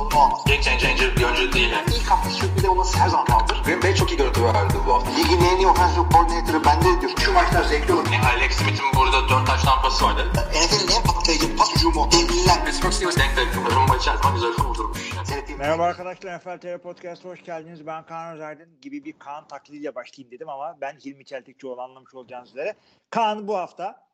[0.00, 0.44] sorunu olmaz.
[0.46, 1.70] Game changer bir oyuncu değil.
[1.70, 3.62] Yani ilk hafta sürpriz olması her zaman kaldır.
[3.64, 5.10] Green Bay çok iyi görüntü verdi bu hafta.
[5.10, 7.12] Ligin en iyi offensive coordinator'ı bende diyor.
[7.18, 8.06] Şu maçlar zevkli olur.
[8.12, 10.22] Yani Alex Smith'in burada 4 taş tampası vardı.
[10.34, 12.08] NFL'in en patlayıcı pas hücumu.
[12.12, 12.64] Devliler.
[12.64, 13.74] Pittsburgh Steelers denk denk.
[13.76, 15.10] Rumba içer zaman güzel kurdurmuş.
[15.58, 17.86] Merhaba arkadaşlar NFL TV Podcast'a hoş geldiniz.
[17.86, 22.50] Ben Kaan Özaydın gibi bir Kaan taklidiyle başlayayım dedim ama ben Hilmi Çeltikçioğlu anlamış olacağınız
[22.50, 22.74] üzere.
[23.10, 24.06] Kaan bu hafta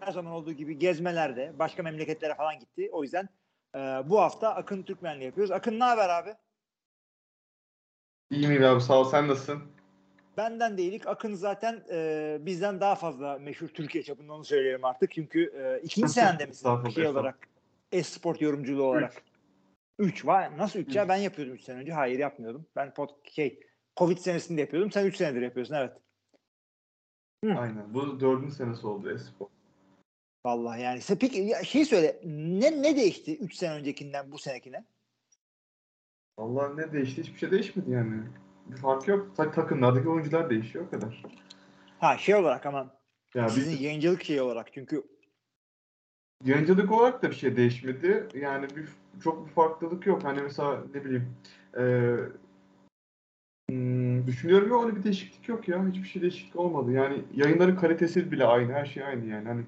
[0.00, 2.88] her zaman olduğu gibi gezmelerde başka memleketlere falan gitti.
[2.92, 3.28] O yüzden
[3.76, 5.50] e, bu hafta Akın Türkmen'le yapıyoruz.
[5.50, 6.34] Akın ne haber abi?
[8.30, 9.62] İyiyim iyi abi sağ ol sen nasılsın?
[10.36, 11.06] Benden değilik.
[11.06, 15.12] Akın zaten e, bizden daha fazla meşhur Türkiye çapında onu söyleyelim artık.
[15.12, 17.48] Çünkü e, ikinci senende misin şey olarak
[17.92, 19.22] e-sport yorumculuğu olarak?
[19.98, 20.58] 3 var.
[20.58, 21.08] Nasıl 3 ya?
[21.08, 21.92] Ben yapıyordum 3 sene önce.
[21.92, 22.66] Hayır yapmıyordum.
[22.76, 23.60] Ben pod, şey
[23.96, 24.90] Covid senesinde yapıyordum.
[24.90, 25.92] Sen 3 senedir yapıyorsun evet.
[27.44, 27.54] Hı.
[27.54, 27.94] Aynen.
[27.94, 29.46] Bu dördüncü senesi oldu Espor.
[30.46, 31.00] Vallahi yani.
[31.20, 32.20] Peki ya şey söyle.
[32.24, 34.84] Ne ne değişti 3 sene öncekinden bu senekine?
[36.38, 37.22] Vallahi ne değişti?
[37.22, 38.22] Hiçbir şey değişmedi yani.
[38.66, 39.28] Bir fark yok.
[39.36, 41.22] Sadece takımlardaki oyuncular değişiyor o kadar.
[41.98, 42.96] Ha şey olarak ama
[43.34, 45.02] Ya sizin biz yayıncılık şeyi olarak çünkü
[46.44, 48.28] yayıncılık olarak da bir şey değişmedi.
[48.34, 48.88] Yani bir
[49.22, 50.24] çok bir farklılık yok.
[50.24, 51.36] Hani mesela ne bileyim
[53.70, 55.88] hmm, düşünüyorum ya öyle bir değişiklik yok ya.
[55.88, 56.92] Hiçbir şey değişiklik olmadı.
[56.92, 58.72] Yani yayınların kalitesi bile aynı.
[58.72, 59.48] Her şey aynı yani.
[59.48, 59.62] Hani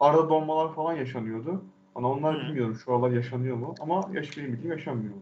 [0.00, 1.64] arada donmalar falan yaşanıyordu.
[1.94, 2.40] Ama onlar Hı.
[2.48, 3.74] bilmiyorum şu aralar yaşanıyor mu.
[3.80, 5.14] Ama yaş benim bildiğim yaşanmıyor.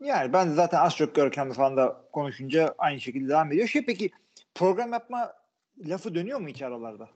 [0.00, 3.68] yani ben de zaten az çok Görkem'le falan da konuşunca aynı şekilde devam ediyor.
[3.68, 4.10] Şey peki
[4.54, 5.32] program yapma
[5.86, 7.08] lafı dönüyor mu hiç aralarda?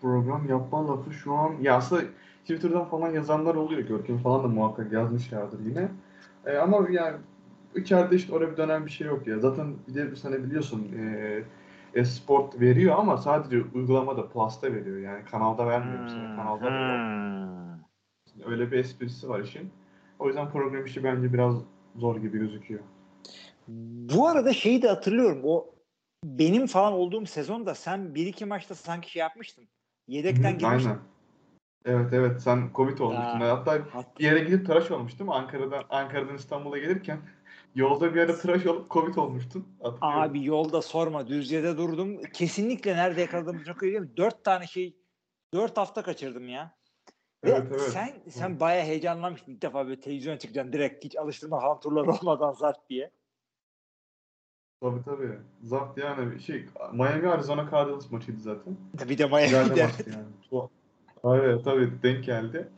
[0.00, 2.02] program yapma lafı şu an ya aslında
[2.42, 3.80] Twitter'dan falan yazanlar oluyor.
[3.80, 5.88] Görkem falan da muhakkak yazmışlardır yine.
[6.46, 7.16] E, ama yani
[7.76, 9.38] içeride işte oraya bir dönem bir şey yok ya.
[9.38, 11.42] Zaten bir de bu sene biliyorsun e,
[11.94, 14.98] e-sport veriyor ama sadece uygulamada Plus'ta veriyor.
[14.98, 16.16] Yani kanalda vermiyor bize.
[16.16, 16.98] Kanalda da yok.
[16.98, 18.52] Hmm.
[18.52, 19.70] Öyle bir esprisi var işin.
[20.18, 21.54] O yüzden program işi bence biraz
[21.96, 22.80] zor gibi gözüküyor.
[24.14, 25.40] Bu arada şeyi de hatırlıyorum.
[25.44, 25.66] O
[26.24, 29.64] benim falan olduğum sezonda sen bir iki maçta sanki şey yapmıştın.
[30.08, 30.88] Yedekten Hı, girmiştin.
[30.88, 31.00] Aynen.
[31.84, 33.40] Evet evet sen Covid olmuştun.
[33.40, 33.56] Ya.
[33.56, 35.30] Hatta Hat- bir yere gidip tıraş olmuştum.
[35.30, 37.18] Ankara'dan Ankara'dan İstanbul'a gelirken
[37.74, 39.68] yolda bir ara tıraş olup Covid olmuştun.
[39.82, 40.20] Hatırlıyorum.
[40.22, 42.22] Abi yolda sorma Düzce'de durdum.
[42.22, 44.16] Kesinlikle nerede yakaladığımı çok iyi değil?
[44.16, 44.96] Dört tane şey
[45.54, 46.76] dört hafta kaçırdım ya.
[47.44, 47.80] Ve Evet, evet.
[47.80, 52.52] sen sen bayağı heyecanlanmıştın ilk defa böyle televizyona çıkacaksın direkt hiç alıştırma falan turları olmadan
[52.52, 53.10] zart diye.
[54.82, 55.38] Tabii tabii.
[55.62, 58.76] Zapt yani şey Miami Arizona Cardinals maçıydı zaten.
[59.08, 59.80] Bir de Miami'de.
[59.80, 60.24] yani.
[60.50, 60.68] Tua-
[61.24, 62.68] Evet tabii denk geldi.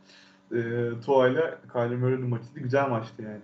[0.54, 2.60] Ee, Tua ile Kyler Murray'nin maçıydı.
[2.60, 3.40] Güzel maçtı yani.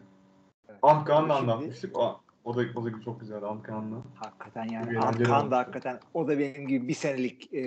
[0.83, 1.99] Antkan'la Şimdi- anlatmıştık.
[1.99, 3.97] O, o da o da çok güzeldi Antkan'la.
[4.15, 7.63] Hakikaten yani Antkan da hakikaten o da benim gibi bir senelik e,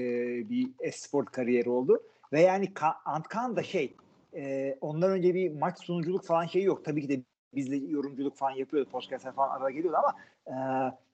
[0.50, 2.04] bir esport kariyeri oldu.
[2.34, 3.94] Ve yani Ka- Antkan da şey
[4.36, 6.86] e, ondan önce bir maç sunuculuk falan şeyi yok.
[6.86, 7.22] Tabii ki de
[7.56, 8.90] biz de yorumculuk falan yapıyordu.
[8.90, 10.16] Podcast'lar falan arada geliyordu ama
[10.48, 10.56] e,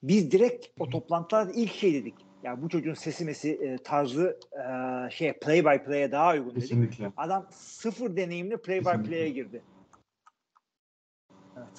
[0.03, 2.15] biz direkt o toplantılarda ilk şey dedik.
[2.43, 6.61] Ya bu çocuğun sesi mesi e, tarzı e, şey play by play'e daha uygun dedik.
[6.61, 7.11] Kesinlikle.
[7.17, 9.09] Adam sıfır deneyimli play by Kesinlikle.
[9.09, 9.61] play'e girdi.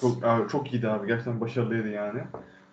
[0.01, 1.07] Çok abi, çok iyiydi abi.
[1.07, 2.21] Gerçekten başarılıydı yani.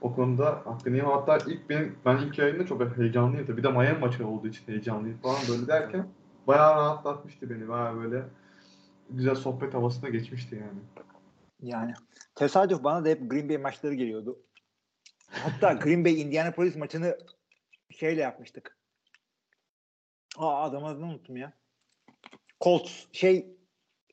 [0.02, 1.12] O konuda hakkını yemem.
[1.12, 3.58] Hatta ilk benim ben ilk yayında çok heyecanlıydı.
[3.58, 6.08] Bir de Miami maçı olduğu için heyecanlıyım falan böyle derken
[6.48, 7.68] bayağı rahatlatmıştı beni.
[7.68, 8.24] Bayağı böyle
[9.10, 10.80] güzel sohbet havasına geçmişti yani.
[11.62, 11.94] Yani
[12.36, 14.40] tesadüf bana da hep Green Bay maçları geliyordu.
[15.30, 17.18] Hatta Green Bay Indianapolis maçını
[17.92, 18.78] şeyle yapmıştık.
[20.38, 21.54] Aa adam adını unuttum ya.
[22.62, 23.56] Colts şey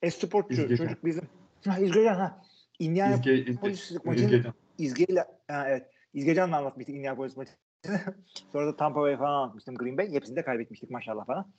[0.03, 1.29] Esportçu çocuk bizim.
[1.67, 2.42] Ha İzgecan ha.
[2.83, 4.55] Indianapolis izge, maçını izgeceğim.
[4.79, 5.87] İzge'yle ha, evet.
[6.15, 7.57] İzgecan'la anlatmıştık Indianapolis maçını.
[8.53, 10.13] Sonra da Tampa Bay falan anlatmıştım Green Bay.
[10.13, 11.53] Hepsini de kaybetmiştik maşallah falan.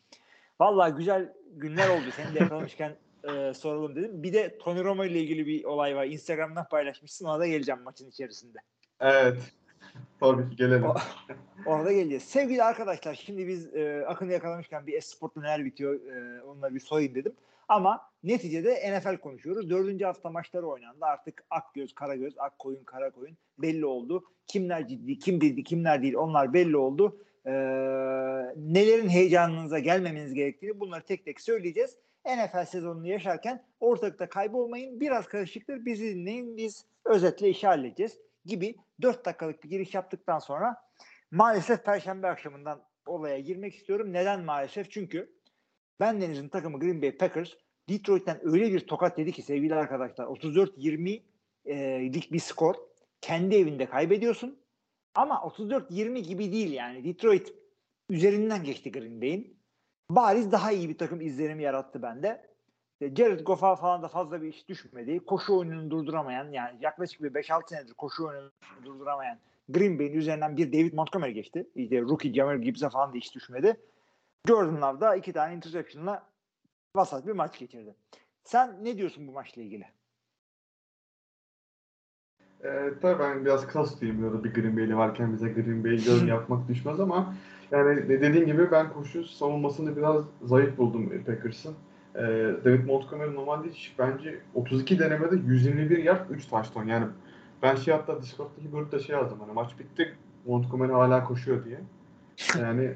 [0.60, 2.06] Vallahi güzel günler oldu.
[2.16, 2.96] Seni de yakalamışken
[3.30, 4.24] e, soralım dedim.
[4.24, 6.06] Bir de Tony Romo ile ilgili bir olay var.
[6.06, 7.26] Instagram'dan paylaşmışsın.
[7.26, 8.58] Ona da geleceğim maçın içerisinde.
[9.00, 9.38] Evet.
[10.20, 10.84] Tabii ki gelelim.
[10.84, 10.96] O-
[11.66, 12.24] Ona da geleceğiz.
[12.24, 17.16] Sevgili arkadaşlar şimdi biz e, Akın'ı yakalamışken bir Esport'ta neler bitiyor e, onunla bir sorayım
[17.16, 17.34] dedim.
[17.74, 19.70] Ama neticede NFL konuşuyoruz.
[19.70, 21.06] Dördüncü hafta maçları oynandı.
[21.06, 24.24] Artık Akgöz, Karagöz, Akkoyun, Karakoyun belli oldu.
[24.48, 27.20] Kimler ciddi, kim ciddi, kimler değil onlar belli oldu.
[27.46, 27.52] E,
[28.56, 31.98] nelerin heyecanınıza gelmemeniz gerektiğini bunları tek tek söyleyeceğiz.
[32.26, 35.00] NFL sezonunu yaşarken ortalıkta kaybolmayın.
[35.00, 35.86] Biraz karışıktır.
[35.86, 36.58] Bizi dinleyin.
[36.58, 40.76] Biz özetle işi halledeceğiz gibi 4 dakikalık bir giriş yaptıktan sonra
[41.32, 44.14] maalesef Perşembe akşamından olaya girmek istiyorum.
[44.14, 44.92] Neden maalesef?
[44.92, 45.34] Çünkü
[46.00, 47.54] ben Deniz'in takımı Green Bay Packers
[47.90, 51.22] Detroit'ten öyle bir tokat yedi ki sevgili arkadaşlar 34-20
[51.66, 51.76] e,
[52.14, 52.76] lik bir skor.
[53.22, 54.58] Kendi evinde kaybediyorsun
[55.16, 57.04] Ama 34-20 gibi değil yani.
[57.04, 57.54] Detroit
[58.10, 59.58] üzerinden geçti Green Bay'in.
[60.10, 62.54] Bariz daha iyi bir takım izlenimi yarattı bende.
[62.94, 65.20] İşte Jared Goff'a falan da fazla bir iş düşmedi.
[65.20, 68.52] Koşu oyununu durduramayan yani yaklaşık bir 5-6 senedir koşu oyununu
[68.86, 69.40] durduramayan
[69.70, 71.70] Green Bay'in üzerinden bir David Montgomery geçti.
[71.76, 73.78] İşte rookie Jamar Gibbs'e falan da hiç düşmedi.
[74.48, 76.33] Jordan Love da iki tane interception'la
[76.96, 77.96] vasat bir maç geçirdi.
[78.44, 79.86] Sen ne diyorsun bu maçla ilgili?
[82.64, 86.24] Ee, tabii ben biraz kastayım ya da bir Green Bay'li varken bize Green Bay göz
[86.28, 87.36] yapmak düşmez ama
[87.72, 91.76] yani dediğin gibi ben koşu savunmasını biraz zayıf buldum Packers'ın.
[92.16, 92.22] Ee,
[92.66, 97.06] David Montgomery normalde hiç bence 32 denemede 121 yard 3 touchdown yani
[97.62, 100.16] ben şey hatta Discord'daki bölümde şey yazdım hani maç bitti
[100.46, 101.80] Montgomery hala koşuyor diye.
[102.60, 102.94] Yani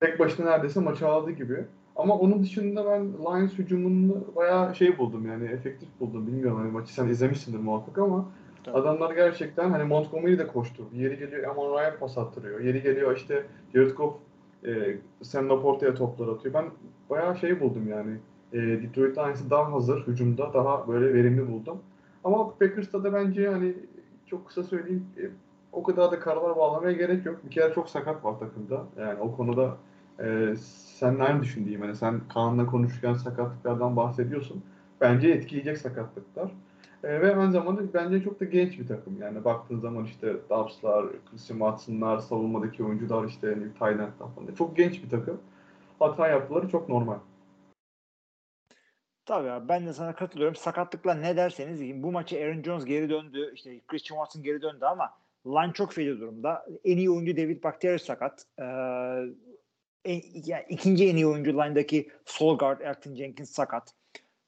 [0.00, 1.64] tek başına neredeyse maçı aldı gibi.
[1.96, 6.26] Ama onun dışında ben Lions hücumunu bayağı şey buldum yani efektif buldum.
[6.26, 8.28] Bilmiyorum hani maçı sen izlemişsindir muhakkak ama
[8.64, 8.78] Tabii.
[8.78, 10.82] adamlar gerçekten hani Montgomery de koştu.
[10.94, 12.60] Yeri geliyor Amon Ryan pas attırıyor.
[12.60, 14.14] Yeri geliyor işte Jared Goff
[14.66, 16.54] e, Sam Laporte'ya toplar atıyor.
[16.54, 16.64] Ben
[17.10, 18.16] bayağı şey buldum yani.
[18.52, 21.78] E, Detroit Lions'ı daha hazır hücumda daha böyle verimli buldum.
[22.24, 23.74] Ama Packers'ta da bence hani
[24.26, 25.22] çok kısa söyleyeyim e,
[25.72, 27.40] o kadar da kararlar bağlamaya gerek yok.
[27.44, 28.84] Bir kere çok sakat var takımda.
[28.98, 29.76] Yani o konuda
[30.20, 30.54] e,
[30.98, 31.80] sen aynı düşün diyeyim.
[31.82, 34.64] Hani sen Kaan'la konuşurken sakatlıklardan bahsediyorsun.
[35.00, 36.50] Bence etkileyecek sakatlıklar.
[37.04, 39.20] E, ve aynı zamanda bence çok da genç bir takım.
[39.20, 44.54] Yani baktığın zaman işte Dobbs'lar, Christian Watson'lar, savunmadaki oyuncular işte hani Tayland'dan falan.
[44.58, 45.40] Çok genç bir takım.
[45.98, 47.18] Hata yaptıları çok normal.
[49.26, 50.54] Tabii abi ben de sana katılıyorum.
[50.54, 53.52] Sakatlıklar ne derseniz bu maçı Aaron Jones geri döndü.
[53.54, 55.10] işte Christian Watson geri döndü ama
[55.46, 56.66] line çok feci durumda.
[56.84, 58.46] En iyi oyuncu David Bakhtiari sakat.
[58.58, 58.62] Ee,
[60.04, 63.94] en, yani ikinci en iyi oyuncu line'daki sol guard Elton Jenkins sakat.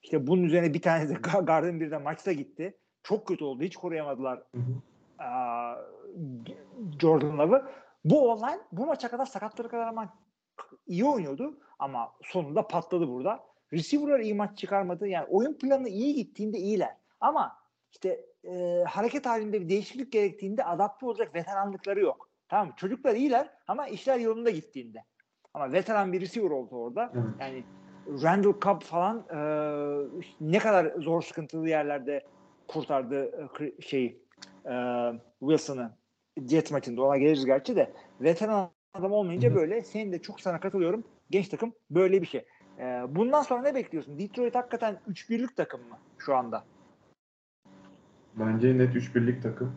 [0.03, 2.79] İşte bunun üzerine bir tane de guard'ın bir de maçta gitti.
[3.03, 3.62] Çok kötü oldu.
[3.62, 5.25] Hiç koruyamadılar Hı hı.
[5.25, 5.77] aa,
[7.01, 7.65] Jordan Love'ı.
[8.05, 10.15] Bu olay bu maça kadar sakatları kadar ama
[10.87, 13.41] iyi oynuyordu ama sonunda patladı burada.
[13.73, 15.09] Receiver'lar iyi maç çıkarmadı.
[15.09, 16.97] Yani oyun planı iyi gittiğinde iyiler.
[17.21, 17.57] Ama
[17.93, 22.31] işte e, hareket halinde bir değişiklik gerektiğinde adapte olacak veteranlıkları yok.
[22.49, 22.75] Tamam?
[22.77, 25.05] Çocuklar iyiler ama işler yolunda gittiğinde.
[25.55, 27.12] Ama veteran bir receiver oldu orada.
[27.41, 27.65] Yani
[28.23, 29.39] Randall Cobb falan e,
[30.41, 32.25] ne kadar zor sıkıntılı yerlerde
[32.69, 34.23] kurtardı e, şeyi
[34.67, 34.75] e,
[35.41, 35.93] Wilson'ı
[36.49, 39.55] Jet maçında ona geliriz gerçi de veteran adam olmayınca hı.
[39.55, 41.05] böyle senin de çok sana katılıyorum.
[41.31, 42.45] Genç takım böyle bir şey.
[42.79, 44.19] E, bundan sonra ne bekliyorsun?
[44.19, 46.65] Detroit hakikaten 3-1'lik takım mı şu anda?
[48.35, 49.77] Bence net 3-1'lik takım.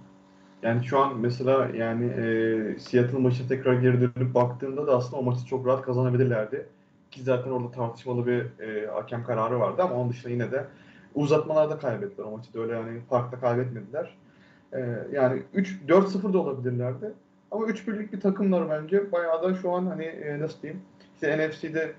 [0.62, 5.24] Yani şu an mesela yani e, Seattle maçı tekrar geri dönüp baktığımda da aslında o
[5.24, 6.70] maçı çok rahat kazanabilirlerdi.
[7.12, 10.68] Ki zaten orada tartışmalı bir e, hakem kararı vardı ama onun dışında yine de
[11.16, 14.18] uzatmalarda kaybettiler o maçı öyle yani farkta kaybetmediler.
[14.74, 14.80] E,
[15.12, 17.14] yani 3 4-0 da olabilirlerdi.
[17.52, 19.12] Ama 3-1'lik bir takımlar bence.
[19.12, 20.82] Bayağı da şu an hani e, nasıl diyeyim?
[21.14, 21.94] İşte NFC'de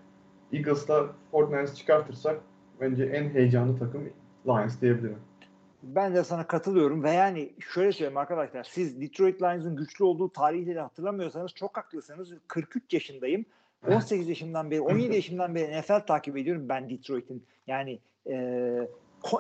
[0.53, 2.41] Eagles'la Fortnite'ı çıkartırsak
[2.81, 4.03] bence en heyecanlı takım
[4.47, 5.28] Lions diyebilirim.
[5.83, 10.81] Ben de sana katılıyorum ve yani şöyle söyleyeyim arkadaşlar siz Detroit Lions'ın güçlü olduğu tarihleri
[10.81, 12.33] hatırlamıyorsanız çok haklısınız.
[12.49, 13.45] 43 yaşındayım.
[13.89, 17.47] 18 yaşımdan beri 17 yaşımdan beri NFL takip ediyorum ben Detroit'in.
[17.67, 18.35] Yani e,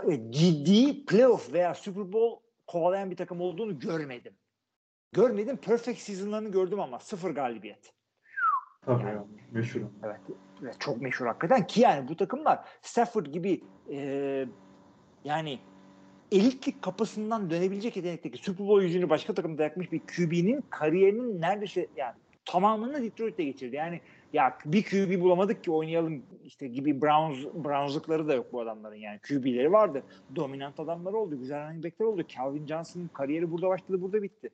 [0.08, 4.32] e, ciddi playoff veya Super Bowl kovalayan bir takım olduğunu görmedim.
[5.12, 5.56] Görmedim.
[5.56, 7.92] Perfect season'larını gördüm ama sıfır galibiyet.
[8.84, 9.80] Tabii Yani- ya, meşhur.
[10.04, 10.20] Evet.
[10.62, 13.60] Ve çok meşhur hakikaten ki yani bu takımlar Stafford gibi
[13.90, 13.98] e,
[15.24, 15.58] yani
[16.32, 22.14] elitlik kapısından dönebilecek yetenekteki Super Bowl yüzünü başka takımda yakmış bir QB'nin kariyerinin neredeyse yani
[22.44, 23.76] tamamını Detroit'te geçirdi.
[23.76, 24.00] Yani
[24.32, 29.18] ya bir QB bulamadık ki oynayalım işte gibi Browns Browns'lıkları da yok bu adamların yani
[29.28, 30.02] QB'leri vardı.
[30.36, 31.38] Dominant adamlar oldu.
[31.38, 32.22] Güzel running back'ler oldu.
[32.36, 34.50] Calvin Johnson'ın kariyeri burada başladı, burada bitti.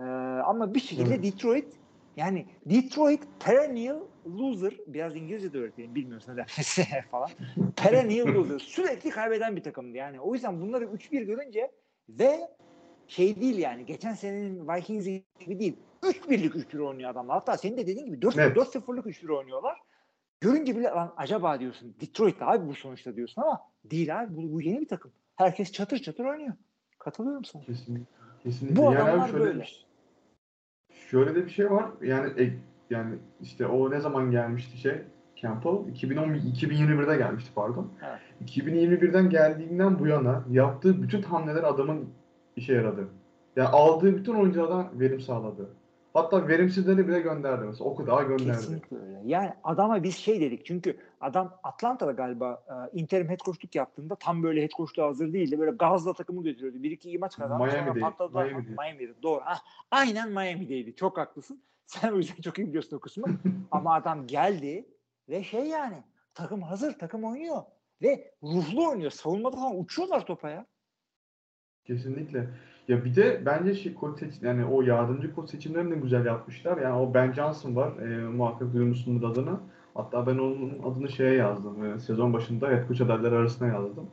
[0.00, 0.02] Ee,
[0.44, 1.22] ama bir şekilde Evet.
[1.24, 1.66] Detroit
[2.16, 6.46] yani Detroit perennial loser biraz İngilizce de öğreteyim bilmiyorsun neden
[7.10, 7.30] falan.
[7.76, 10.20] perennial loser sürekli kaybeden bir takımdı yani.
[10.20, 11.70] O yüzden bunları 3-1 görünce
[12.08, 12.40] ve
[13.08, 15.06] şey değil yani geçen senenin Vikings
[15.40, 15.76] gibi değil.
[16.02, 17.34] 3-1'lik 3-1 oynuyor adamlar.
[17.34, 18.56] Hatta senin de dediğin gibi 4 Evet.
[18.56, 19.78] 4-0'lık 3-1 oynuyorlar.
[20.40, 24.60] Görünce bile lan acaba diyorsun Detroit abi bu sonuçta diyorsun ama değil abi bu, bu
[24.62, 25.12] yeni bir takım.
[25.36, 26.52] Herkes çatır çatır oynuyor.
[26.98, 27.62] Katılıyorum sana.
[27.62, 28.04] Kesinlikle.
[28.42, 28.76] Kesinlikle.
[28.76, 29.66] Bu yani adamlar şöyle, böyle.
[31.12, 31.86] Şöyle de bir şey var.
[32.02, 32.52] Yani e,
[32.90, 34.94] yani işte o ne zaman gelmişti şey
[35.36, 37.92] Campbell 2010 2021'de gelmişti pardon.
[38.02, 38.50] Evet.
[38.50, 42.08] 2021'den geldiğinden bu yana yaptığı bütün hamleler adamın
[42.56, 43.08] işe yaradı.
[43.56, 45.68] Yani aldığı bütün oyunculardan verim sağladı.
[46.14, 47.90] Hatta verimsizleri bile gönderdi mesela.
[47.90, 48.52] O kadar gönderdi.
[48.52, 49.22] Kesinlikle öyle.
[49.24, 54.42] Yani adama biz şey dedik çünkü adam Atlanta'da galiba e, interim head coachluk yaptığında tam
[54.42, 55.58] böyle head coachluğa hazır değildi.
[55.58, 56.82] Böyle gazla takımı götürüyordu.
[56.82, 58.00] Bir iki iyi maç kazandı.
[58.00, 58.32] Patladı.
[58.32, 58.76] Miami'deydi.
[58.78, 59.22] Miami'de.
[59.22, 59.40] Doğru.
[59.44, 60.96] Ah, aynen Miami'deydi.
[60.96, 61.62] Çok haklısın.
[61.86, 63.26] Sen o yüzden çok iyi biliyorsun o kısmı.
[63.70, 64.88] Ama adam geldi
[65.28, 66.02] ve şey yani
[66.34, 66.98] takım hazır.
[66.98, 67.62] Takım oynuyor.
[68.02, 69.10] Ve ruhlu oynuyor.
[69.10, 70.66] Savunmada falan uçuyorlar topa ya.
[71.84, 72.48] Kesinlikle.
[72.88, 76.78] Ya bir de bence şey koç seç yani o yardımcı koç seçimlerini de güzel yapmışlar.
[76.78, 77.98] Yani o Ben Johnson var.
[77.98, 79.60] E, muhakkak duymuşsunuz adını.
[79.94, 81.84] Hatta ben onun adını şeye yazdım.
[81.84, 84.10] E, sezon başında head coach adayları arasına yazdım.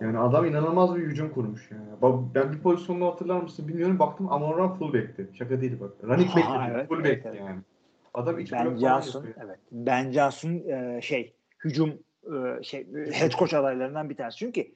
[0.00, 2.14] Yani adam inanılmaz bir hücum kurmuş yani.
[2.34, 3.98] Ben bir pozisyonda hatırlar mısın bilmiyorum.
[3.98, 5.30] Baktım Amon fullback'ti.
[5.34, 5.92] Şaka değil bak.
[6.04, 7.60] Running back Ha, değil, evet, fullback'ti evet, yani.
[8.14, 9.58] Adam iç Ben Johnson evet.
[9.72, 11.34] Ben Johnson e, şey
[11.64, 11.90] hücum
[12.24, 14.36] e, şey head coach adaylarından bir tanesi.
[14.36, 14.66] Çünkü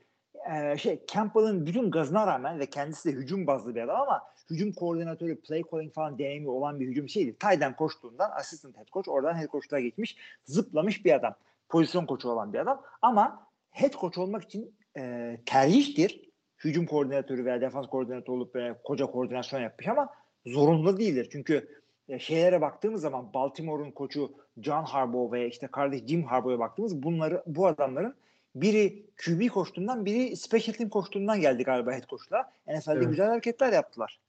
[0.52, 4.72] e, şey Campbell'ın bütün gazına rağmen ve kendisi de hücum bazlı bir adam ama hücum
[4.72, 7.38] koordinatörü, play calling falan deneyimi olan bir hücum şeydi.
[7.38, 11.34] Tayden koştuğundan assistant head coach oradan head coach'luğa geçmiş, zıplamış bir adam.
[11.68, 16.28] Pozisyon koçu olan bir adam ama head coach olmak için e, tercihtir.
[16.64, 20.08] Hücum koordinatörü veya defans koordinatörü olup böyle koca koordinasyon yapmış ama
[20.46, 21.28] zorunlu değildir.
[21.32, 21.68] Çünkü
[22.08, 27.42] e, şeylere baktığımız zaman Baltimore'un koçu John Harbaugh ve işte kardeş Jim Harbaugh'a baktığımız bunları
[27.46, 28.14] bu adamların
[28.54, 32.52] biri QB koştuğundan biri special team koştuğundan geldi galiba head coach'la.
[32.66, 33.08] NFL'de Evet.
[33.08, 34.20] güzel hareketler yaptılar.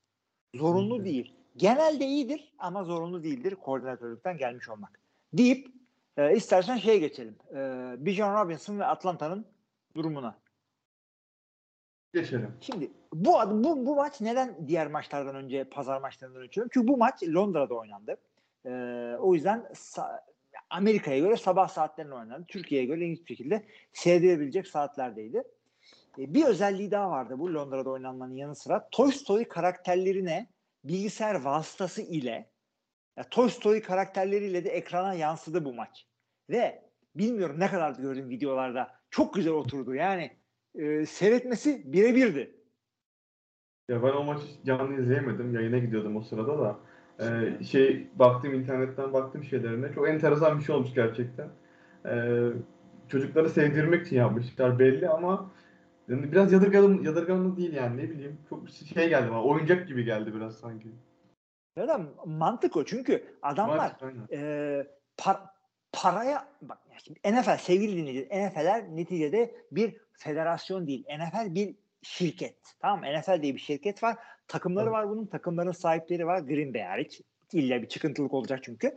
[0.56, 1.06] Zorunlu Evet.
[1.06, 1.34] değil.
[1.58, 5.00] Genelde iyidir ama zorunlu değildir koordinatörlükten gelmiş olmak.
[5.34, 5.68] Deyip
[6.18, 7.36] e, istersen şeye geçelim.
[7.52, 7.56] E,
[8.06, 9.46] Bijan Robinson ve Atlanta'nın
[9.96, 10.36] durumuna.
[12.14, 12.54] Geçelim.
[12.62, 16.52] Şimdi bu bu bu maç neden diğer maçlardan önce pazar maçlarından önce?
[16.52, 18.18] Çünkü bu maç Londra'da oynandı.
[18.66, 18.70] Ee,
[19.20, 20.22] o yüzden sa-
[20.70, 22.46] Amerika'ya göre sabah saatlerinde oynandı.
[22.48, 25.44] Türkiye'ye göre ilginç bir şekilde seyredilebilecek saatlerdeydi.
[26.20, 28.90] Ee, bir özelliği daha vardı bu Londra'da oynanmanın yanı sıra.
[28.92, 30.50] Toy Story karakterlerine
[30.84, 32.50] bilgisayar vasıtası ile
[33.18, 36.08] ya Toy Story karakterleriyle de ekrana yansıdı bu maç.
[36.50, 36.84] Ve
[37.16, 39.96] bilmiyorum ne kadar gördüm videolarda çok güzel oturdu.
[39.96, 40.32] Yani
[40.76, 42.56] e, seyretmesi birebirdi.
[43.90, 45.54] Ya ben o maçı canlı izleyemedim.
[45.54, 46.80] Yayına gidiyordum o sırada da.
[47.20, 49.94] Ee, şey baktım internetten baktım şeylerine.
[49.94, 51.48] Çok enteresan bir şey olmuş gerçekten.
[52.06, 52.50] Ee,
[53.08, 55.52] çocukları sevdirmek için yapmışlar belli ama
[56.08, 58.38] yani biraz yadırganlı, yadırganlı değil yani ne bileyim.
[58.50, 59.44] Çok şey geldi bana.
[59.44, 60.88] Oyuncak gibi geldi biraz sanki.
[61.78, 65.48] Da mantık o çünkü adamlar Mantık, e, par-
[65.92, 71.06] paraya bak şimdi NFL sevgili dinleyiciler NFL'ler neticede bir federasyon değil.
[71.10, 72.56] NFL bir şirket.
[72.80, 73.02] Tamam?
[73.02, 74.18] NFL diye bir şirket var.
[74.48, 74.94] Takımları Evet.
[74.94, 75.26] var bunun.
[75.26, 76.40] Takımların sahipleri var.
[76.40, 77.22] Green Bay hariç.
[77.54, 78.96] İlla bir çıkıntılık olacak çünkü.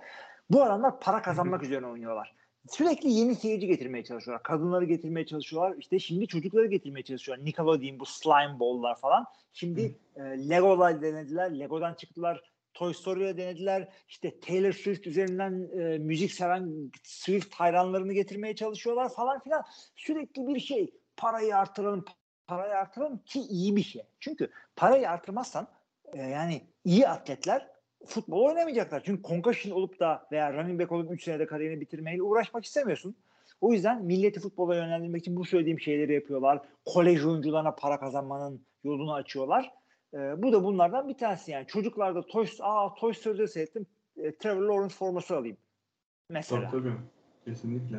[0.50, 2.34] Bu adamlar para kazanmak üzerine oynuyorlar.
[2.68, 4.42] Sürekli yeni seyirci getirmeye çalışıyorlar.
[4.42, 5.76] Kadınları getirmeye çalışıyorlar.
[5.78, 7.44] İşte şimdi çocukları getirmeye çalışıyorlar.
[7.44, 9.26] Nickelodeon bu slime ball'lar falan.
[9.52, 11.58] Şimdi e, Lego'la denediler.
[11.58, 12.52] Lego'dan çıktılar.
[12.74, 13.88] Toy Story'le denediler.
[14.08, 19.62] İşte Taylor Swift üzerinden e, müzik seven Swift hayranlarını getirmeye çalışıyorlar falan filan.
[19.96, 20.90] Sürekli bir şey.
[21.16, 22.04] Parayı artıralım,
[22.46, 24.02] parayı artıralım ki iyi bir şey.
[24.20, 25.68] Çünkü parayı artırmazsan
[26.12, 27.68] e, yani iyi atletler
[28.06, 29.02] futbol oynamayacaklar.
[29.04, 33.16] Çünkü concussion olup da veya running back olup 3 senede kariyerini bitirmeyle uğraşmak istemiyorsun.
[33.60, 36.62] O yüzden milleti futbola yönlendirmek için bu söylediğim şeyleri yapıyorlar.
[36.84, 39.70] Kolej oyuncularına para kazanmanın yolunu açıyorlar.
[40.14, 41.66] Ee, bu da bunlardan bir tanesi yani.
[41.66, 43.86] Çocuklarda Toy, aa, Toy Story'de seyrettim.
[44.16, 45.56] E, Trevor Lawrence forması alayım.
[46.28, 46.70] Mesela.
[46.70, 46.92] Tabii tabii.
[47.44, 47.96] Kesinlikle.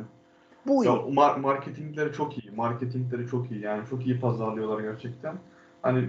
[0.66, 0.84] Bu.
[0.84, 2.50] Ya mar- marketingleri çok iyi.
[2.56, 3.60] Marketingleri çok iyi.
[3.60, 5.36] Yani çok iyi pazarlıyorlar gerçekten.
[5.82, 6.08] Hani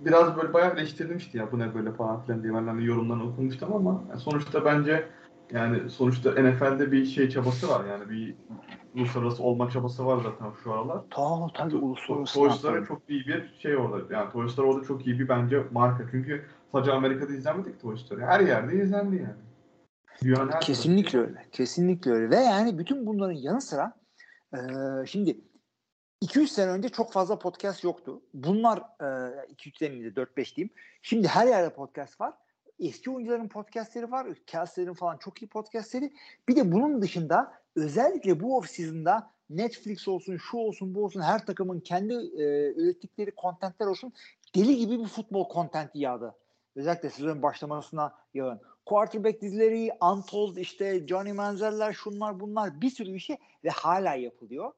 [0.00, 3.72] biraz böyle bayağı eleştirilmişti ya bu ne böyle falan filan diye ben hani yorumlarını okumuştum
[3.72, 5.08] ama yani sonuçta bence
[5.52, 8.34] yani sonuçta NFL'de bir şey çabası var yani bir
[8.94, 11.00] uluslararası olma çabası var zaten şu aralar.
[11.10, 12.34] Tabii tabii uluslararası.
[12.34, 12.88] Toy Story standart.
[12.88, 14.14] çok iyi bir şey orada.
[14.14, 16.04] Yani Toy Story orada çok iyi bir bence marka.
[16.10, 18.20] Çünkü sadece Amerika'da izlenmedik Toy Story.
[18.20, 19.45] Her yerde izlendi yani.
[20.22, 21.46] Her Kesinlikle öyle.
[21.52, 22.30] Kesinlikle öyle.
[22.30, 23.92] Ve yani bütün bunların yanı sıra
[24.54, 24.58] e,
[25.06, 25.40] şimdi
[26.22, 28.22] 2-3 sene önce çok fazla podcast yoktu.
[28.34, 30.74] Bunlar e, 2-3 sene miydi 4-5 diyeyim.
[31.02, 32.34] Şimdi her yerde podcast var.
[32.78, 34.26] Eski oyuncuların podcastleri var.
[34.46, 36.12] Kelsey'lerin falan çok iyi podcastleri.
[36.48, 41.80] Bir de bunun dışında özellikle bu off-season'da Netflix olsun, şu olsun, bu olsun her takımın
[41.80, 44.12] kendi e, ürettikleri kontentler olsun
[44.54, 46.34] deli gibi bir futbol kontenti yağdı.
[46.76, 48.60] Özellikle sezonun başlamasına yağın.
[48.86, 54.72] Quarterback dizileri, Untold, işte Johnny Manziel'ler, şunlar bunlar bir sürü bir şey ve hala yapılıyor.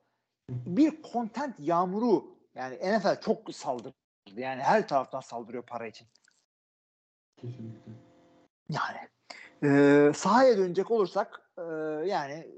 [0.51, 3.95] Bir content yağmuru yani NFL çok saldırdı.
[4.37, 6.07] Yani her taraftan saldırıyor para için.
[7.37, 7.93] Kesinlikle.
[8.71, 8.99] Yani
[9.65, 11.63] e, sahaya dönecek olursak e,
[12.07, 12.49] yani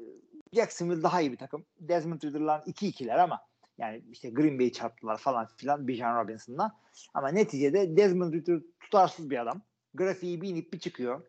[0.53, 1.67] Jacksonville daha iyi bir takım.
[1.79, 3.41] Desmond Ridder'lar 2-2'ler ama
[3.79, 6.77] yani işte Green Bay'i çarptılar falan filan Bijan Robinson'la.
[7.15, 9.63] Ama neticede Desmond Ridder tutarsız bir adam.
[9.95, 11.23] Grafiği bir inip bir çıkıyor.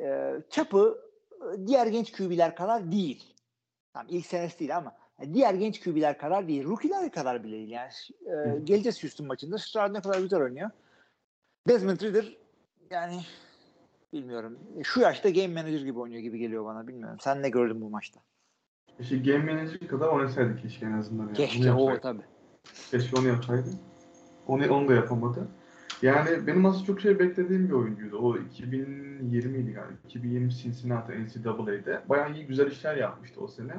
[0.00, 0.98] E, çapı
[1.66, 3.34] diğer genç QB'ler kadar değil.
[3.92, 4.96] Tamam ilk senesi değil ama
[5.32, 6.64] diğer genç QB'ler kadar değil.
[6.64, 7.70] Rookie'ler kadar bile değil.
[7.70, 7.90] Yani
[8.26, 9.58] e, geleceğiz Houston maçında.
[9.58, 10.70] Stroud ne kadar güzel oynuyor.
[11.68, 12.36] Desmond Ridder
[12.90, 13.20] yani
[14.12, 14.58] bilmiyorum.
[14.82, 16.88] Şu yaşta game manager gibi oynuyor gibi geliyor bana.
[16.88, 17.18] Bilmiyorum.
[17.20, 18.20] Sen ne gördün bu maçta?
[19.00, 21.24] İşte game manager kadar oynasaydı keşke en azından.
[21.24, 21.36] Yani.
[21.36, 22.22] Keşke o tabii.
[22.90, 23.70] Keşke onu yapsaydı.
[24.46, 25.48] Onu, onu da yapamadı.
[26.02, 28.18] Yani benim aslında çok şey beklediğim bir oyuncuydu.
[28.18, 29.92] O 2020 idi galiba.
[30.04, 32.02] 2020 Cincinnati NCAA'de.
[32.08, 33.72] Bayağı iyi güzel işler yapmıştı o sene.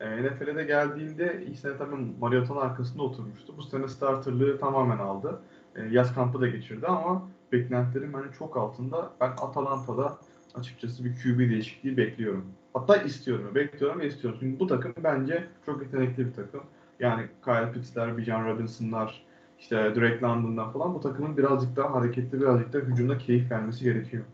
[0.00, 3.56] E, NFL'e de geldiğinde ilk sene tabii Mariota'nın arkasında oturmuştu.
[3.56, 5.40] Bu sene starterlığı tamamen aldı.
[5.76, 9.12] E, yaz kampı da geçirdi ama beklentilerim hani çok altında.
[9.20, 10.18] Ben Atalanta'da
[10.54, 12.46] açıkçası bir QB değişikliği bekliyorum.
[12.74, 13.54] Hatta istiyorum.
[13.54, 14.38] Bekliyorum ve istiyorum.
[14.42, 16.60] Çünkü bu takım bence çok yetenekli bir takım.
[17.00, 19.24] Yani Kyle Pitts'ler, Bijan Robinson'lar,
[19.58, 24.24] işte Drake London'dan falan bu takımın birazcık daha hareketli, birazcık daha hücumda keyif vermesi gerekiyor.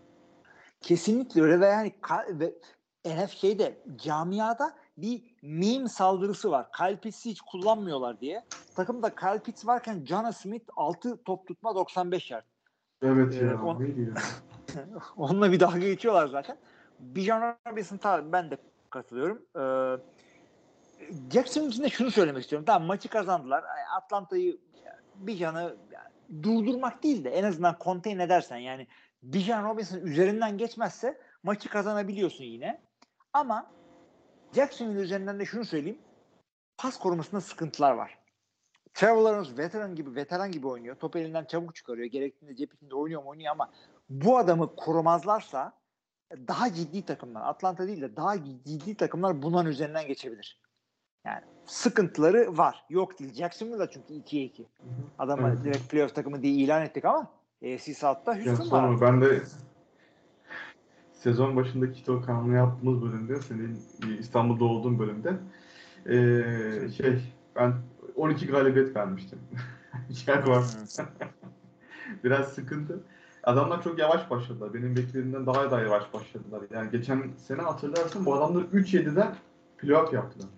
[0.80, 1.92] Kesinlikle öyle ve yani
[2.30, 2.54] ve
[3.04, 6.66] NF şeyde camiada bir meme saldırısı var.
[6.72, 8.44] Kyle Pitts'i hiç kullanmıyorlar diye.
[8.76, 12.44] Takımda Kyle Pitts varken John Smith 6 top tutma 95 yard.
[13.02, 13.62] Evet Ee, ya.
[13.62, 14.14] on- Neydi ya?
[15.16, 16.56] Onunla bir dalga geçiyorlar zaten.
[16.98, 18.56] Bijan Robinson tabii ben de
[18.90, 19.42] katılıyorum.
[19.56, 19.96] Ee,
[21.32, 22.64] Jackson için de şunu söylemek istiyorum.
[22.66, 23.64] Tamam maçı kazandılar.
[23.96, 24.58] Atlanta'yı
[25.26, 25.76] Bijan'ı
[26.42, 28.86] durdurmak değil de en azından contain edersen yani
[29.22, 32.80] Bijan Robinson üzerinden geçmezse maçı kazanabiliyorsun yine.
[33.32, 33.70] Ama
[34.54, 35.98] Jacksonville üzerinden de şunu söyleyeyim.
[36.78, 38.18] Pas korumasında sıkıntılar var.
[38.94, 40.96] Trevor Lawrence veteran gibi veteran gibi oynuyor.
[40.96, 42.06] Top elinden çabuk çıkarıyor.
[42.06, 43.72] Gerektiğinde cep içinde oynuyor mu oynuyor ama
[44.08, 45.80] bu adamı korumazlarsa
[46.32, 50.60] daha ciddi takımlar Atlanta değil de daha ciddi takımlar bunların üzerinden geçebilir.
[51.24, 52.84] Yani sıkıntıları var.
[52.90, 53.34] Yok değil.
[53.34, 54.66] Jacksonville da çünkü 2'ye 2.
[55.18, 55.64] Adamı Evet.
[55.64, 57.30] direkt playoff takımı diye ilan ettik ama
[57.64, 59.00] AFC South'ta Ya Houston var.
[59.00, 59.42] ben de
[61.12, 63.82] sezon başındaki işte o kanunu yaptığımız bölümde, senin
[64.18, 65.36] İstanbul'da olduğun bölümde
[66.06, 67.74] ee, şey ben
[68.16, 69.38] 12 galibiyet vermiştim.
[70.10, 70.64] Jaguar.
[72.25, 73.00] Biraz sıkıntı.
[73.42, 74.75] Adamlar çok yavaş başladılar.
[74.75, 76.62] Benim beklediğimden daha da yavaş başladılar.
[76.71, 79.34] Yani geçen sene hatırlarsın bu adamlar 3-7'den
[79.78, 80.49] playoff yaptılar.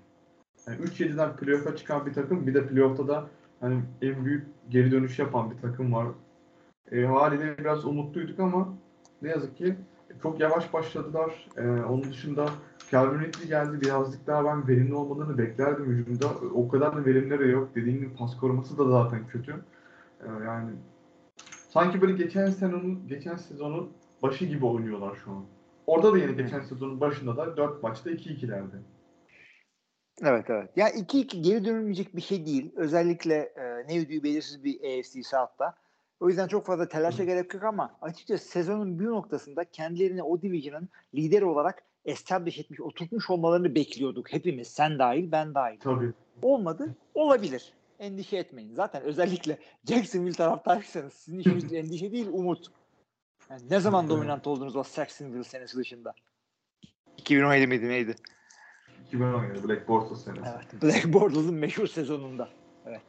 [0.67, 3.27] Yani 3-7'den playoff'a çıkan bir takım bir de playoff'ta da
[3.61, 6.07] hani en büyük geri dönüş yapan bir takım var.
[6.93, 8.69] E, haliyle biraz umutluyduk ama
[9.23, 9.77] ne yazık ki
[10.23, 11.49] çok yavaş başladılar.
[11.57, 12.49] E, onun dışında
[12.91, 13.81] Calvin Ridley geldi.
[13.81, 16.27] Birazcık daha ben verimli olmalarını beklerdim hücumda.
[16.55, 17.69] O kadar da verimleri yok.
[17.75, 19.53] Dediğim gibi pas koruması da zaten kötü.
[20.21, 20.71] E, yani
[21.69, 23.91] sanki böyle geçen sezonun geçen sezonun
[24.23, 25.45] başı gibi oynuyorlar şu an.
[25.87, 28.77] Orada da yine geçen sezonun başında da 4 maçta 2-2'lerdi.
[30.23, 30.71] Evet evet.
[30.77, 32.73] Ya 2-2 geri dönülmeyecek bir şey değil.
[32.77, 35.75] Özellikle e, ne ödüğü belirsiz bir AFC South'ta.
[36.21, 40.89] O yüzden çok fazla telaşa gerek yok ama açıkçası sezonun bir noktasında kendilerini o division'ın
[41.15, 44.33] lideri olarak establish etmiş, oturtmuş olmalarını bekliyorduk.
[44.33, 45.81] Hepimiz, sen dahil, ben dahil.
[45.81, 46.13] Tabii.
[46.43, 47.73] Olmadı, olabilir.
[47.99, 48.75] Endişe etmeyin.
[48.75, 49.59] Zaten özellikle
[49.89, 52.67] Jacksonville taraftarıysanız sizin işiniz endişe değil, umut.
[53.51, 56.15] Yani ne zaman dominant oldunuz o Jacksonville senesi dışında?
[57.17, 58.15] 2017 miydi neydi?
[59.13, 60.43] 2017 Black Bortles senesi.
[60.55, 60.83] Evet.
[60.83, 62.49] Black Bortles'ın meşhur sezonunda.
[62.87, 63.01] Evet.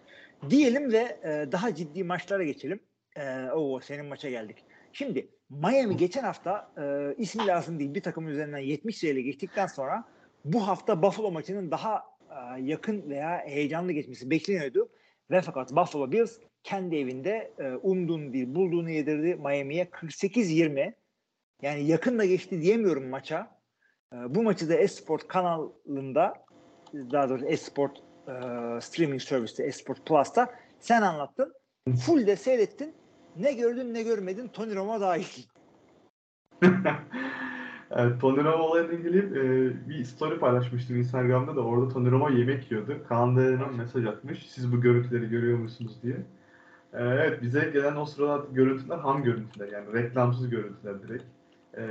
[0.50, 2.80] Diyelim ve e, daha ciddi maçlara geçelim.
[3.16, 4.58] E, o senin maça geldik.
[4.94, 10.04] Şimdi Miami geçen hafta e, ismi lazım değil bir takım üzerinden 70 sayıyla geçtikten sonra
[10.46, 14.90] bu hafta Buffalo maçının daha e, yakın veya heyecanlı geçmesi bekleniyordu.
[15.32, 20.94] Ve fakat Buffalo Bills kendi evinde e, umduğunu değil bulduğunu yedirdi Miami'ye 48-20.
[21.62, 23.53] Yani yakın da geçti diyemiyorum maça.
[24.14, 26.34] E, bu maçı da Esport kanalında
[26.94, 27.98] daha doğrusu Esport
[28.28, 28.34] e,
[28.82, 30.50] streaming serviste Esport Plus'ta
[30.80, 31.54] sen anlattın.
[32.06, 32.94] Full de seyrettin.
[33.38, 35.44] Ne gördün ne görmedin Tony Romo dahil.
[38.20, 42.98] Tony Romo olayla ilgili e, bir story paylaşmıştım Instagram'da da orada Tony Romo yemek yiyordu.
[43.10, 43.30] Kaan
[43.78, 44.50] mesaj atmış.
[44.50, 46.16] Siz bu görüntüleri görüyor musunuz diye.
[46.94, 51.24] E, evet bize gelen o sırada görüntüler ham görüntüler yani reklamsız görüntüler direkt.
[51.78, 51.84] E,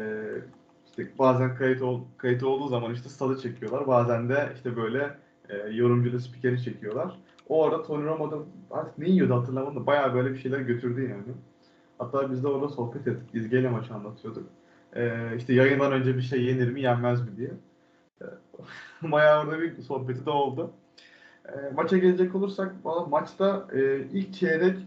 [0.99, 3.87] işte bazen kayıt, ol, kayıt olduğu zaman işte stadı çekiyorlar.
[3.87, 5.17] Bazen de işte böyle
[5.49, 7.19] e, yorumculu spikeri çekiyorlar.
[7.49, 8.37] O arada Tony Romo'da
[8.71, 11.37] artık ne yiyordu hatırlamadım da bayağı böyle bir şeyler götürdü yani.
[11.99, 13.35] Hatta biz de orada sohbet ettik.
[13.35, 14.47] İzgeyle maçı anlatıyorduk.
[14.97, 17.51] Ee, işte yayından önce bir şey yenir mi yenmez mi diye.
[18.23, 18.25] Ee,
[19.13, 20.71] bayağı orada bir sohbeti de oldu.
[21.49, 22.75] Ee, maça gelecek olursak
[23.11, 24.79] maçta e, ilk çeyrek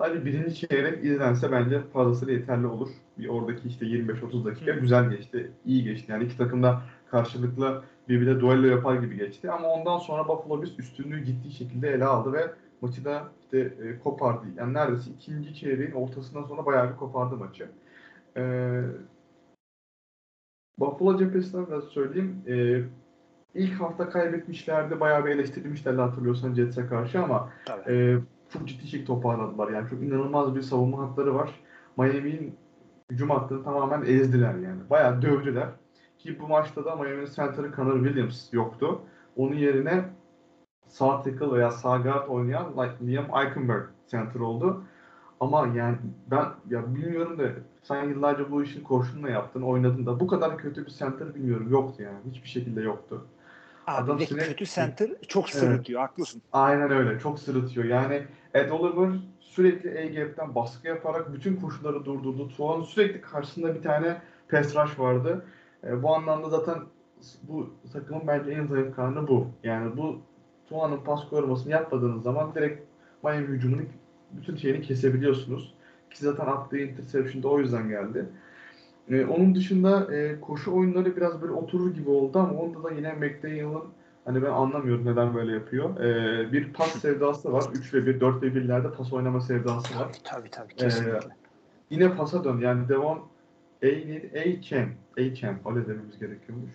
[0.00, 2.88] sadece birinci çeyrek izlense bence fazlasıyla yeterli olur.
[3.18, 5.50] Bir oradaki işte 25-30 dakika güzel geçti.
[5.64, 6.12] iyi geçti.
[6.12, 9.50] Yani iki takım da karşılıklı birbirine duello yapar gibi geçti.
[9.50, 13.98] Ama ondan sonra Buffalo Bills üstünlüğü ciddi şekilde ele aldı ve maçı da işte e,
[13.98, 14.46] kopardı.
[14.56, 17.68] Yani neredeyse ikinci çeyreğin ortasından sonra bayağı bir kopardı maçı.
[18.36, 18.82] Ee,
[20.78, 22.42] Buffalo cephesinden biraz söyleyeyim.
[22.48, 22.82] Ee,
[23.54, 25.00] ilk hafta kaybetmişlerdi.
[25.00, 27.92] Bayağı bir eleştirilmişlerdi hatırlıyorsan Jets'e karşı ama Tabii.
[27.92, 28.18] e,
[28.52, 29.70] çok ciddi şekilde toparladılar.
[29.70, 31.60] Yani çok inanılmaz bir savunma hatları var.
[31.96, 32.56] Miami'nin
[33.10, 34.80] hücum hattını tamamen ezdiler yani.
[34.90, 35.68] Bayağı dövdüler.
[36.18, 39.00] Ki bu maçta da Miami'nin center'ı Connor Williams yoktu.
[39.36, 40.04] Onun yerine
[40.88, 44.84] sağ tackle veya sağ guard oynayan Liam Eichenberg center oldu.
[45.40, 45.96] Ama yani
[46.30, 47.44] ben ya bilmiyorum da
[47.82, 52.02] sen yıllarca bu işin koşulunu yaptın, oynadın da bu kadar kötü bir center bilmiyorum yoktu
[52.02, 52.18] yani.
[52.30, 53.26] Hiçbir şekilde yoktu.
[53.96, 56.00] Abi ve kötü center çok sırıtıyor.
[56.00, 56.42] Haklısın.
[56.52, 57.18] Aynen öyle.
[57.18, 57.86] Çok sırıtıyor.
[57.86, 58.22] Yani
[58.54, 62.48] Ed Oliver sürekli A-gap'ten baskı yaparak bütün koşulları durdurdu.
[62.48, 65.44] Tuğan sürekli karşısında bir tane pass rush vardı.
[65.84, 66.78] E, bu anlamda zaten
[67.42, 69.48] bu takımın bence en zayıf kanı bu.
[69.64, 70.20] Yani bu
[70.68, 72.82] Tuğan'ın pas korumasını yapmadığınız zaman direkt
[73.22, 73.88] Miami hücumunun
[74.32, 75.74] bütün şeyini kesebiliyorsunuz.
[76.10, 78.26] Ki zaten attığı interception de o yüzden geldi.
[79.10, 83.12] E, onun dışında e, koşu oyunları biraz böyle oturur gibi oldu ama onda da yine
[83.12, 83.84] McDaniel'ın
[84.24, 86.00] Hani ben anlamıyorum neden böyle yapıyor.
[86.00, 87.64] Ee, bir pas sevdası var.
[87.74, 90.08] 3 ve 1, 4 ve 1'lerde pas oynama sevdası var.
[90.24, 91.28] Tabii tabii Ee, kesinlikle.
[91.90, 92.58] Yine pasa dön.
[92.58, 93.18] Yani Devon
[93.82, 94.30] A neydi?
[94.34, 94.86] A-Chan.
[95.18, 95.56] A-Chan.
[95.66, 96.70] Öyle dememiz gerekiyormuş.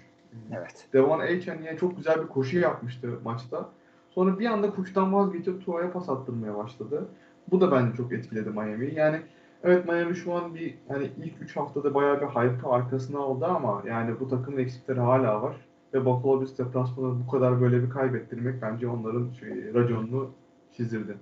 [0.51, 0.87] evet.
[0.93, 3.69] Devon A-Chan yine çok güzel bir koşu yapmıştı maçta.
[4.09, 7.07] Sonra bir anda koşudan vazgeçip Tua'ya pas attırmaya başladı.
[7.51, 8.95] Bu da bence çok etkiledi Miami'yi.
[8.95, 9.21] Yani
[9.65, 13.83] evet Miami şu an bir hani ilk 3 haftada bayağı bir hype arkasına aldı ama
[13.87, 15.55] yani bu takımın eksikleri hala var.
[15.93, 20.31] Ve Buffalo Bills deplasmanı bu kadar böyle bir kaybettirmek bence onların şey, raconunu
[20.77, 21.17] çizdirdi.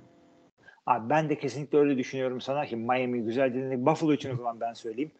[0.85, 3.85] Abi ben de kesinlikle öyle düşünüyorum sana ki Miami güzel dinledik.
[3.85, 5.11] Buffalo için o zaman ben söyleyeyim.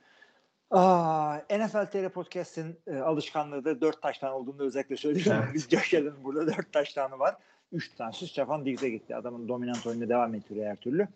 [0.72, 5.42] Aa, NFL TR Podcast'in e, alışkanlığı da 4 taştan olduğunu özellikle söyleyeyim.
[5.44, 5.54] Evet.
[5.54, 7.36] Biz Allen'ın burada 4 taştanı var.
[7.74, 9.16] 3 tanesi Stefan Diggs'e gitti.
[9.16, 11.08] Adamın dominant oyununa devam ediyor her türlü.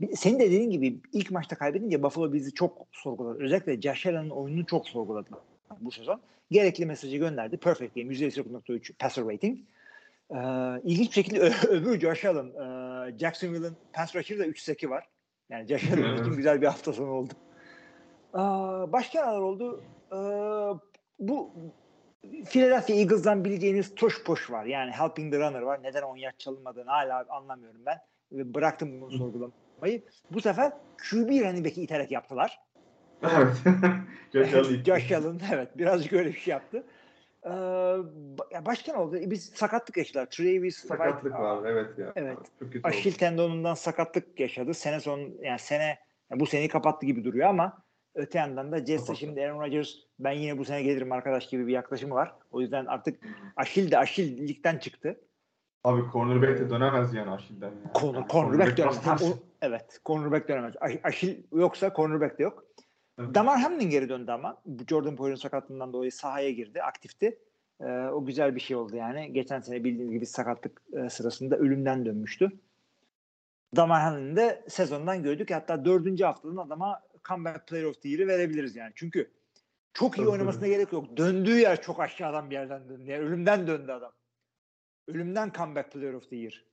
[0.00, 3.42] Bir- Senin de dediğin gibi ilk maçta kaybedince Buffalo bizi çok sorguladı.
[3.42, 5.40] Özellikle Josh Allen'ın oyununu çok sorguladılar
[5.80, 6.20] bu sezon.
[6.50, 7.56] Gerekli mesajı gönderdi.
[7.56, 8.14] Perfect game.
[8.14, 9.58] %9.3 passer rating.
[10.30, 10.36] Ee,
[10.84, 15.08] ilginç bir şekilde ö- öbür Josh Allen, e, Jacksonville'ın pass rusher'da 3 seki var.
[15.50, 17.32] Yani Josh Allen için güzel bir hafta sonu oldu.
[18.32, 19.82] Aa, başka neler oldu?
[20.12, 20.16] Ee,
[21.18, 21.50] bu
[22.44, 24.64] Philadelphia Eagles'dan bileceğiniz tuş push var.
[24.64, 25.82] Yani helping the runner var.
[25.82, 27.98] Neden 10 yard çalınmadığını hala anlamıyorum ben.
[28.32, 30.02] Ve bıraktım bunu sorgulamayı.
[30.30, 30.72] Bu sefer
[31.10, 32.60] QB running back'i iterek yaptılar.
[33.22, 33.56] Evet.
[34.32, 34.84] Josh Allen.
[34.84, 36.84] Josh Allen evet birazcık öyle bir şey yaptı.
[37.46, 37.50] Ee,
[38.66, 39.16] başka ne oldu?
[39.16, 40.26] E, Biz sakatlık yaşadılar.
[40.30, 41.68] Travis Sakatlık White- var.
[41.70, 42.12] Evet ya.
[42.16, 42.38] Evet.
[42.60, 44.74] Çok kötü Aşil tendonundan sakatlık yaşadı.
[44.74, 45.98] Sene son yani sene
[46.30, 47.83] yani bu seneyi kapattı gibi duruyor ama
[48.14, 49.16] öte yandan da Kapattı.
[49.16, 52.34] şimdi Aaron Rodgers ben yine bu sene gelirim arkadaş gibi bir yaklaşımı var.
[52.50, 53.20] O yüzden artık
[53.56, 55.20] Aşil de Aşillikten çıktı.
[55.84, 57.66] Abi cornerback de dönemez yani Aşil'den.
[57.66, 57.92] Yani.
[57.94, 58.96] Corner, Yani cornerback dönemez.
[59.06, 59.32] Ha, basmaz.
[59.32, 60.74] o- evet, cornerback dönemez.
[61.04, 62.64] Aşil yoksa cornerback de yok.
[63.20, 63.34] Evet.
[63.34, 64.62] Damar Hamlin geri döndü ama.
[64.88, 67.38] Jordan Poyer'ın sakatlığından dolayı sahaya girdi, aktifti.
[67.80, 69.32] Ee, o güzel bir şey oldu yani.
[69.32, 72.50] Geçen sene bildiğiniz gibi sakatlık e, sırasında ölümden dönmüştü.
[73.76, 75.50] Damar Hamlin'i de sezondan gördük.
[75.50, 78.92] Hatta dördüncü haftadan adama comeback player of the year'ı verebiliriz yani.
[78.94, 79.30] Çünkü
[79.92, 81.16] çok iyi oynamasına gerek yok.
[81.16, 83.10] Döndüğü yer çok aşağıdan bir yerden döndü.
[83.10, 84.12] Yani ölümden döndü adam.
[85.08, 86.64] Ölümden comeback player of the year.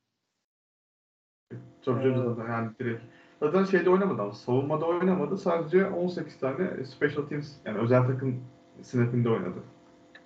[1.84, 3.02] Tabii canım zaten yani direkt.
[3.40, 5.38] Zaten şeyde oynamadı ama savunmada oynamadı.
[5.38, 8.44] Sadece 18 tane special teams yani özel takım
[8.82, 9.58] snap'inde oynadı.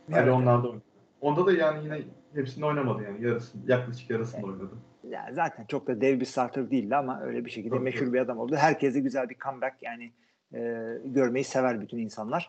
[0.08, 0.32] Yani Evet.
[0.32, 0.84] onlarda oynadı.
[1.20, 2.02] Onda da yani yine
[2.34, 3.24] hepsinde oynamadı yani.
[3.24, 4.74] Yarısı, yaklaşık yarısında oynadı.
[5.10, 8.38] Ya zaten çok da dev bir starter değildi ama öyle bir şekilde meşhur bir adam
[8.38, 8.56] oldu.
[8.56, 10.12] Herkese güzel bir comeback yani
[10.54, 10.58] e,
[11.04, 12.48] görmeyi sever bütün insanlar.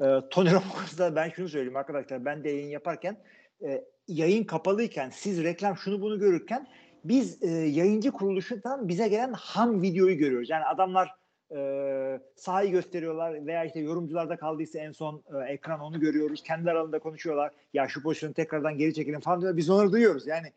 [0.00, 3.16] E, Tony Romo'da ben şunu söyleyeyim arkadaşlar ben de yayın yaparken
[3.64, 6.66] e, yayın kapalıyken siz reklam şunu bunu görürken
[7.04, 10.50] biz e, yayıncı kuruluşundan bize gelen ham videoyu görüyoruz.
[10.50, 11.14] Yani adamlar
[11.56, 16.42] e, sahayı gösteriyorlar veya işte yorumcularda kaldıysa en son e, ekran onu görüyoruz.
[16.42, 17.52] Kendi aralarında konuşuyorlar.
[17.74, 19.56] Ya şu pozisyonu tekrardan geri çekelim falan diyorlar.
[19.56, 20.26] Biz onları duyuyoruz.
[20.26, 20.52] Yani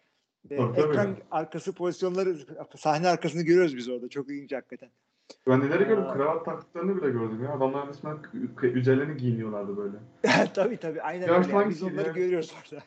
[0.52, 0.88] e, Tabii, tabii.
[0.90, 2.36] ekran arkası pozisyonları
[2.78, 4.10] sahne arkasını görüyoruz biz orada.
[4.10, 4.90] Çok ilginç hakikaten.
[5.48, 6.04] Ben neleri gördüm?
[6.14, 7.54] Kravat taktıklarını bile gördüm ya.
[7.54, 8.18] Adamlar resmen
[8.64, 9.98] üzerlerini giyiniyorlardı böyle.
[10.54, 11.52] tabii tabii aynen Ya öyle.
[11.52, 12.14] Yani Biz onları ya?
[12.14, 12.84] görüyoruz orada.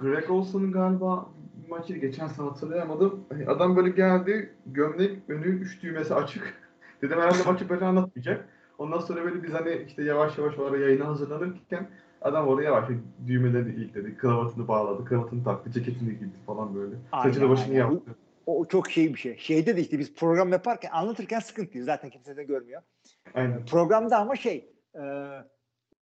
[0.00, 1.28] Greg Olson'un galiba
[1.68, 3.24] maçı geçen sene hatırlayamadım.
[3.46, 6.54] Adam böyle geldi, gömlek önü üç düğmesi açık.
[7.02, 8.48] Dedim herhalde maçı böyle anlatmayacak.
[8.78, 11.90] Ondan sonra böyle biz hani işte yavaş yavaş o ara yayına hazırlanırken
[12.22, 12.88] adam oraya yavaş
[13.26, 16.96] düğmelerini ilikledi, kravatını bağladı, kravatını taktı, ceketini giydi falan böyle.
[17.12, 17.78] Aynen, Saçını başını aynen.
[17.78, 18.16] yaptı.
[18.46, 19.38] O çok şey bir şey.
[19.38, 21.86] Şeyde de işte biz program yaparken anlatırken sıkıntıyız.
[21.86, 22.82] Zaten kimse de görmüyor.
[23.34, 23.64] Aynen.
[23.64, 25.02] Programda ama şey e,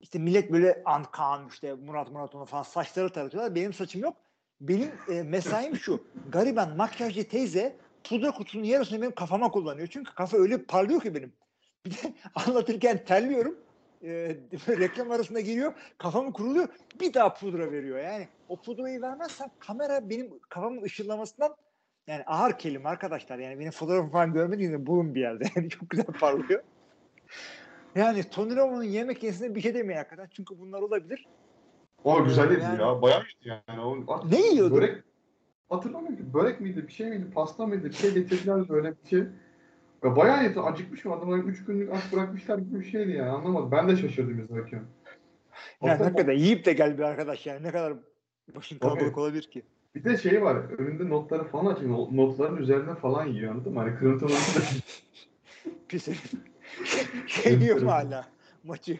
[0.00, 3.54] işte millet böyle Ankan işte Murat Murat onu falan saçları taratıyorlar.
[3.54, 4.16] Benim saçım yok.
[4.60, 6.04] Benim e, mesaim şu.
[6.32, 9.88] Gariban makyajcı teyze pudra kutusunun yarısını benim kafama kullanıyor.
[9.90, 11.32] Çünkü kafa öyle parlıyor ki benim.
[11.86, 13.56] Bir de anlatırken terliyorum.
[14.02, 14.36] E,
[14.68, 15.72] reklam arasında giriyor.
[15.98, 16.68] Kafamı kuruluyor.
[17.00, 17.98] Bir daha pudra veriyor.
[17.98, 21.56] Yani o pudrayı vermezsen kamera benim kafamın ışınlamasından
[22.06, 23.38] yani ağır kelime arkadaşlar.
[23.38, 25.44] Yani benim fotoğrafımı falan görmediğinizde bulun bir yerde.
[25.56, 26.62] Yani çok güzel parlıyor.
[27.94, 30.28] Yani Tony Romo'nun yemek yesine bir şey demeyin hakikaten.
[30.36, 31.26] Çünkü bunlar olabilir.
[32.04, 33.02] O güzel yedi Yani- ya.
[33.02, 33.80] Bayağı yedi yani.
[33.80, 34.74] O, Ne yiyordu?
[34.76, 35.02] Börek
[35.68, 36.34] hatırlamıyorum ki.
[36.34, 36.84] Börek miydi?
[36.88, 37.30] Bir şey miydi?
[37.34, 37.84] Pasta mıydı?
[37.84, 39.24] Bir şey getirdiler böyle bir şey.
[40.04, 40.60] Ya bayağı yedi.
[40.60, 41.14] Acıkmış mı?
[41.14, 43.30] Adamlar 3 günlük aç bırakmışlar gibi bir şeydi yani.
[43.30, 43.70] Anlamadım.
[43.70, 44.82] Ben de şaşırdım izlerken.
[45.82, 47.62] Yani Aslında hakikaten yiyip de gel bir arkadaş yani.
[47.62, 47.94] Ne kadar
[48.54, 49.62] başın kalabalık olabilir ki?
[49.94, 50.56] Bir de şey var.
[50.78, 51.76] Önünde notları falan.
[51.76, 53.78] Not- Notların üzerine falan yiyor anladın mı?
[53.80, 54.32] Hani kırıntı da
[55.88, 56.08] Pis
[57.26, 58.26] şey diyor mu hala
[58.64, 58.92] maçı?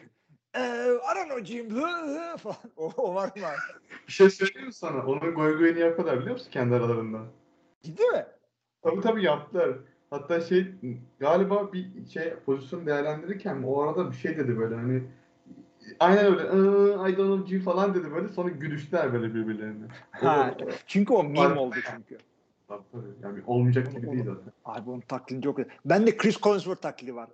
[0.55, 0.61] Eee
[1.11, 2.57] I don't know Jim hı, hı falan.
[2.77, 3.47] O, o var mı?
[4.07, 5.05] Bir şey söyleyeyim mi sana?
[5.05, 7.19] Onun goy goyunu yapıyorlar biliyor musun kendi aralarında?
[7.83, 8.25] Ciddi mi?
[8.83, 9.77] Tabii tabii yaptılar.
[10.13, 10.67] Hatta şey
[11.19, 15.03] galiba bir şey pozisyon değerlendirirken o arada bir şey dedi böyle hani
[15.99, 19.85] aynen öyle "Iı, I don't know G falan dedi böyle sonra gülüştüler böyle birbirlerine.
[20.21, 20.55] O- Ha,
[20.87, 22.17] çünkü o meme oldu çünkü.
[22.67, 22.83] Tabii.
[23.23, 24.53] Yani olmayacak gibi değil zaten.
[24.65, 25.65] Abi onun taklidi güzel.
[25.85, 27.29] Ben de Chris Collinsworth taklidi var.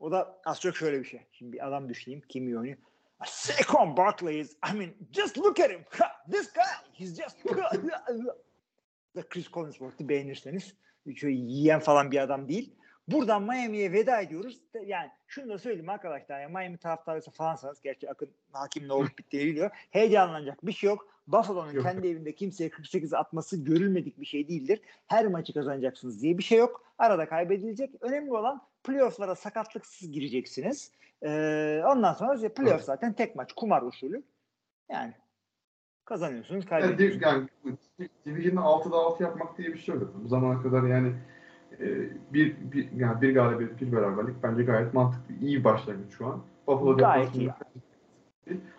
[0.00, 1.20] O da az çok şöyle bir şey.
[1.32, 2.22] Şimdi bir adam düşüneyim.
[2.28, 2.76] Kim iyi oynuyor?
[3.26, 5.80] Saquon Barkley is, I mean, just look at him.
[6.32, 6.62] This guy,
[6.92, 7.44] he's just...
[9.16, 10.74] da Chris Collinsworth'u beğenirseniz.
[11.16, 12.74] Şöyle yiyen falan bir adam değil.
[13.08, 14.60] Buradan Miami'ye veda ediyoruz.
[14.86, 16.40] Yani şunu da söyleyeyim arkadaşlar.
[16.40, 19.70] Yani Miami taraftarıysa falansanız gerçi Akın hakim ne olup bittiğini biliyor.
[19.90, 21.06] Heyecanlanacak bir şey yok.
[21.26, 24.80] Buffalo'nun kendi evinde kimseye 48 atması görülmedik bir şey değildir.
[25.06, 26.84] Her maçı kazanacaksınız diye bir şey yok.
[26.98, 27.90] Arada kaybedilecek.
[28.00, 30.92] Önemli olan playoff'lara sakatlıksız gireceksiniz.
[31.22, 32.84] Ee, ondan sonra playoff Evet.
[32.84, 33.52] zaten tek maç.
[33.52, 34.22] Kumar usulü.
[34.90, 35.14] Yani
[36.14, 37.22] kazanıyorsunuz, Yani, kaybediyorsunuz.
[37.22, 40.12] div- yani Division'ı 6'da 6 yapmak diye bir şey yok.
[40.24, 41.12] Bu zamana kadar yani
[41.80, 41.86] e,
[42.34, 45.34] bir, bir yani bir galibiyet, bir beraberlik bence gayet mantıklı.
[45.40, 46.40] iyi başlangıç şu an.
[46.66, 47.54] Buffalo Gayet deplasmanı-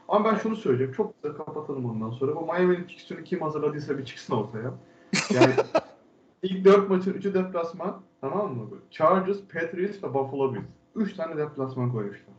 [0.08, 0.94] Ama ben şunu söyleyeceğim.
[0.94, 2.36] Çok da kapatalım ondan sonra.
[2.36, 4.74] Bu Miami'nin fikstürünü kim hazırladıysa bir çıksın ortaya.
[5.34, 5.54] Yani
[6.44, 8.02] ilk 4 maçın 3'ü deplasman.
[8.22, 8.70] Tamam mı?
[8.90, 10.64] Chargers, Patriots ve Buffalo Bills.
[10.96, 12.34] 3 tane deplasman koymuşlar.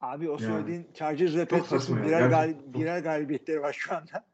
[0.00, 0.40] Abi o Yani.
[0.40, 1.46] söylediğin Chargers ve ya,
[2.06, 4.24] birer, gal- birer galibiyetleri var şu anda.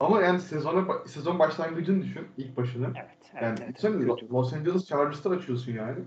[0.00, 2.28] Ama yani sezona sezon başlangıcını düşün.
[2.36, 2.86] ilk başını.
[2.86, 3.30] Evet.
[3.32, 4.28] evet, Yani evet, sen kötü.
[4.28, 5.98] Los Angeles Chargers'tan açıyorsun yani.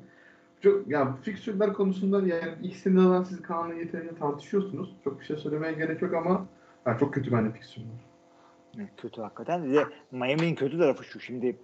[0.62, 4.96] Çok yani fikstürler konusunda yani ikisinden siz Kaan'la yeterince tartışıyorsunuz.
[5.04, 6.46] Çok bir şey söylemeye gerek yok ama
[6.86, 7.88] yani çok kötü bence fikstürler.
[8.78, 9.64] Evet, kötü hakikaten.
[9.64, 11.20] Bir de Miami'nin kötü tarafı şu.
[11.20, 11.60] Şimdi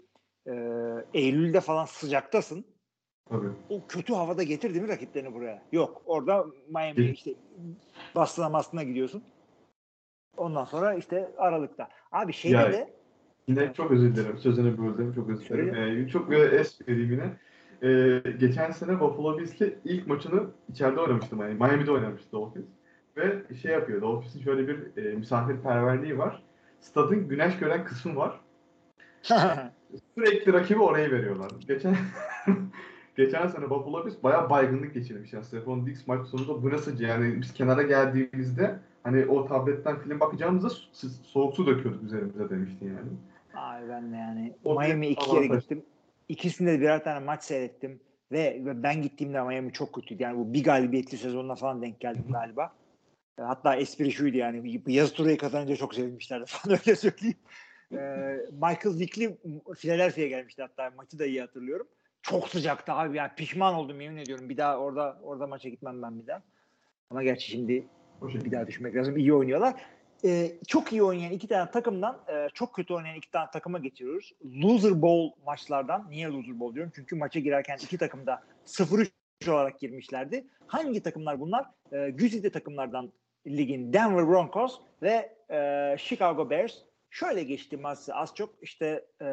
[0.47, 0.53] e,
[1.13, 2.65] Eylül'de falan sıcaktasın.
[3.29, 3.47] Tabii.
[3.69, 5.61] O kötü havada getirdi mi rakiplerini buraya?
[5.71, 6.01] Yok.
[6.05, 7.13] Orada Miami Değil.
[7.13, 7.31] işte
[8.15, 9.23] bastına bastına gidiyorsun.
[10.37, 11.89] Ondan sonra işte Aralık'ta.
[12.11, 12.93] Abi şeyde Ya, de
[13.47, 14.37] Yine çok özür dilerim.
[14.37, 15.13] Sözünü böldüm.
[15.13, 16.05] Çok özür dilerim.
[16.05, 17.33] Ee, çok böyle es vereyim yine.
[17.83, 21.53] Ee, geçen sene Buffalo Bills'le ilk maçını içeride oynamıştı Miami.
[21.53, 22.65] Miami'de oynamıştı Dolphins.
[23.17, 24.01] Ve şey yapıyor.
[24.01, 26.43] Dolphins'in şöyle bir e, misafirperverliği var.
[26.79, 28.39] Stadın güneş gören kısmı var.
[30.15, 31.51] Sürekli rakibi oraya veriyorlar.
[31.67, 31.95] Geçen
[33.19, 35.33] geçen sene Buffalo Bills bayağı baygınlık geçirmiş.
[35.33, 40.19] Yani Stephon Diggs maç sonunda bu nasıl yani biz kenara geldiğimizde hani o tabletten film
[40.19, 43.09] bakacağımızda so- soğuk su döküyorduk üzerimize demişti yani.
[43.53, 45.61] Abi ben de yani O Miami iki kere avantaj.
[45.61, 45.83] gittim.
[46.29, 47.99] İkisinde de birer tane maç seyrettim.
[48.31, 50.23] Ve, ve ben gittiğimde Miami çok kötüydü.
[50.23, 52.73] Yani bu bir galibiyetli sezonuna falan denk geldim galiba.
[53.39, 54.81] E, Hatta espri şuydu yani.
[54.87, 57.37] Yazı turayı kazanınca çok sevinmişlerdi falan öyle söyleyeyim.
[57.91, 57.97] Ee,
[58.51, 59.37] Michael Vick'li
[59.77, 61.87] Philadelphia'ya gelmişti hatta maçı da iyi hatırlıyorum.
[62.21, 64.49] Çok sıcaktı abi yani pişman oldum yemin ediyorum.
[64.49, 66.41] Bir daha orada orada maça gitmem ben bir daha.
[67.09, 67.87] Ama gerçi şimdi
[68.21, 69.17] bir daha düşmek lazım.
[69.17, 69.75] İyi oynuyorlar.
[70.25, 74.33] Ee, çok iyi oynayan iki tane takımdan e, çok kötü oynayan iki tane takıma geçiyoruz.
[74.45, 76.05] Loser Bowl maçlardan.
[76.09, 76.91] Niye Loser Bowl diyorum?
[76.95, 79.09] Çünkü maça girerken iki takım da 0-3
[79.47, 80.47] olarak girmişlerdi.
[80.67, 81.65] Hangi takımlar bunlar?
[81.91, 83.11] E, güzide takımlardan
[83.47, 86.73] ligin Denver Broncos ve e, Chicago Bears.
[87.09, 88.55] Şöyle geçti maçı az çok.
[88.61, 89.27] İşte e,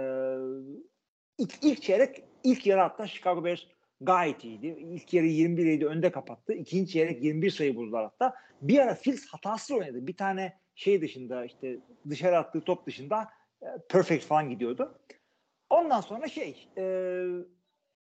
[1.38, 3.60] ilk, ilk çeyrek, ilk yarı hatta Chicago Bears
[4.00, 4.66] gayet iyiydi.
[4.66, 6.52] İlk yarı 21 idi önde kapattı.
[6.52, 8.34] İkinci çeyrek 21 sayı buldular hatta.
[8.62, 10.06] Bir ara Fields hatasız oynadı.
[10.06, 11.78] Bir tane şey dışında işte
[12.10, 13.28] dışarı attığı top dışında
[13.62, 14.98] e, perfect falan gidiyordu.
[15.70, 16.82] Ondan sonra şey e,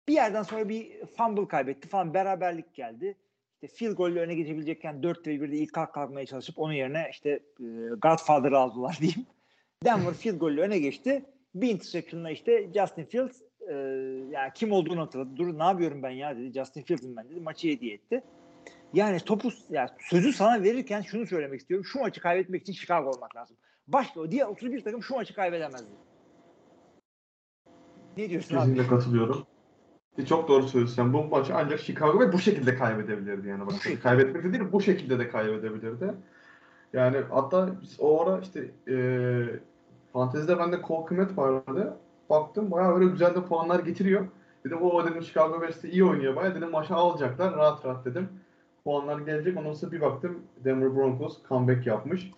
[0.08, 3.17] bir yerden sonra bir fumble kaybetti falan beraberlik geldi.
[3.54, 7.30] İşte field golle öne geçebilecekken 4 ve 1'de ilk kalk kalkmaya çalışıp onun yerine işte
[7.60, 7.63] e,
[8.02, 9.26] Godfather'ı aldılar diyeyim.
[9.86, 11.26] Denver field golle öne geçti.
[11.56, 13.73] Bir interception'la işte Justin Fields e,
[14.32, 15.30] yani kim olduğunu hatırladı.
[15.36, 16.54] Dur ne yapıyorum ben ya dedi.
[16.54, 17.39] Justin Fields'im ben dedi.
[17.39, 18.23] Maçı hediye etti.
[18.93, 21.86] Yani topu yani sözü sana verirken şunu söylemek istiyorum.
[21.86, 23.58] Şu maçı kaybetmek için Chicago olmak lazım.
[23.88, 25.91] Başka o diğer 31 takım şu maçı kaybedemezdi.
[28.17, 28.62] Ne diyorsun abi?
[28.62, 29.45] Kesinlikle katılıyorum.
[30.17, 31.13] E, Çok doğru söylüyorsun.
[31.13, 33.65] Bu maçı ancak Chicago ve bu şekilde kaybedebilirdi yani.
[33.67, 33.99] Bak, şekilde.
[33.99, 36.13] kaybetmedi değil, bu şekilde de kaybedebilirdi.
[36.93, 38.97] Yani hatta biz o ara işte e,
[40.13, 41.97] fantezide bende Cole Kmet vardı.
[42.34, 44.28] Baktım bayağı böyle güzel de puanlar getiriyor.
[44.65, 46.56] Dedim o dedim Chicago Bears'te iyi oynuyor bayağı.
[46.56, 48.30] Dedim maçı alacaklar rahat rahat dedim.
[48.84, 49.58] Puanlar gelecek.
[49.58, 52.32] Ondan sonra bir baktım Denver Broncos comeback yapmış.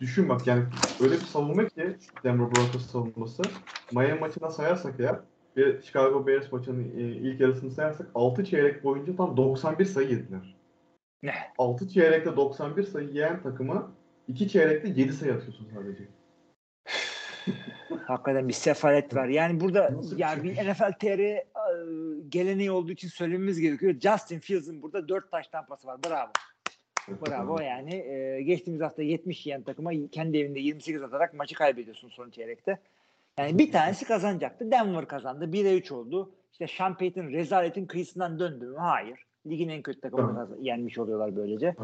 [0.00, 0.64] Düşün bak yani
[1.00, 3.42] öyle bir savunma ki Denver Broncos savunması.
[3.92, 5.16] Miami maçına sayarsak eğer
[5.56, 10.56] ve Chicago Bears maçının e, ilk yarısını sayarsak 6 çeyrek boyunca tam 91 sayı yediler.
[11.22, 11.34] Ne?
[11.58, 13.92] 6 çeyrekte 91 sayı yiyen takıma
[14.28, 16.04] 2 çeyrekte 7 sayı atıyorsun sadece.
[18.06, 19.28] Hakikaten bir sefalet var.
[19.28, 20.70] Yani burada yani bir?
[20.70, 21.44] NFL TR e,
[22.28, 23.94] geleneği olduğu için söylememiz gerekiyor.
[24.00, 25.98] Justin Fields'ın burada 4 taş tampası var.
[26.06, 26.30] Bravo.
[27.26, 27.94] Bravo yani.
[27.94, 32.78] E, geçtiğimiz hafta 70 yiyen takıma kendi evinde 28 atarak maçı kaybediyorsun son çeyrekte.
[33.38, 34.70] Yani bir tanesi kazanacaktı.
[34.70, 35.44] Denver kazandı.
[35.44, 36.30] 1'e 3 oldu.
[36.52, 38.76] İşte Sean Payton rezaletin kıyısından döndü mü?
[38.76, 39.26] Hayır.
[39.46, 41.74] Ligin en kötü kazan- yenmiş oluyorlar böylece.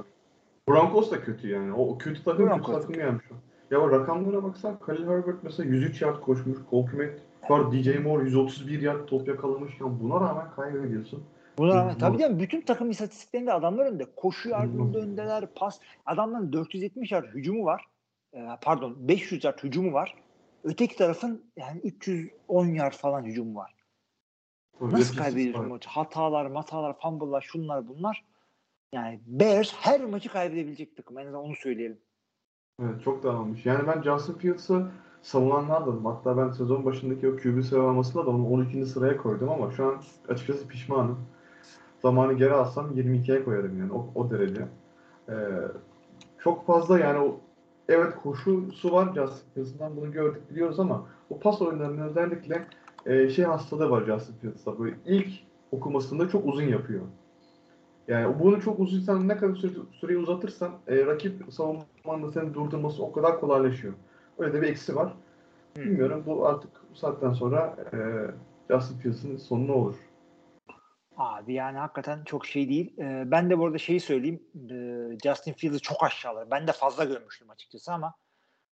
[0.69, 1.73] Broncos da kötü yani.
[1.73, 2.67] O, kötü takım Broncos.
[2.67, 3.25] kötü takım yenmiş.
[3.71, 6.59] Ya rakamlara baksan Khalil Herbert mesela 103 yard koşmuş.
[6.71, 7.73] Cole Kmet var.
[7.73, 11.25] DJ Moore 131 yard top yakalamışken buna rağmen kaybediyorsun.
[11.59, 14.05] Buna rağmen tabii canım bütün takım istatistiklerinde adamlar önde.
[14.17, 15.47] Koşu yardımında öndeler.
[15.55, 15.81] Pas.
[16.07, 17.85] Adamların 470 yard hücumu var.
[18.35, 20.15] Ee, pardon 500 yard hücumu var.
[20.65, 23.75] Öteki tarafın yani 310 yard falan hücumu var.
[24.79, 25.89] Tabii, Nasıl kaybediyorsun maçı?
[25.89, 28.25] Hatalar, matalar, fumble'lar, şunlar bunlar.
[28.93, 31.19] Yani Bears her maçı kaybedebilecek takım.
[31.19, 31.99] En azından onu söyleyelim.
[32.83, 33.67] Evet çok dağılmış.
[33.67, 34.87] Yani ben Justin Fields'ı
[35.23, 36.05] savunanlardanım.
[36.05, 38.87] Hatta ben sezon başındaki o QB sıralamasında da onu 12.
[38.87, 41.19] sıraya koydum ama şu an açıkçası pişmanım.
[42.03, 44.69] Zamanı geri alsam 22'ye koyarım yani o, o derece.
[45.29, 45.35] Ee,
[46.39, 47.41] çok fazla yani o
[47.89, 52.67] evet koşusu var Justin Fields'dan bunu gördük biliyoruz ama o pas oyunlarının özellikle
[53.07, 54.79] e, şey hastalığı var Justin Fields'da.
[54.79, 55.29] Böyle ilk
[55.73, 57.03] okumasında çok uzun yapıyor.
[58.09, 63.03] Yani bunu çok uzun sen ne kadar süre, süreyi uzatırsan e, rakip savunmanın seni durdurması
[63.03, 63.95] o kadar kolaylaşıyor.
[64.39, 65.13] Öyle de bir eksi var.
[65.77, 65.83] Hı.
[65.83, 67.99] Bilmiyorum bu artık bu saatten sonra e,
[68.75, 69.95] Justin Fields'ın sonu ne olur?
[71.17, 72.99] Abi yani hakikaten çok şey değil.
[72.99, 74.43] Ee, ben de bu arada şeyi söyleyeyim.
[74.71, 76.51] Ee, Justin Fields'ı çok aşağılar.
[76.51, 78.15] Ben de fazla görmüştüm açıkçası ama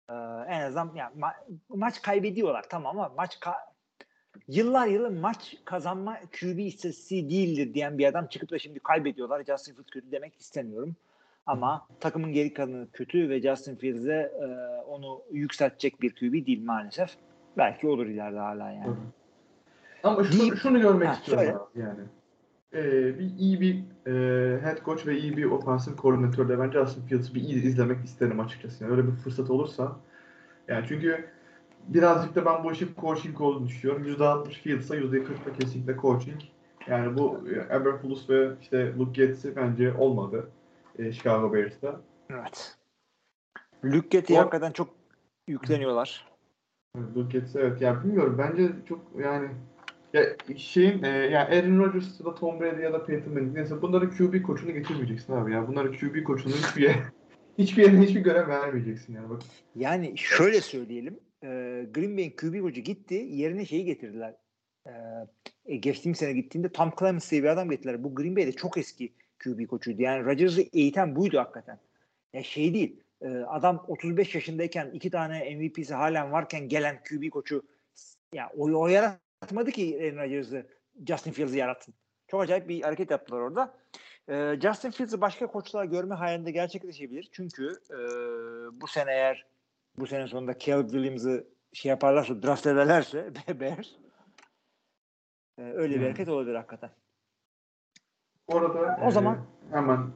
[0.09, 0.13] e,
[0.47, 3.72] en azından yani ma- maç kaybediyorlar tamam ama maç ka-
[4.47, 9.43] yıllar yılı maç kazanma QB istatistiği değildir diyen bir adam çıkıp da şimdi kaybediyorlar.
[9.43, 10.95] Justin Fields kötü demek istemiyorum.
[11.45, 14.45] Ama takımın geri kalanı kötü ve Justin Fields'e e,
[14.87, 17.09] onu yükseltecek bir QB değil maalesef.
[17.57, 18.87] Belki olur ileride hala yani.
[18.87, 18.95] Hı.
[20.03, 21.57] Ama şunu, Deyip- şunu görmek Ha, istiyorum söyle.
[21.57, 22.03] abi yani.
[22.73, 23.75] Ee, bir iyi bir
[24.07, 28.39] e, head coach ve iyi bir ofansif koordinatörle ben Justin Fields'ı bir iyi izlemek isterim
[28.39, 28.83] açıkçası.
[28.83, 29.95] Yani öyle bir fırsat olursa.
[30.67, 31.25] Yani çünkü
[31.87, 34.05] birazcık da ben bu işin coaching olduğunu düşünüyorum.
[34.07, 36.41] %60 Fields'a %40 da kesinlikle coaching.
[36.87, 40.49] Yani bu Eberflus ve işte Luke Gettz'i bence olmadı
[40.99, 42.01] e, Chicago Bears'ta.
[42.29, 42.77] Evet.
[43.85, 44.89] Luke O- hakikaten çok
[45.47, 46.33] yükleniyorlar.
[47.15, 49.49] Luke Getz evet ya bilmiyorum bence çok yani
[50.13, 50.23] ya
[50.57, 54.09] şeyin e, ya Aaron Rodgers ya da Tom Brady ya da Peyton Manning neyse bunların
[54.09, 55.67] QB koçunu getirmeyeceksin abi ya.
[55.67, 56.95] Bunların QB koçunu hiçbir yere
[57.57, 59.41] hiçbir yerine hiçbir görev vermeyeceksin yani bak.
[59.75, 61.19] Yani şöyle söyleyelim.
[61.81, 63.27] Green Bay'in QB koçu gitti.
[63.29, 64.35] Yerine şeyi getirdiler.
[64.85, 64.91] E,
[65.65, 68.03] e, geçtiğim sene gittiğinde Tom Clemens bir adam getirdiler.
[68.03, 70.01] Bu Green Bay'de çok eski QB koçuydu.
[70.01, 71.79] Yani Rodgers'ı eğiten buydu hakikaten.
[72.33, 72.99] Ya şey değil.
[73.21, 77.63] e, adam 35 yaşındayken iki tane MVP'si halen varken gelen QB koçu
[78.33, 80.67] ya o, o yaratmadı ki Aaron Rodgers'ı
[81.07, 81.93] Justin Fields'ı yaratsın.
[82.27, 83.77] Çok acayip bir hareket yaptılar orada.
[84.29, 87.29] E, Justin Fields'ı başka koçlar görme hayalinde gerçekleşebilir.
[87.31, 87.97] Çünkü e,
[88.81, 89.45] bu sene eğer
[89.97, 93.89] bu sene sonunda Caleb Williams'ı şey yaparlarsa, draft ederlerse Bears
[95.57, 96.05] e, öyle bir Hmm.
[96.05, 96.89] hareket olabilir hakikaten.
[98.49, 100.11] Bu arada O e, zaman- hemen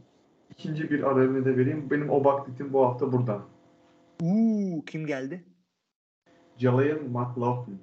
[0.49, 1.89] ikinci bir arayını da vereyim.
[1.91, 3.41] Benim o baklitim bu hafta burada.
[4.21, 5.43] Uuu kim geldi?
[6.57, 7.81] Jalayan McLaughlin.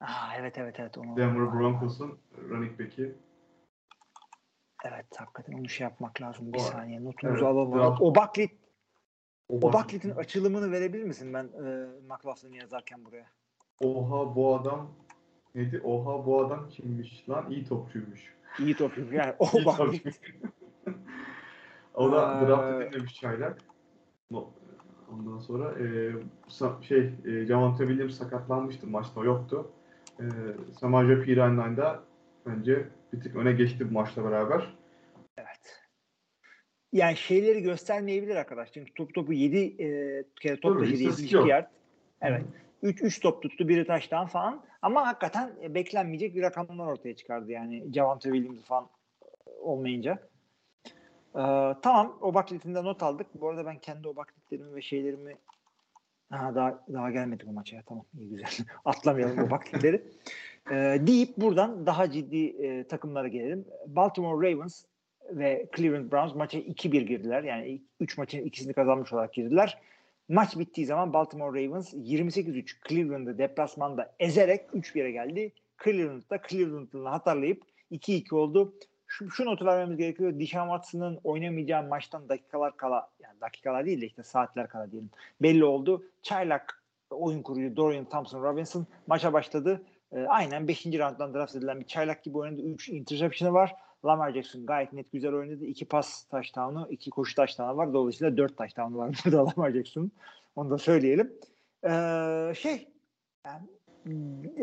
[0.00, 0.98] Aa, evet evet evet.
[0.98, 2.18] Onu, Denver Broncos'un
[2.50, 3.14] running back'i.
[4.84, 6.52] Evet hakikaten onu şey yapmak lazım.
[6.52, 7.72] Bir O- saniye notumuzu evet, alalım.
[7.78, 8.50] draft- O Baklit,
[9.48, 13.26] O o Baklit'in açılımını verebilir misin ben e, McLaughlin'i yazarken buraya?
[13.80, 14.90] Oha bu adam
[15.54, 15.80] neydi?
[15.84, 17.50] Oha bu adam kimmiş lan?
[17.50, 18.34] İyi topçuymuş.
[18.58, 19.14] İyi topçu.
[19.14, 20.20] Yani o İyi Baklit.
[21.94, 23.58] o da Ee, draft edilmemiş çaylak.
[25.12, 26.12] Ondan sonra e,
[26.82, 29.70] şey e, Javante Williams sakatlanmıştı maçta yoktu.
[30.20, 30.24] E,
[30.80, 32.00] Samaje Piran'dan
[32.46, 34.73] bence bir tık öne geçti bu maçla beraber.
[36.94, 38.72] Yani şeyleri göstermeyebilir arkadaş.
[38.72, 41.48] Çünkü top topu 7 e, kere top taşıdı istatistik 72 yok.
[41.48, 41.66] yard.
[42.22, 42.42] Evet.
[42.82, 44.64] 3 3 top tuttu, biri taştan falan.
[44.82, 48.88] Ama hakikaten e, beklenmeyecek bir rakamlar ortaya çıkardı yani Javante Williams falan
[49.60, 50.18] olmayınca.
[51.34, 53.26] Ee, tamam o baklitinde not aldık.
[53.34, 55.36] Bu arada ben kendi o baklitlerimi ve şeylerimi
[56.30, 57.82] ha, daha daha gelmedik o maça.
[57.86, 58.66] Tamam iyi güzel.
[58.84, 60.02] Atlamayalım o baklitleri.
[60.70, 63.64] Ee, deyip buradan daha ciddi e, takımlara gelelim.
[63.86, 64.84] Baltimore Ravens
[65.30, 67.42] ve Cleveland Browns maça 2-1 girdiler.
[67.42, 69.78] Yani 3 maçın ikisini kazanmış olarak girdiler.
[70.28, 75.52] Maç bittiği zaman Baltimore Ravens 28-3 Cleveland'ı deplasmanda ezerek 3-1'e geldi.
[75.84, 77.62] Cleveland'da Cleveland'ını hatırlayıp
[77.92, 78.74] 2-2 oldu.
[79.06, 80.38] Şu, şu notu vermemiz gerekiyor.
[80.38, 85.10] Dishon Watson'ın oynamayacağı maçtan dakikalar kala, yani dakikalar değil de işte saatler kala diyelim.
[85.42, 86.04] Belli oldu.
[86.22, 89.82] Çaylak oyun kurucu Dorian Thompson Robinson maça başladı.
[90.12, 90.86] E, aynen 5.
[90.86, 92.62] rounddan draft edilen bir çaylak gibi oynadı.
[92.62, 93.74] 3 interception'ı var.
[94.04, 95.64] Lamar Jackson gayet net güzel oynadı.
[95.64, 97.92] 2 pas touchdown'u, 2 koşu touchdown'u var.
[97.94, 100.12] Dolayısıyla 4 touchdown'u var burada Lamar Jackson'ın.
[100.56, 101.32] Onu da söyleyelim.
[101.84, 102.88] Ee, şey
[103.46, 103.68] yani,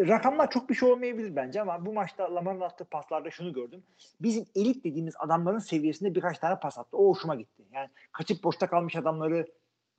[0.08, 3.84] rakamlar çok bir şey olmayabilir bence ama bu maçta Lamar'ın attığı paslarda şunu gördüm.
[4.22, 6.98] Bizim elit dediğimiz adamların seviyesinde birkaç tane pas attı.
[6.98, 7.64] O hoşuma gitti.
[7.72, 9.48] Yani kaçıp boşta kalmış adamları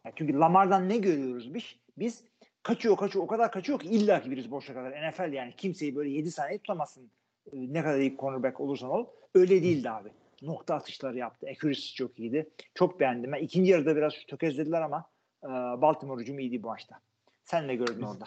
[0.05, 1.65] yani çünkü Lamar'dan ne görüyoruz biz?
[1.99, 2.25] Biz
[2.63, 5.11] kaçıyor kaçıyor o kadar kaçıyor ki illa ki biriz boşta kadar.
[5.11, 7.11] NFL yani kimseyi böyle 7 saniye tutamazsın.
[7.53, 9.07] Ee, ne kadar iyi cornerback olursan ol.
[9.35, 10.09] Öyle değildi abi.
[10.43, 11.47] Nokta atışları yaptı.
[11.51, 12.51] Accuracy çok iyiydi.
[12.75, 13.33] Çok beğendim.
[13.33, 15.05] Ben ikinci yarıda biraz tökezlediler ama
[15.45, 15.49] e,
[15.83, 16.97] Baltimore hücumu iyiydi bu maçta.
[17.45, 18.25] Sen ne gördün orada?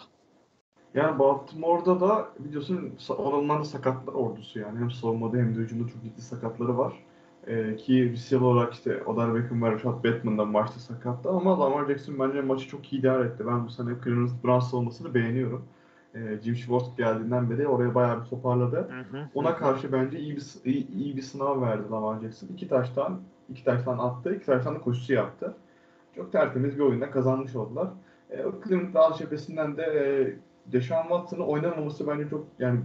[0.94, 4.78] Yani Baltimore'da da biliyorsun onların da sakatlar ordusu yani.
[4.78, 6.92] Hem savunmada hem de hücumda çok ciddi sakatları var.
[7.46, 11.86] Ee, ki receiver olarak işte Odell Beckham ve Rashad Bateman da maçta sakattı ama Lamar
[11.86, 13.46] Jackson bence maçı çok iyi idare etti.
[13.46, 15.68] Ben bu sene Cleveland Browns savunmasını beğeniyorum.
[16.16, 18.76] Ee, Jim Schwartz geldiğinden beri oraya bayağı bir toparladı.
[18.76, 19.28] Hı hı.
[19.34, 22.48] Ona karşı bence iyi bir iyi, iyi bir sınav verdi Lamar Jackson.
[22.48, 25.54] İki taştan iki taştan attı, iki taştan da koşusu yaptı.
[26.16, 27.88] Çok tertemiz bir oyunda kazanmış oldular.
[28.30, 30.02] E, Cleveland Browns cephesinden de e,
[30.72, 32.80] Deshaun Watson'ın oynamaması bence çok yani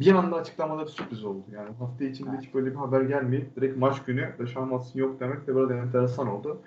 [0.00, 1.42] bir anda açıklamaları sürpriz oldu.
[1.52, 5.46] Yani hafta içinde hiç böyle bir haber gelmeyip direkt maç günü Deshaun Watson yok demek
[5.46, 6.58] de biraz enteresan oldu.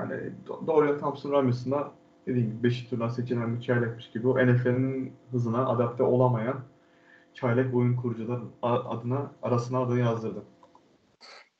[0.00, 0.12] Yani
[0.46, 1.90] Do- Dorian Thompson Robinson'a
[2.26, 2.88] dediğim gibi 5.
[2.88, 6.60] turdan seçilen bir çaylakmış gibi o NFL'in hızına adapte olamayan
[7.34, 10.44] çaylak oyun kurucular adına arasına adını yazdırdı.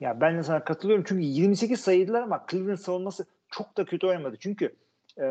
[0.00, 4.36] Ya ben de sana katılıyorum çünkü 28 sayıdılar ama Cleveland savunması çok da kötü oynamadı.
[4.40, 4.64] Çünkü
[5.18, 5.26] e,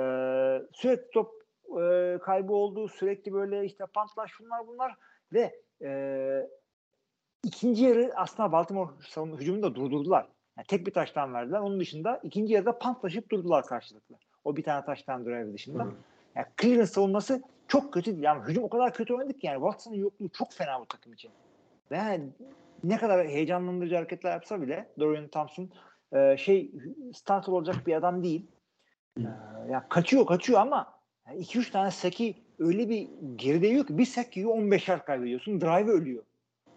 [0.74, 1.32] sürekli top
[1.82, 2.88] e, kaybı oldu.
[2.88, 4.96] Sürekli böyle işte pantlar şunlar bunlar
[5.34, 5.90] ve e,
[7.44, 10.28] ikinci yarı aslında Baltimore savunma hücumunu da durdurdular.
[10.58, 11.60] Yani tek bir taştan verdiler.
[11.60, 14.16] Onun dışında ikinci yarıda pantlaşıp durdular karşılıklı.
[14.46, 15.84] O bir tane taştan drive dışında.
[15.84, 15.92] Hı.
[16.36, 18.24] Yani Cleveland savunması çok kötü değil.
[18.24, 21.32] Yani hücum o kadar kötü oynadık ki yani Watson'ın yokluğu çok fena bu takım için.
[21.92, 22.24] Ve yani
[22.84, 25.70] ne kadar heyecanlandırıcı hareketler yapsa bile Dorian Thompson
[26.14, 26.72] e, şey
[27.14, 28.46] starter olacak bir adam değil.
[29.18, 29.24] E,
[29.70, 30.94] ya kaçıyor kaçıyor ama
[31.28, 35.62] 2-3 tane seki öyle bir geride yiyor ki bir sek yiyor 15 yard kaybediyorsun.
[35.62, 36.24] Drive ölüyor.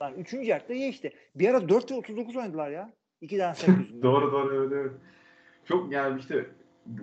[0.02, 0.32] Lan 3.
[0.32, 1.12] yardta ye işte.
[1.34, 2.90] Bir ara 4 ve 39 oynadılar ya.
[3.20, 4.02] 2 tane sek yüzünden.
[4.02, 4.92] doğru doğru evet.
[5.64, 6.46] Çok yani işte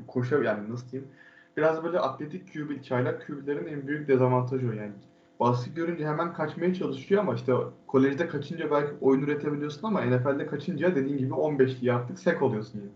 [0.07, 1.11] koşa yani nasıl diyeyim
[1.57, 4.93] biraz böyle atletik QB, çaylak QB'lerin en büyük dezavantajı o yani.
[5.39, 7.53] Baskı görünce hemen kaçmaya çalışıyor ama işte
[7.87, 12.91] kolejde kaçınca belki oyun üretebiliyorsun ama NFL'de kaçınca dediğin gibi 15 yaptık sek oluyorsun yani.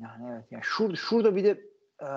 [0.00, 0.44] Yani evet.
[0.50, 1.50] Yani şurada, şurada bir de
[2.02, 2.08] e,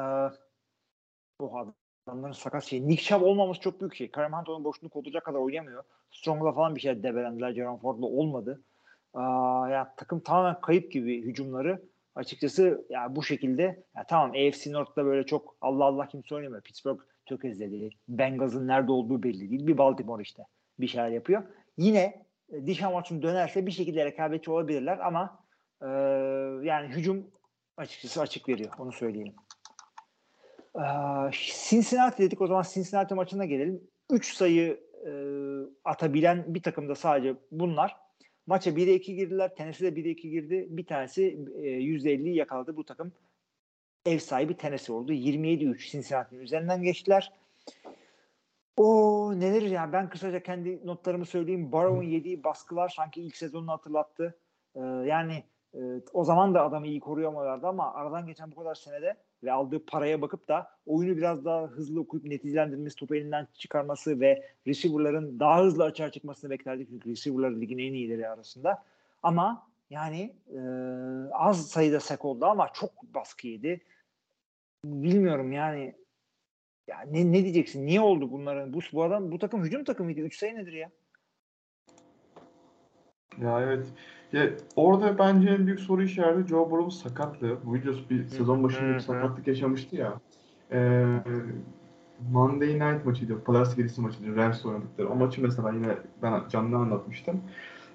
[1.39, 1.74] bu
[2.08, 2.88] adamların sakat şey.
[2.88, 4.12] Nick Chubb olmaması çok büyük şey.
[4.12, 5.84] Kareem Hunt onun boşluğunu kolduracak kadar oynayamıyor.
[6.12, 7.54] Strong'la falan bir şey debelendiler.
[7.54, 8.62] Jerome Ford'la olmadı.
[9.14, 11.82] Aa, yani takım tamamen kayıp gibi hücumları.
[12.16, 16.61] Açıkçası ya bu şekilde ya tamam AFC North'ta böyle çok Allah Allah kimse oynamıyor.
[16.61, 17.89] Pittsburgh tökezledi.
[18.07, 19.68] Bengals'ın nerede olduğu belli değil.
[19.68, 20.43] Bir Baltimore işte
[20.80, 21.43] bir şeyler yapıyor.
[21.78, 25.39] Yine e, Dishon Watson dönerse bir şekilde rekabetçi olabilirler ama
[25.82, 25.88] e,
[26.68, 27.28] yani hücum
[27.78, 28.72] açıkçası açık veriyor.
[28.80, 29.34] Onu söyleyeyim.
[30.76, 30.82] Ee,
[31.70, 33.82] Cincinnati dedik o zaman Cincinnati maçına gelelim.
[34.11, 35.11] 3 sayı e,
[35.84, 38.03] atabilen bir takımda sadece bunlar.
[38.48, 39.56] Maça 1'e 2 girdiler.
[39.56, 40.68] Tennessee de 1'e 2 girdi.
[40.70, 41.24] Bir tanesi
[41.56, 43.14] e, %50'yi yakaladı bu takım.
[44.06, 45.14] Ev sahibi Tennessee oldu.
[45.14, 47.32] 27-3 Cincinnati'nin üzerinden geçtiler.
[48.78, 51.72] O neler ya ben kısaca kendi notlarımı söyleyeyim.
[51.72, 54.39] Barrow'un yediği baskılar sanki ilk sezonunu hatırlattı.
[54.76, 55.80] Ee, yani e,
[56.14, 60.22] o zaman da adamı iyi koruyamalardı ama aradan geçen bu kadar senede ve aldığı paraya
[60.22, 65.84] bakıp da oyunu biraz daha hızlı okuyup neticelendirmesi, topu elinden çıkarması ve receiver'ların daha hızlı
[65.84, 66.89] açığa çıkmasını beklerdik.
[66.89, 68.84] Çünkü receiver'lar ligin en iyileri arasında.
[69.24, 70.60] Ama yani e,
[71.32, 73.82] az sayıda sek oldu ama çok baskı yedi.
[74.86, 75.96] Bilmiyorum yani
[76.88, 77.86] ya ne, ne diyeceksin?
[77.86, 78.74] Niye oldu bunların?
[78.74, 80.22] Bu, bu adam bu takım hücum takımıydı.
[80.22, 80.91] 3 sayı nedir ya?
[83.41, 83.86] Ya evet.
[84.34, 87.57] Ya orada bence en büyük soru işareti Joe Burrow'un sakatlığı.
[87.65, 90.19] Bu biliyorsun bir sezon başında bir sakatlık yaşamıştı ya.
[90.71, 91.05] e,
[92.31, 93.43] Monday Night maçıydı.
[93.43, 94.36] Pazartesi gecesi maçıydı.
[94.36, 95.09] Rams oynadıkları.
[95.09, 97.41] O maçı mesela yine ben canlı anlatmıştım.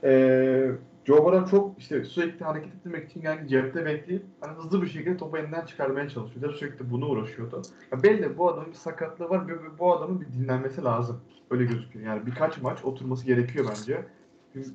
[0.04, 0.70] E,
[1.04, 5.16] Joe Burrow çok işte sürekli hareket ettirmek için yani cepte bekleyip hani hızlı bir şekilde
[5.16, 6.52] topu elinden çıkarmaya çalışıyordu.
[6.52, 7.62] Sürekli bunu uğraşıyordu.
[7.92, 9.42] Ya belli bu adamın bir sakatlığı var
[9.78, 11.20] bu adamın bir dinlenmesi lazım.
[11.50, 12.06] Öyle gözüküyor.
[12.06, 14.04] Yani birkaç maç oturması gerekiyor bence.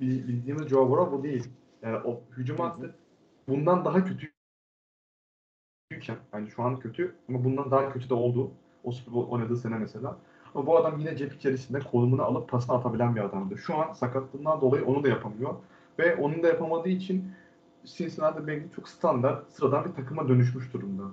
[0.02, 1.50] Bildiğimiz Joe Burrow bu değil.
[1.82, 2.96] Yani o hücum hattı
[3.48, 4.34] bundan daha kötü
[6.34, 8.52] yani şu an kötü ama bundan daha kötü de oldu.
[8.84, 10.18] O Super Bowl oynadığı sene mesela.
[10.56, 13.58] Ama bu adam yine cep içerisinde konumunu alıp pasını atabilen bir adamdı.
[13.58, 15.56] Şu an sakatlığından dolayı onu da yapamıyor.
[16.00, 17.32] Ve onun da yapamadığı için
[17.86, 21.04] Cincinnati Bengals çok standart, sıradan bir takıma dönüşmüş durumda.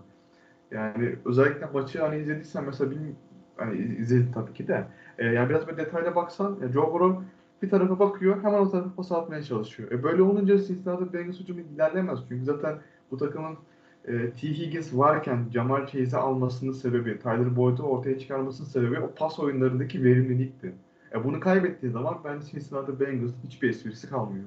[0.71, 3.17] Yani özellikle maçı hani izlediysen mesela bilmiyorum,
[3.57, 4.87] hani izledin tabii ki de.
[5.19, 7.25] E, yani biraz böyle detayla baksan ya Joe Burrow
[7.63, 9.91] bir tarafa bakıyor hemen o tarafa pas atmaya çalışıyor.
[9.91, 12.19] E, böyle olunca Cincinnati Bengals hücumu ilerlemez.
[12.29, 12.79] Çünkü zaten
[13.11, 13.57] bu takımın
[14.05, 14.49] e, T.
[14.49, 20.75] Higgins varken Jamal Chase'i almasının sebebi, Tyler Boyd'u ortaya çıkarmasının sebebi o pas oyunlarındaki verimlilikti.
[21.15, 24.45] E, bunu kaybettiği zaman bence Cincinnati Bengals hiçbir esprisi kalmıyor.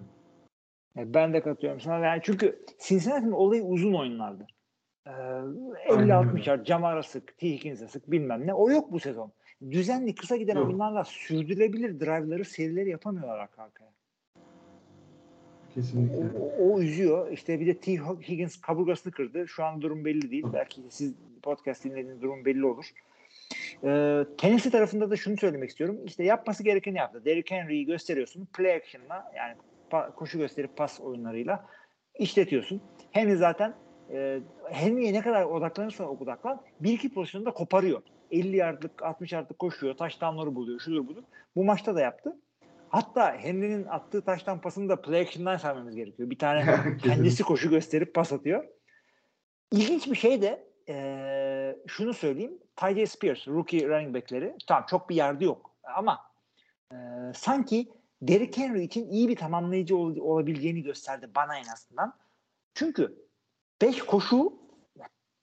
[0.97, 2.05] E, ben de katılıyorum sana.
[2.05, 4.47] Yani çünkü Cincinnati'nin olayı uzun oyunlardı.
[5.07, 7.47] Ee, 50-60 yard, Camara sık, T.
[7.47, 8.53] Higgins'e sık bilmem ne.
[8.53, 9.32] O yok bu sezon.
[9.72, 10.68] Düzenli kısa giden yok.
[10.68, 13.93] oyunlarla sürdürülebilir drive'ları, serileri yapamıyorlar arka arkaya.
[15.74, 16.39] Kesinlikle.
[16.39, 17.32] O, o, o üzüyor.
[17.32, 17.91] İşte bir de T.
[18.30, 19.47] Higgins kaburgasını kırdı.
[19.47, 20.45] Şu an durum belli değil.
[20.53, 22.91] Belki siz podcast dinlediğiniz durum belli olur.
[23.84, 25.99] Ee, Tennessee tarafında da şunu söylemek istiyorum.
[26.05, 27.26] İşte yapması gerekeni yaptı.
[27.26, 28.47] Derrick Henry'i gösteriyorsun.
[28.57, 29.55] Play action'la yani
[30.16, 31.66] koşu gösterip pas oyunlarıyla
[32.20, 32.82] işletiyorsun.
[33.11, 33.74] Henry zaten
[34.14, 34.39] e,
[34.72, 38.01] Henry'e ne kadar odaklanırsan odaklan bir iki pozisyonda koparıyor.
[38.32, 39.97] 50 yardlık 60 yardlık koşuyor.
[39.97, 40.80] Taştanları buluyor.
[40.80, 41.24] Şudur budur.
[41.55, 42.38] Bu maçta da yaptı.
[42.89, 46.30] Hatta Henry'nin attığı taştan pasını da play action'dan saymamız gerekiyor.
[46.30, 48.63] Bir tane kendisi koşu gösterip pas atıyor.
[49.71, 52.59] İlginç bir şey de e, şunu söyleyeyim.
[52.76, 56.19] Ty Spears, rookie running back'leri tamam çok bir yardı yok ama
[56.91, 56.95] e,
[57.36, 62.13] sanki Derrick Henry için iyi bir tamamlayıcı ol, olabileceğini gösterdi bana en azından.
[62.74, 63.15] Çünkü
[63.82, 64.62] 5 koşu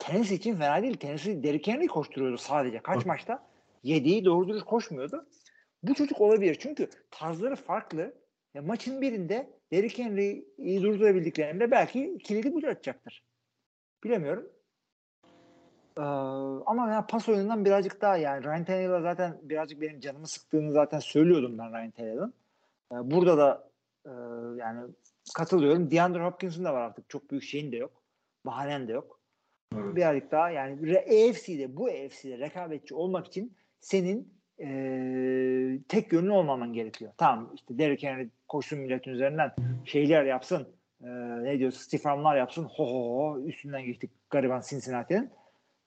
[0.00, 0.96] Tennessee için fena değil.
[0.96, 2.78] Tennessee Derrick Henry koşturuyordu sadece.
[2.78, 3.46] Kaç maçta?
[3.84, 5.26] 7'yi doğru dürüst koşmuyordu.
[5.82, 6.56] Bu çocuk olabilir.
[6.60, 8.14] Çünkü tarzları farklı.
[8.54, 13.24] Ya maçın birinde Derrick Henry'i durdurabildiklerinde belki kilidi bu açacaktır.
[14.04, 14.50] Bilemiyorum.
[15.98, 16.02] Ee,
[16.66, 20.98] ama ya pas oyunundan birazcık daha yani Ryan Tannehill'a zaten birazcık benim canımı sıktığını zaten
[20.98, 22.34] söylüyordum ben Ryan Tannehill'ın.
[22.92, 23.70] Ee, burada da
[24.06, 24.10] e,
[24.56, 24.90] yani
[25.34, 25.90] katılıyorum.
[25.90, 27.10] DeAndre Hopkins'in de var artık.
[27.10, 28.02] Çok büyük şeyin de yok.
[28.46, 29.19] Bahanen de yok.
[29.74, 29.96] Evet.
[29.96, 34.68] Birazcık daha yani EFC'de bu EFC'de rekabetçi olmak için senin e,
[35.88, 37.12] tek yönlü olmaman gerekiyor.
[37.16, 39.52] Tamam işte Derrick Henry koşsun milletin üzerinden
[39.84, 40.68] şeyler yapsın.
[41.02, 41.08] E,
[41.44, 42.64] ne diyor Stefanlar yapsın.
[42.64, 45.30] Ho ho ho üstünden geçtik gariban Cincinnati'nin.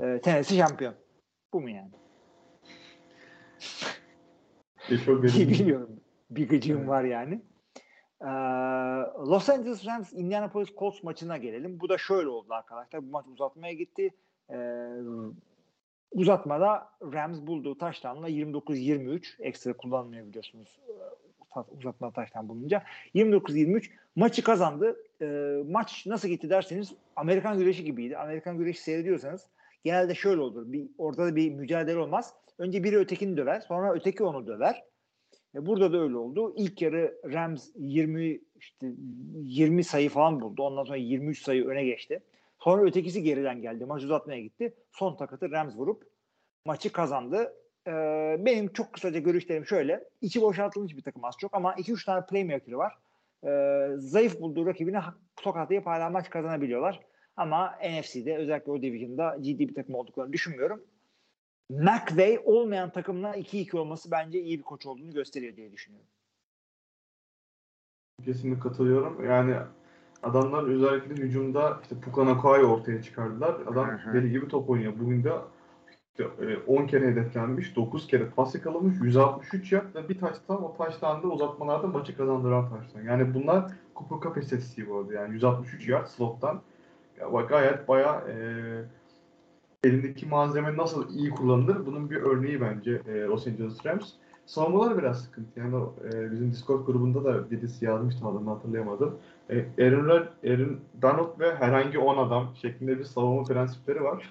[0.04, 0.96] E, Tennessee şampiyon.
[1.54, 1.92] Bu mu yani?
[5.50, 6.00] Bilmiyorum.
[6.30, 6.90] Bir gıcığım evet.
[6.90, 7.42] var yani.
[9.28, 11.80] Los Angeles Rams Indianapolis Colts maçına gelelim.
[11.80, 13.08] Bu da şöyle oldu arkadaşlar.
[13.08, 14.10] Bu maç uzatmaya gitti.
[16.12, 20.80] Uzatmada Rams bulduğu taştanla 29-23 ekstra kullanmıyor biliyorsunuz
[21.78, 22.84] uzatma taştan bulunca
[23.16, 24.98] 29-23 maçı kazandı.
[25.70, 28.18] Maç nasıl gitti derseniz Amerikan güreşi gibiydi.
[28.18, 29.48] Amerikan güreşi seyrediyorsanız
[29.84, 30.72] genelde şöyle olur.
[30.72, 32.34] Bir, orada bir mücadele olmaz.
[32.58, 33.60] Önce biri ötekini döver.
[33.60, 34.84] Sonra öteki onu döver.
[35.56, 36.54] E, burada da öyle oldu.
[36.58, 38.88] İlk yarı Rams 20 işte
[39.36, 40.64] 20 sayı falan buldu.
[40.64, 42.24] Ondan sonra 23 sayı öne geçti.
[42.60, 43.86] Sonra ötekisi geriden geldi.
[43.86, 44.74] Maç uzatmaya gitti.
[44.92, 46.04] Son takatı Rams vurup
[46.66, 47.54] maçı kazandı.
[47.88, 47.92] Ee,
[48.40, 50.04] benim çok kısaca görüşlerim şöyle.
[50.22, 52.94] İçi boşaltılmış bir takım az çok ama 2-3 tane playmaker'ı var.
[53.46, 55.02] Ee, zayıf bulduğu rakibine
[55.36, 57.00] tokatlayıp hala maç kazanabiliyorlar.
[57.38, 60.84] Ama NFC'de özellikle o division'da ciddi bir takım olduklarını düşünmüyorum.
[61.70, 66.10] McVay olmayan takımla 2-2 olması bence iyi bir koç olduğunu gösteriyor diye düşünüyorum.
[68.26, 69.26] Kesinlikle katılıyorum.
[69.26, 69.56] Yani
[70.24, 73.56] adamlar özellikle hücumda işte Puka Nakua'yı ortaya çıkardılar.
[73.68, 74.94] Adam deli gibi top oynuyor.
[75.00, 75.32] Bugün de
[76.68, 81.28] 10 kere hedeflenmiş, 9 kere pas yakalamış, 163 yard ve bir taştan o taştan da
[81.28, 83.02] uzatmalarda maçı kazandıran taştan.
[83.02, 85.14] Yani bunlar Cooper Cup istatistiği bu arada.
[85.14, 86.62] Yani 163 yard slottan
[87.20, 88.36] ya gayet baya e,
[89.84, 94.12] elindeki malzeme nasıl iyi kullanılır bunun bir örneği bence e, Los Angeles Rams.
[94.46, 95.60] Savunmalar biraz sıkıntı.
[95.60, 95.76] Yani
[96.14, 99.18] e, bizim Discord grubunda da birisi yazmıştı adını hatırlayamadım.
[99.50, 100.10] E, Aaron,
[100.44, 104.30] Aaron Donald ve herhangi 10 adam şeklinde bir savunma prensipleri var.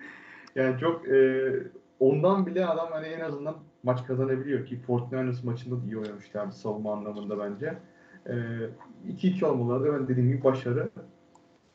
[0.54, 1.52] yani çok e,
[2.00, 6.52] ondan bile adam hani en azından maç kazanabiliyor ki Fortnite maçında da iyi oynamıştı yani
[6.52, 7.78] savunma anlamında bence.
[8.26, 10.88] 2-2 e, olmaları da ben dediğim gibi başarı.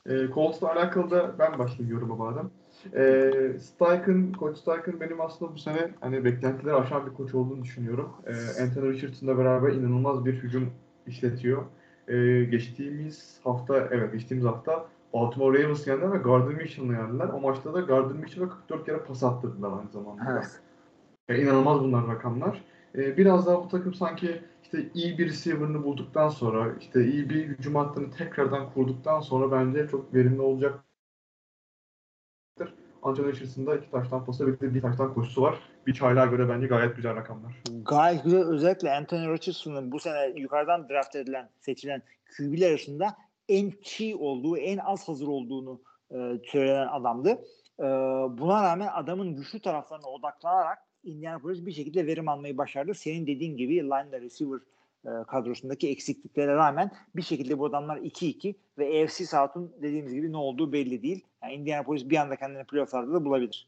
[0.05, 2.49] E, Colts'la alakalı da ben başlayayım yoruma madem.
[2.95, 8.09] E, Steichen, Coach Steichen benim aslında bu sene hani beklentileri aşan bir koç olduğunu düşünüyorum.
[8.25, 10.69] E, Anthony Richardson'la beraber inanılmaz bir hücum
[11.07, 11.63] işletiyor.
[12.07, 17.27] E, geçtiğimiz hafta, evet geçtiğimiz hafta Baltimore Ravens yendiler ve Gardner Mitchell'ı yendiler.
[17.27, 20.23] O maçta da Gardner Mitchell'a 44 kere pas attırdılar aynı zamanda.
[20.31, 20.61] Evet.
[21.29, 22.63] E, inanılmaz bunlar rakamlar.
[22.95, 27.47] E, biraz daha bu takım sanki işte iyi bir receiver'ını bulduktan sonra, işte iyi bir
[27.47, 30.92] hücum hattını tekrardan kurduktan sonra bence çok verimli olacaktır.
[33.03, 35.59] Anthony Richardson'da iki taştan pası ve bir taştan koşusu var.
[35.87, 37.53] Bir çaylığa göre bence gayet güzel rakamlar.
[37.85, 38.43] Gayet güzel.
[38.43, 42.01] Özellikle Anthony Richardson'ın bu sene yukarıdan draft edilen, seçilen
[42.37, 43.15] QB'ler arasında
[43.49, 45.81] en çiğ olduğu, en az hazır olduğunu
[46.11, 47.29] e, söylenen adamdı.
[47.79, 47.83] E,
[48.37, 52.93] buna rağmen adamın güçlü taraflarına odaklanarak Indianapolis bir şekilde verim almayı başardı.
[52.93, 54.59] Senin dediğin gibi line receiver
[55.05, 60.37] e, kadrosundaki eksikliklere rağmen bir şekilde bu adamlar 2-2 ve AFC South'un dediğimiz gibi ne
[60.37, 61.25] olduğu belli değil.
[61.43, 63.67] Yani Indianapolis bir anda kendini playofflarda da bulabilir.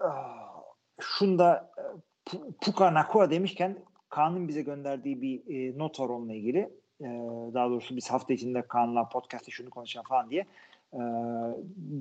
[0.00, 0.62] Ah,
[1.00, 1.82] Şunda e,
[2.30, 3.78] Pu- Puka Nakua demişken
[4.08, 5.42] Kaan'ın bize gönderdiği bir
[5.74, 6.58] e, not var onunla ilgili.
[7.00, 7.06] E,
[7.54, 10.46] daha doğrusu biz hafta içinde Kaan'la podcast'te şunu konuşalım falan diye.
[10.92, 11.00] E,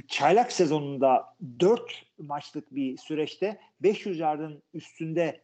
[0.08, 5.42] çaylak sezonunda 4 maçlık bir süreçte 500 yardın üstünde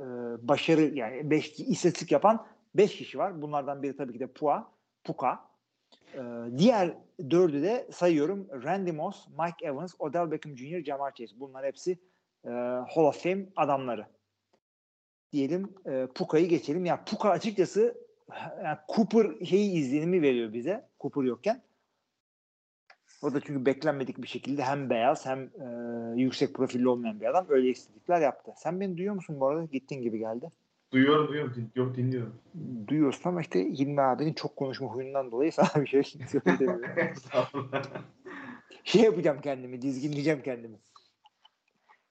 [0.00, 0.04] e,
[0.48, 3.42] başarı yani 5 istatistik yapan 5 kişi var.
[3.42, 4.70] Bunlardan biri tabii ki de Pua,
[5.04, 5.51] Puka.
[6.14, 6.20] E,
[6.58, 6.94] diğer
[7.30, 8.48] dördü de sayıyorum.
[8.64, 11.40] Randy Moss, Mike Evans, Odell Beckham Jr., Jamar Chase.
[11.40, 11.98] Bunlar hepsi
[12.44, 14.06] e, Hall of Fame adamları.
[15.32, 16.84] Diyelim e, Puka'yı geçelim.
[16.84, 17.94] Ya Puka açıkçası
[18.64, 20.88] yani Cooper şeyi izlenimi veriyor bize.
[21.00, 21.62] Cooper yokken.
[23.22, 27.46] O da çünkü beklenmedik bir şekilde hem beyaz hem e, yüksek profilli olmayan bir adam.
[27.48, 28.52] Öyle eksiklikler yaptı.
[28.56, 29.64] Sen beni duyuyor musun bu arada?
[29.64, 30.50] Gittin gibi geldi.
[30.92, 31.54] Duyuyorum, duyuyorum.
[31.54, 32.34] Din- Yok dinliyorum.
[32.88, 37.14] Duyuyorsun ama işte Hilmi abinin çok konuşma huyundan dolayı sana bir şey söylemiyorum.
[38.84, 40.76] Şey yapacağım kendimi, dizginleyeceğim kendimi.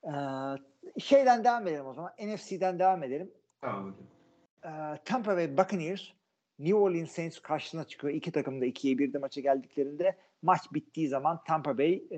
[0.03, 0.11] Ee,
[0.99, 2.11] şeyden devam edelim o zaman.
[2.23, 3.31] NFC'den devam edelim.
[3.61, 4.05] tamam hocam.
[4.65, 6.01] Ee, Tampa Bay Buccaneers
[6.59, 8.13] New Orleans Saints karşısına çıkıyor.
[8.13, 12.17] İki takım da 2'ye 1'de maça geldiklerinde maç bittiği zaman Tampa Bay e,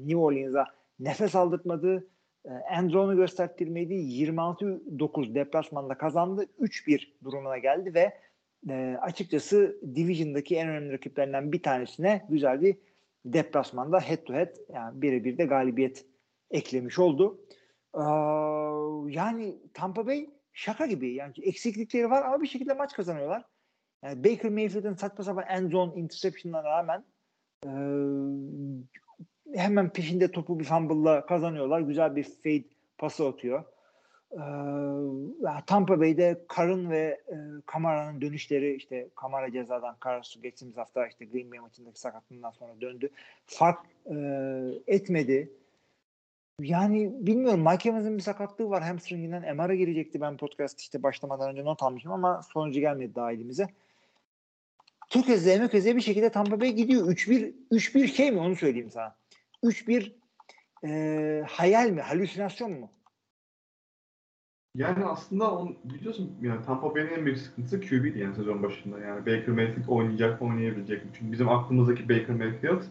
[0.00, 0.64] New Orleans'a
[0.98, 2.06] nefes aldırtmadı.
[2.44, 3.94] E, Endron'u gösterttirmedi.
[3.94, 6.46] 26-9 deplasmanda kazandı.
[6.60, 8.18] 3-1 durumuna geldi ve
[8.68, 12.76] e, açıkçası Division'daki en önemli rakiplerinden bir tanesine güzel bir
[13.24, 16.06] deplasmanda head to head yani birebir de galibiyet
[16.50, 17.40] eklemiş oldu.
[17.94, 18.00] Ee,
[19.08, 21.14] yani Tampa Bay şaka gibi.
[21.14, 23.44] Yani eksiklikleri var ama bir şekilde maç kazanıyorlar.
[24.02, 27.04] Yani Baker Mayfield'ın saçma sapan end zone interception'ına rağmen
[27.64, 27.70] e,
[29.54, 31.80] hemen peşinde topu bir fumble'la kazanıyorlar.
[31.80, 32.64] Güzel bir fade
[32.98, 33.64] pası atıyor.
[34.32, 34.38] Ee,
[35.66, 37.36] Tampa Bay'de Karın ve e,
[37.66, 43.10] Kamara'nın dönüşleri işte Kamara cezadan Karasu geçtiğimiz hafta işte Green Bay maçındaki sakatlığından sonra döndü.
[43.46, 44.16] Fark e,
[44.86, 45.52] etmedi.
[46.60, 51.64] Yani bilmiyorum Mike Evans'ın bir sakatlığı var hamstringinden MR'a girecekti ben podcast işte başlamadan önce
[51.64, 53.66] not almışım ama sonucu gelmedi daha elimize.
[55.10, 57.06] Tökezleye mökezleye bir şekilde Tampa Bay gidiyor.
[57.06, 59.16] 3-1 3-1 şey mi onu söyleyeyim sana.
[59.64, 60.12] 3-1
[60.84, 62.00] e, hayal mi?
[62.00, 62.90] Halüsinasyon mu?
[64.74, 68.98] Yani aslında on, biliyorsun yani Tampa Bay'in en büyük sıkıntısı QB'di yani sezon başında.
[68.98, 71.10] Yani Baker Mayfield oynayacak mı oynayabilecek mi?
[71.18, 72.82] Çünkü bizim aklımızdaki Baker Mayfield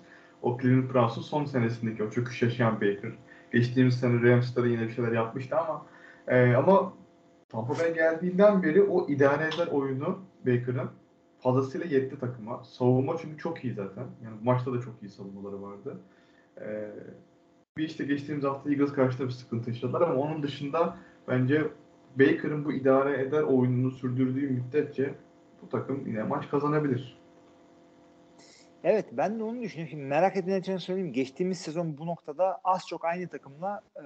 [0.41, 3.11] o Cleveland Browns'un son senesindeki o çöküş yaşayan Baker.
[3.51, 5.85] Geçtiğimiz sene Rams'ta da yine bir şeyler yapmıştı ama
[6.27, 6.93] e, ama
[7.49, 10.89] Tampa Bay geldiğinden beri o idare eder oyunu Baker'ın
[11.39, 12.63] fazlasıyla yetti takıma.
[12.63, 14.05] Savunma çünkü çok iyi zaten.
[14.23, 15.99] Yani maçta da çok iyi savunmaları vardı.
[16.61, 16.91] E,
[17.77, 20.97] bir işte geçtiğimiz hafta Eagles karşısında bir sıkıntı yaşadılar ama onun dışında
[21.27, 21.61] bence
[22.15, 25.13] Baker'ın bu idare eder oyununu sürdürdüğü müddetçe
[25.61, 27.23] bu takım yine maç kazanabilir.
[28.83, 29.91] Evet ben de onu düşünüyorum.
[29.91, 31.13] Şimdi merak edilen için söyleyeyim.
[31.13, 34.03] Geçtiğimiz sezon bu noktada az çok aynı takımla e,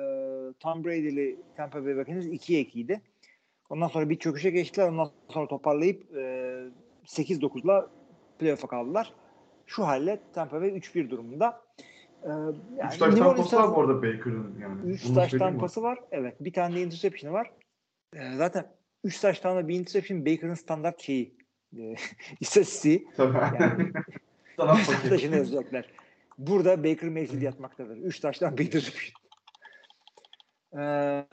[0.59, 2.99] Tom Brady'li Tampa Bay Buccaneers 2'ye 2'ydi.
[3.69, 4.89] Ondan sonra bir çöküşe geçtiler.
[4.89, 6.19] Ondan sonra toparlayıp e,
[7.05, 7.87] 8-9'la
[8.39, 9.13] playoff'a kaldılar.
[9.65, 11.61] Şu halle Tampa Bay 3-1 durumunda.
[12.23, 14.91] E, yani Üç taş tampası var bu arada Baker'ın yani.
[14.91, 15.99] 3 Bunu taş tampası var.
[16.11, 16.35] Evet.
[16.39, 17.51] Bir tane de interception'ı var.
[18.15, 18.71] E, zaten
[19.03, 21.37] 3 taş tane bir interception Baker'ın standart şeyi.
[21.77, 21.95] E,
[22.39, 23.07] istatistiği.
[23.17, 23.37] Tabii.
[23.59, 23.91] Yani
[24.81, 25.85] Üç taşını yazacaklar.
[26.37, 27.97] Burada Baker Mayfield yatmaktadır.
[27.97, 29.13] Üç taştan bir interception.
[30.77, 30.79] Ee,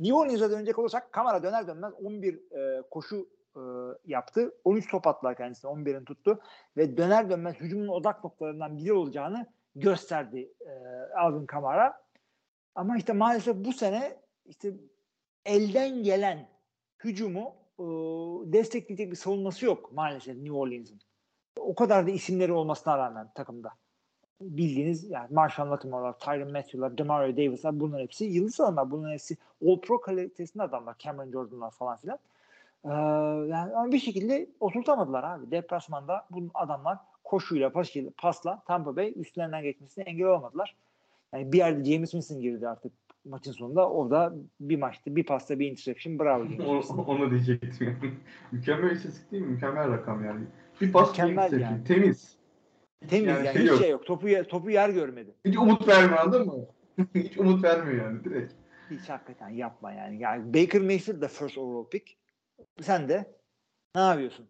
[0.00, 3.60] New Orleans'a dönecek olursak kamera döner dönmez 11 e, koşu e,
[4.06, 4.54] yaptı.
[4.64, 5.70] 13 top attılar kendisine.
[5.70, 6.40] 11'ini tuttu.
[6.76, 9.46] Ve döner dönmez hücumun odak noktalarından biri olacağını
[9.76, 10.70] gösterdi e,
[11.18, 12.02] Alvin Kamara.
[12.74, 14.16] Ama işte maalesef bu sene
[14.46, 14.74] işte
[15.44, 16.48] elden gelen
[17.04, 17.84] hücumu e,
[18.52, 21.00] destekleyecek bir savunması yok maalesef New Orleans'ın.
[21.58, 23.70] o kadar da isimleri olmasına rağmen takımda
[24.40, 28.90] bildiğiniz yani Marshall Lattimore'lar, Tyron Matthew'lar, Demario Davis'lar bunların hepsi yıldız adamlar.
[28.90, 30.94] Bunların hepsi All Pro kalitesinde adamlar.
[30.98, 32.18] Cameron Jordan'lar falan filan.
[32.84, 32.88] Ee,
[33.50, 35.50] yani bir şekilde oturtamadılar abi.
[35.50, 36.98] Deplasmanda bu adamlar
[37.30, 40.76] koşuyla, pasıyla, pasla Tampa Bay üstlerinden geçmesine engel olamadılar.
[41.32, 42.92] Yani bir yerde James Winston girdi artık
[43.24, 43.90] maçın sonunda.
[43.90, 48.20] O da bir maçta bir pasta bir interception bravo James onu, diyecektim.
[48.52, 49.48] Mükemmel istatistik değil mi?
[49.48, 50.44] Mükemmel rakam yani.
[50.80, 51.70] Bir pas bir Mükemmel interception.
[51.70, 51.84] yani.
[51.84, 52.36] Temiz.
[53.08, 53.78] Temiz yani, yani şey hiç yok.
[53.78, 54.06] şey yok.
[54.06, 55.34] Topu, yer- topu yer görmedi.
[55.44, 56.66] Hiç umut vermiyor anladın mı?
[57.14, 58.52] Hiç umut vermiyor yani direkt.
[58.90, 60.20] Hiç hakikaten yapma yani.
[60.20, 62.16] Yani Baker Mayfield de first overall pick.
[62.80, 63.34] Sen de
[63.94, 64.46] ne yapıyorsun?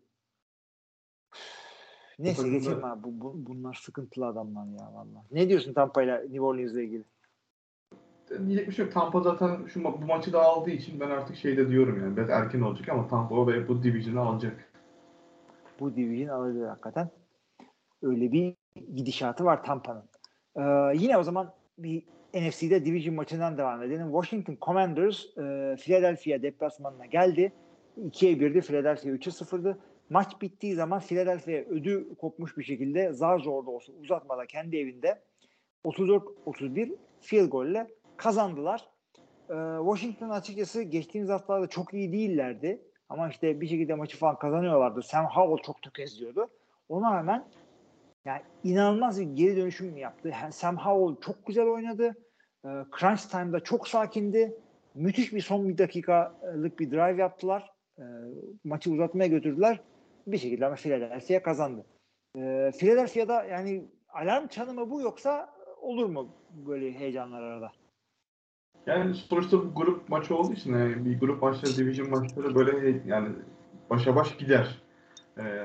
[2.21, 3.03] Neyse geçelim abi.
[3.05, 5.25] Bu, bu- bunlar sıkıntılı adamlar ya vallahi.
[5.33, 7.05] Ne diyorsun Tampa ile New Orleans'le ilgili?
[8.47, 8.95] Diyecek bir şey yok.
[8.95, 12.31] Tampa zaten şu ma- bu maçı da aldığı için ben artık şeyde diyorum yani biraz
[12.31, 14.73] erken olacak ama Tampa ve bu division'ı alacak.
[15.81, 17.11] Bu division alacak hakikaten.
[18.03, 18.55] Öyle bir
[18.97, 20.03] gidişatı var Tampa'nın.
[20.57, 22.03] Ee, yine o zaman bir
[22.35, 24.07] NFC'de division maçından devam edelim.
[24.13, 27.53] Washington Commanders e, Philadelphia deplasmanına geldi.
[28.01, 28.61] 2'ye 1'di.
[28.61, 29.79] Philadelphia 3'e 0'dı.
[30.11, 35.23] Maç bittiği zaman Philadelphia ödü kopmuş bir şekilde zar zor da olsa uzatmada kendi evinde
[35.85, 38.89] 34-31 field golle kazandılar.
[39.51, 42.83] Ee, Washington açıkçası geçtiğimiz haftalarda çok iyi değillerdi.
[43.09, 45.03] Ama işte bir şekilde maçı falan kazanıyorlardı.
[45.03, 46.49] Sam Howell çok tökezliyordu.
[46.89, 47.45] Ona rağmen
[48.25, 50.33] yani inanılmaz bir geri dönüşüm yaptı.
[50.51, 52.17] Sam Howell çok güzel oynadı.
[52.65, 52.69] Ee,
[53.01, 54.57] crunch time'da çok sakindi.
[54.95, 57.73] Müthiş bir son bir dakikalık bir drive yaptılar.
[57.99, 58.03] Ee,
[58.65, 59.81] maçı uzatmaya götürdüler.
[60.33, 61.85] Bir şekilde ama Philadelphia kazandı.
[62.37, 66.29] Ee, Philadelphia'da yani alarm çanı mı bu yoksa olur mu
[66.67, 67.73] böyle heyecanlar arada?
[68.87, 73.29] Yani sonuçta bu grup maçı olduğu için yani bir grup maçları, division maçları böyle yani
[73.91, 74.83] başa baş gider.
[75.39, 75.65] Ee,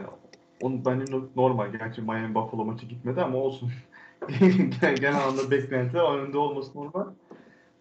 [0.61, 1.71] onun bence no- normal.
[1.71, 3.71] Gerçi Miami Buffalo maçı gitmedi ama olsun.
[4.81, 7.05] Genel anlamda beklentiler önünde olması normal.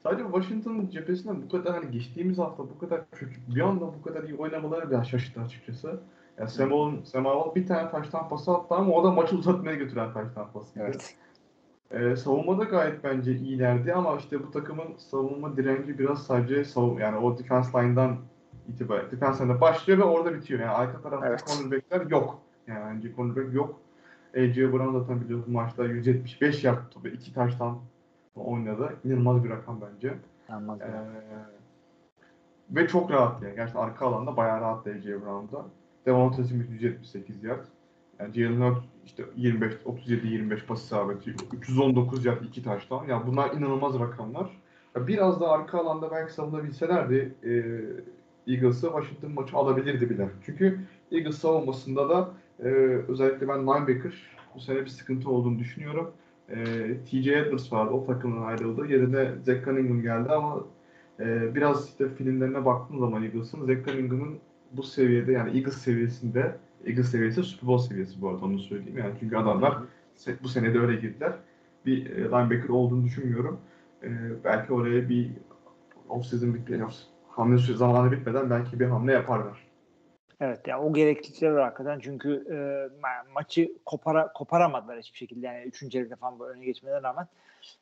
[0.02, 4.24] Sadece Washington cephesinden bu kadar hani geçtiğimiz hafta bu kadar kötü bir anda bu kadar
[4.24, 6.00] iyi oynamaları biraz şaşırttı açıkçası.
[6.38, 10.52] Yani Samuel'un Samuel bir tane taştan pası attı ama o da maçı uzatmaya götüren taştan
[10.52, 10.80] pası.
[10.80, 11.16] Evet.
[11.90, 17.16] Ee, savunmada gayet bence iyilerdi ama işte bu takımın savunma direnci biraz sadece savun yani
[17.16, 18.16] o defense line'dan
[18.68, 20.60] itibaren defense line'da başlıyor ve orada bitiyor.
[20.60, 21.44] Yani arka tarafta Evet.
[21.46, 22.38] cornerback'ler yok.
[22.66, 23.80] Yani bence cornerback yok.
[24.36, 27.78] AJ Brown zaten biliyorsun maçta 175 yaptı ve iki taştan
[28.36, 28.96] oynadı.
[29.04, 30.14] İnanılmaz bir rakam bence.
[30.48, 30.86] Anladım.
[30.86, 33.54] Ee, ve çok rahat yani.
[33.56, 35.64] Gerçekten arka alanda bayağı rahat AJ Brown'da.
[36.06, 37.64] Devonta Smith 178 yard.
[38.20, 38.74] Yani Jalen
[39.04, 43.04] işte 25 37 25 pas isabeti, 319 yard iki taştan.
[43.08, 44.50] Yani bunlar inanılmaz rakamlar.
[44.96, 47.50] Ya biraz da arka alanda belki savunabilselerdi e,
[48.52, 50.28] Eagles'ı Washington maçı alabilirdi bile.
[50.46, 50.80] Çünkü
[51.12, 52.68] Eagles savunmasında da e,
[53.08, 54.12] özellikle ben linebacker
[54.54, 56.12] bu sene bir sıkıntı olduğunu düşünüyorum.
[56.48, 56.56] E,
[57.10, 57.90] TJ Edwards vardı.
[57.90, 58.86] O takımdan ayrıldı.
[58.86, 60.64] Yerine Zach Cunningham geldi ama
[61.20, 64.38] e, biraz işte filmlerine baktığım zaman Eagles'ın Zach Cunningham'ın
[64.76, 66.56] bu seviyede yani Eagles seviyesinde
[66.86, 68.98] Eagles seviyesi Super Bowl seviyesi bu arada onu söyleyeyim.
[68.98, 69.78] Yani çünkü adamlar
[70.42, 71.32] bu sene de öyle girdiler.
[71.86, 73.60] Bir e, linebacker olduğunu düşünmüyorum.
[74.02, 74.08] E,
[74.44, 75.30] belki oraya bir
[76.08, 76.88] off-season bitmeden,
[77.28, 79.63] hamle süresi zamanı bitmeden belki bir hamle yaparlar.
[80.40, 82.54] Evet yani o gereklilikler var hakikaten çünkü e,
[83.02, 85.94] ma- maçı kopara, koparamadılar hiçbir şekilde yani 3.
[85.94, 87.28] yarıda falan böyle öne geçmelerine rağmen.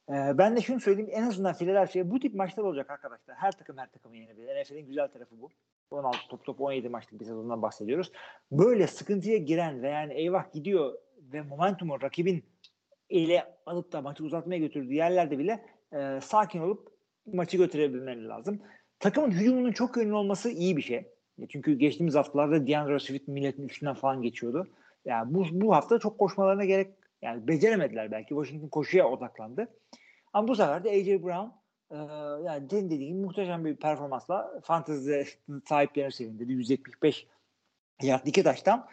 [0.09, 3.37] E, ben de şunu söyleyeyim en azından Philadelphia bu tip maçlar olacak arkadaşlar.
[3.37, 4.63] Her takım her takımı yenebilir.
[4.63, 5.51] NFL'in güzel tarafı bu.
[5.91, 8.13] 16 top top 17 maçlık bir sezondan bahsediyoruz.
[8.53, 10.95] Böyle sıkıntıya giren ve yani eyvah gidiyor
[11.33, 12.45] ve momentumu rakibin
[13.11, 16.93] ele alıp da maçı uzatmaya götürdüğü yerlerde bile e, sakin olup
[17.27, 18.63] maçı götürebilmeleri lazım.
[18.99, 21.12] Takımın hücumunun çok yönlü olması iyi bir şey.
[21.39, 24.67] E, Çünkü geçtiğimiz haftalarda DeAndre Swift milletin üstünden falan geçiyordu.
[25.05, 26.91] Yani bu, bu hafta çok koşmalarına gerek
[27.23, 28.29] yani beceremediler belki.
[28.29, 29.69] Washington koşuya odaklandı.
[30.33, 31.49] Ama bu sefer de AJ Brown
[31.91, 31.97] e,
[32.47, 35.27] yani senin dediğin muhteşem bir performansla fantezi
[35.69, 36.53] sahiplerini sevindirdi.
[36.53, 37.27] 175
[38.03, 38.87] yard iki taştan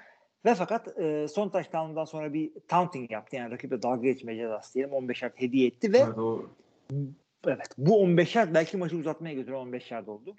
[0.45, 3.35] ve fakat e, son taştanından sonra bir taunting yaptı.
[3.35, 4.93] Yani rakiple dalga geçme cezası diyelim.
[4.93, 6.45] 15 yard hediye etti ve Evet, o
[7.47, 7.67] Evet.
[7.77, 10.35] Bu 15 yard belki maçı uzatmaya götüren 15 yard oldu.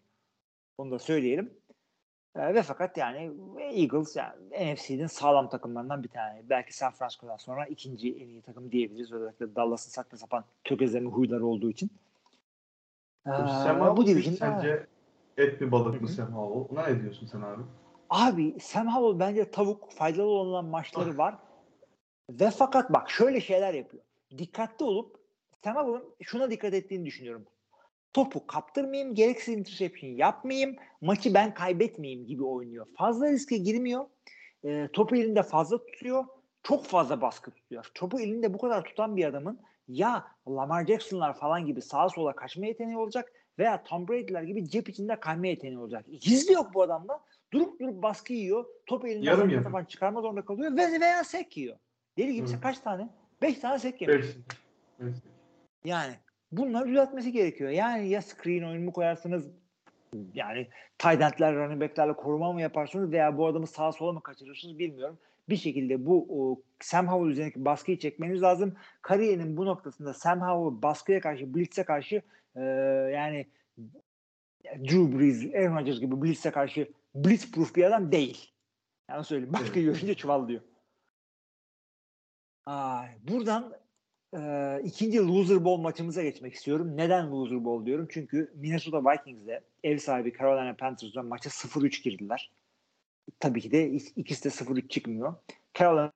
[0.79, 1.60] Onu da söyleyelim.
[2.37, 4.35] Ve fakat yani Eagles yani
[4.75, 6.43] NFC'nin sağlam takımlarından bir tane.
[6.51, 9.13] Belki San Francisco'dan sonra ikinci en iyi takım diyebiliriz.
[9.13, 11.91] Özellikle Dallas'ın saçma sapan tökezleme huyları olduğu için.
[13.27, 14.87] Ee, Sam bu division sence
[15.37, 16.09] et mi balık mı.
[16.09, 16.79] Sam Howell?
[16.79, 17.63] Ona ne diyorsun sen abi?
[18.11, 21.39] Abi Sam Howell bence tavuk faydalı olan maçları var.
[22.31, 24.03] Ve fakat bak şöyle şeyler yapıyor.
[24.39, 25.17] Dikkatli olup
[25.65, 27.47] Sam Howell'ın şuna dikkat ettiğini düşünüyorum.
[28.13, 32.87] Topu kaptırmayayım, gereksiz interception yapmayayım, maçı ben kaybetmeyeyim gibi oynuyor.
[32.97, 34.05] Fazla riske girmiyor.
[34.65, 36.25] E, topu elinde fazla tutuyor
[36.63, 37.91] çok fazla baskı tutuyor.
[37.95, 42.67] Topu elinde bu kadar tutan bir adamın ya Lamar Jackson'lar falan gibi sağa sola kaçma
[42.67, 46.07] yeteneği olacak veya Tom Brady'ler gibi cep içinde kayma yeteneği olacak.
[46.49, 47.21] De yok bu adamda.
[47.53, 48.65] Durup durup baskı yiyor.
[48.87, 49.65] Top elinden Yarım yarım.
[49.65, 51.77] sapan çıkarma zorunda kalıyor ve veya sek yiyor.
[52.19, 53.09] Deli gibi kaç tane?
[53.43, 54.27] Beş tane sek yemiş.
[54.27, 54.37] Beş.
[55.01, 55.17] Beş.
[55.85, 56.13] Yani
[56.53, 57.71] bunları düzeltmesi gerekiyor.
[57.71, 59.51] Yani ya screen oyunu mu koyarsınız
[60.35, 64.79] yani tight endler, running backlerle koruma mı yaparsınız veya bu adamı sağa sola mı kaçırırsınız
[64.79, 65.19] bilmiyorum.
[65.49, 68.75] Bir şekilde bu o, Sam Howell üzerindeki baskıyı çekmeniz lazım.
[69.03, 72.23] Kariyerinin bu noktasında Sam Howell baskıya karşı, blitz'e karşı
[72.57, 72.61] e,
[73.15, 73.47] yani
[74.65, 78.53] Drew Brees, Aaron Rodgers gibi blitz'e karşı blitzproof bir adam değil.
[79.09, 79.53] Yani söyleyeyim.
[79.53, 80.61] Başka görünce çuvallıyor.
[82.67, 83.73] Ay, buradan
[84.37, 86.97] e, ikinci loser bowl maçımıza geçmek istiyorum.
[86.97, 88.09] Neden loser bowl diyorum?
[88.11, 92.51] Çünkü Minnesota Vikings'de ev sahibi Carolina Panthers'la maça 0-3 girdiler.
[93.41, 95.35] Tabii ki de ik- ikisi de 0-3 çıkmıyor.
[95.79, 96.13] Carolina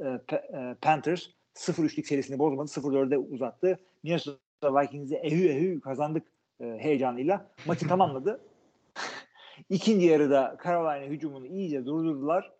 [0.00, 2.68] Pa- Panthers 0-3'lük serisini bozmadı.
[2.68, 3.78] 0-4'e uzattı.
[4.02, 6.26] Minnesota Vikings'e ehü ehü kazandık
[6.60, 7.50] heyecanıyla.
[7.66, 8.40] Maçı tamamladı.
[9.70, 12.52] İkinci yarıda Carolina hücumunu iyice durdurdular.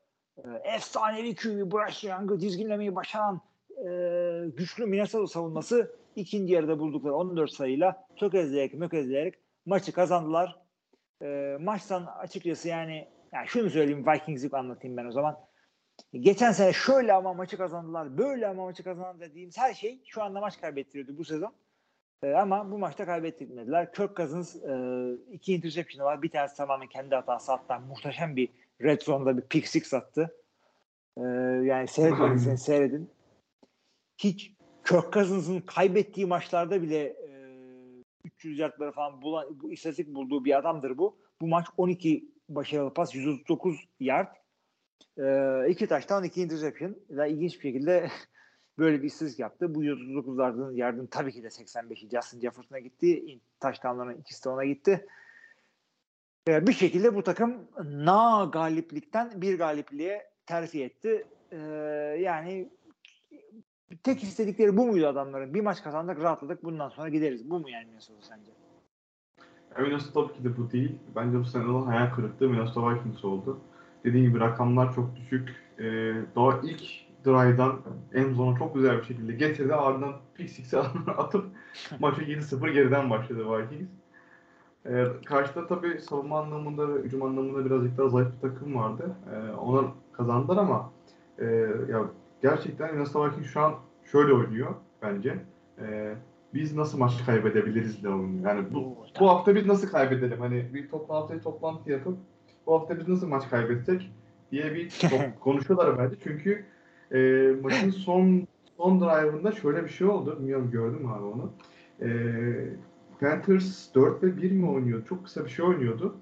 [0.65, 3.41] Efsanevi QB Bryce Young'ı dizginlemeyi başaran
[3.79, 9.35] e, güçlü Minnesota savunması ikinci yarıda buldukları 14 sayıyla tökezleyerek mökezleyerek
[9.67, 10.57] maçı kazandılar.
[11.23, 15.39] E, maçtan açıkçası yani, yani şunu söyleyeyim Vikings'i anlatayım ben o zaman.
[16.13, 20.41] Geçen sene şöyle ama maçı kazandılar, böyle ama maçı kazandılar dediğimiz her şey şu anda
[20.41, 21.53] maç kaybettiriyordu bu sezon.
[22.23, 23.93] E, ama bu maçta kaybettirmediler.
[23.93, 24.75] Kirk Cousins e,
[25.33, 26.23] iki interception var.
[26.23, 28.49] Bir tanesi tamamen kendi hatası hatta muhteşem bir
[28.83, 30.37] red zone'da bir pick six attı.
[31.17, 31.23] E,
[31.65, 33.11] yani seyredin, seyredin
[34.25, 34.53] hiç
[34.85, 37.33] Kirk Cousins'ın kaybettiği maçlarda bile e,
[38.25, 41.19] 300 yardları falan bulan, bu istatistik bulduğu bir adamdır bu.
[41.41, 44.35] Bu maç 12 başarılı pas, 139 yard.
[45.19, 45.25] E,
[45.69, 46.97] iki taştan iki interception.
[47.11, 48.09] Ve ilginç bir şekilde
[48.79, 49.75] böyle bir istatistik yaptı.
[49.75, 53.39] Bu 139 yardın, yardın tabii ki de 85'i Justin Jefferson'a gitti.
[53.61, 55.07] Taştanların ikisi de ona gitti.
[56.49, 61.27] E, bir şekilde bu takım na galiplikten bir galipliğe terfi etti.
[61.53, 61.57] E,
[62.21, 62.71] yani
[63.97, 65.55] tek istedikleri bu muydu adamların?
[65.55, 67.51] Bir maç kazandık rahatladık bundan sonra gideriz.
[67.51, 68.51] Bu mu yani Minnesota sence?
[69.79, 70.99] Minnesota tabii ki de bu değil.
[71.17, 73.61] Bence bu sene olan hayal kırıklığı Minnesota Vikings oldu.
[74.05, 75.49] Dediğim gibi rakamlar çok düşük.
[75.79, 75.85] Ee,
[76.37, 76.83] daha ilk
[77.25, 77.81] drive'dan
[78.15, 79.75] en zona çok güzel bir şekilde getirdi.
[79.75, 80.79] Ardından pick six'e
[81.17, 81.45] atıp
[82.01, 83.91] maça 7-0 geriden başladı Vikings.
[84.87, 89.17] Ee, karşıda tabii savunma anlamında ve hücum anlamında birazcık daha zayıf bir takım vardı.
[89.33, 90.93] Ee, ona kazandılar ama
[91.39, 91.45] e,
[91.89, 92.05] ya
[92.43, 93.75] gerçekten Minnesota Vikings şu an
[94.05, 95.39] şöyle oynuyor bence.
[95.79, 96.15] Ee,
[96.55, 98.51] biz nasıl maç kaybedebiliriz de oynuyor.
[98.51, 100.41] Yani bu, Oo, bu hafta biz nasıl kaybedelim?
[100.41, 102.19] Hani bir toplantı toplantı yapıp
[102.67, 104.11] bu hafta biz nasıl maç kaybetsek
[104.53, 105.01] diye bir
[105.41, 106.17] konuşuyorlar bence.
[106.25, 106.65] Çünkü
[107.13, 110.37] e, maçın son son drive'ında şöyle bir şey oldu.
[110.39, 111.53] Bilmiyorum gördün mü abi onu?
[112.01, 112.09] E,
[113.21, 115.05] Panthers 4 ve 1 mi oynuyordu?
[115.05, 116.17] Çok kısa bir şey oynuyordu.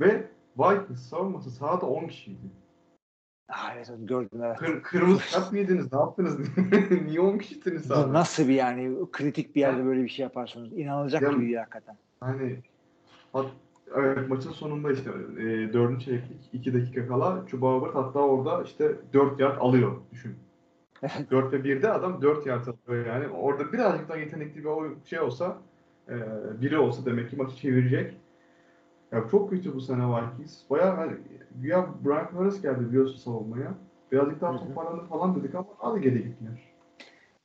[0.00, 0.26] Ve
[0.58, 2.46] Vikings savunması sahada 10 kişiydi.
[3.48, 4.58] Ah, evet gördüm evet.
[4.58, 5.92] Kır, kırmızı kart mı yediniz?
[5.92, 6.38] Ne yaptınız?
[7.06, 8.12] Niye 10 kişisiniz sahada?
[8.12, 10.72] nasıl bir yani kritik bir yerde böyle bir şey yaparsınız?
[10.72, 11.96] İnanılacak Ya- gibi hakikaten.
[12.20, 12.58] Hani
[13.32, 13.46] hat,
[13.96, 16.00] evet, maçın sonunda işte e, 4.
[16.00, 20.36] çeyreklik 2 dakika kala Chuba Hubbard hatta orada işte 4 yard alıyor düşün.
[21.30, 23.28] 4 ve 1'de adam 4 yard alıyor yani.
[23.28, 25.58] Orada birazcık daha yetenekli bir şey olsa
[26.08, 26.14] e,
[26.60, 28.14] biri olsa demek ki maçı çevirecek.
[29.12, 30.70] Ya çok kötü bu sene Vikings.
[30.70, 31.12] Bayağı hani,
[31.50, 33.74] güya Brian Flores geldi biliyorsun savunmaya.
[34.12, 34.58] Birazcık daha hı.
[34.58, 36.76] toparlanır falan dedik ama hadi geri gittiler.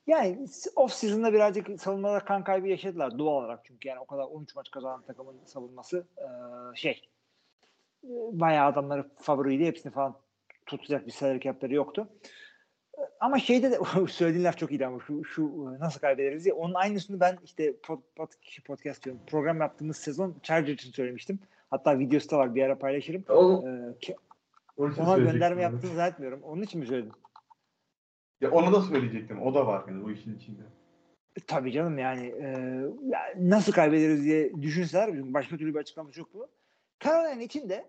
[0.06, 0.46] Yani
[0.76, 4.70] off season'da birazcık savunmada kan kaybı yaşadılar doğal olarak çünkü yani o kadar 13 maç
[4.70, 6.24] kazanan takımın savunması eee,
[6.74, 7.08] şey
[8.04, 10.16] e, bayağı adamları favoriydi hepsini falan
[10.66, 12.08] tutacak bir salary cap'leri yoktu.
[13.20, 13.78] Ama şeyde de
[14.08, 15.42] söylediğin laf çok iyiydi ama şu, şu
[15.76, 16.54] e, nasıl kaybederiz diye.
[16.54, 18.28] Onun aynısını ben işte pod, pod,
[18.64, 21.38] podcast diyorum program yaptığımız sezon Charger için söylemiştim.
[21.70, 23.24] Hatta videosu da var bir ara paylaşırım.
[23.28, 24.16] O, Ee, ki-
[24.76, 26.42] ona gönderme yaptığını zannetmiyorum.
[26.42, 27.12] Onun için mi söyledin?
[28.40, 29.42] Ya onu da söyleyecektim.
[29.42, 30.62] O da var yani bu işin içinde.
[31.36, 32.46] E, Tabii canım yani e,
[33.08, 36.48] ya nasıl kaybederiz diye düşünseler başka türlü bir açıklaması yok bu.
[37.04, 37.84] Carolina için de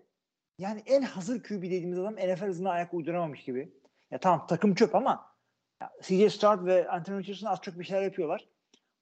[0.58, 3.68] yani en hazır QB dediğimiz adam NFL hızına ayak uyduramamış gibi.
[4.10, 5.34] Ya tamam takım çöp ama
[5.80, 8.48] ya, CJ Stroud ve Anthony Richardson az çok bir şeyler yapıyorlar.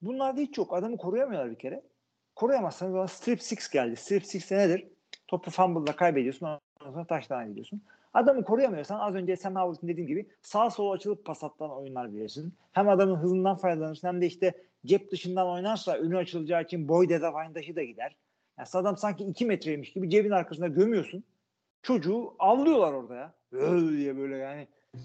[0.03, 0.75] Bunlar da hiç yok.
[0.75, 1.83] Adamı koruyamıyorlar bir kere.
[2.37, 3.97] Koruyamazsanız ona strip six geldi.
[3.97, 4.89] Strip six de nedir?
[5.29, 6.47] Topu fumble'la kaybediyorsun.
[6.47, 7.83] Ondan sonra taştan gidiyorsun.
[8.15, 12.55] Adamı koruyamıyorsan az önce Sam Howell'ın dediğim gibi sağ sola açılıp pas attan oyunlar bilirsin.
[12.73, 14.55] Hem adamın hızından faydalanırsın hem de işte
[14.87, 18.17] cep dışından oynarsa önü açılacağı için boy dezavantajı da gider.
[18.59, 21.25] Yani adam sanki 2 metreymiş gibi cebin arkasında gömüyorsun.
[21.83, 23.35] Çocuğu avlıyorlar orada ya.
[23.53, 24.69] Öyle diye böyle yani.
[24.95, 24.99] Ee,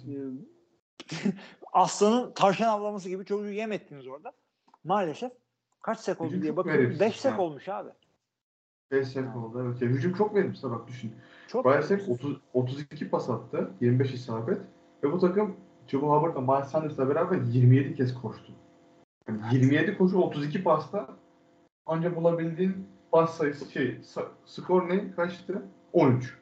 [1.74, 4.34] Aslanın tavşan avlaması gibi çocuğu yem ettiniz orada.
[4.84, 5.32] Maalesef.
[5.82, 6.82] Kaç sek oldu diye bakıyorum.
[6.82, 7.42] verimsiz 5 sek yani.
[7.42, 7.90] olmuş abi.
[8.92, 9.82] 5 sek oldu evet.
[9.82, 11.16] Ya, hücum çok verimsiz bak düşün.
[11.48, 13.72] Çok Sack 30, 32 pas attı.
[13.82, 14.62] 25 isabet.
[15.04, 15.56] Ve bu takım
[15.88, 18.54] Chuba Hubbard'la Miles Sanders'la beraber 27 kez koştu.
[19.28, 21.08] Yani 27 koşu 32 pasta
[21.86, 24.02] ancak bulabildiğin pas sayısı şey
[24.46, 25.66] skor ne kaçtı?
[25.94, 26.38] 13.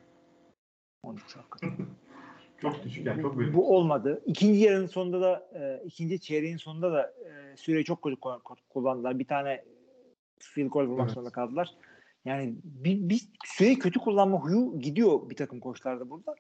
[1.04, 1.88] 13 hakikaten.
[2.72, 3.56] Çok düşük yani Bu- çok verimsiz.
[3.56, 4.22] Bu olmadı.
[4.26, 8.58] İkinci yarının sonunda da e, ikinci çeyreğin sonunda da e, süreyi çok kötü ku- ku-
[8.70, 9.20] kullandılar.
[9.20, 9.64] Bir tane
[10.40, 11.12] field goal vurmak Evet.
[11.14, 11.70] zorunda kaldılar.
[12.26, 16.36] Yani bir, bir süreyi kötü kullanma huyu gidiyor bir takım koçlarda burada.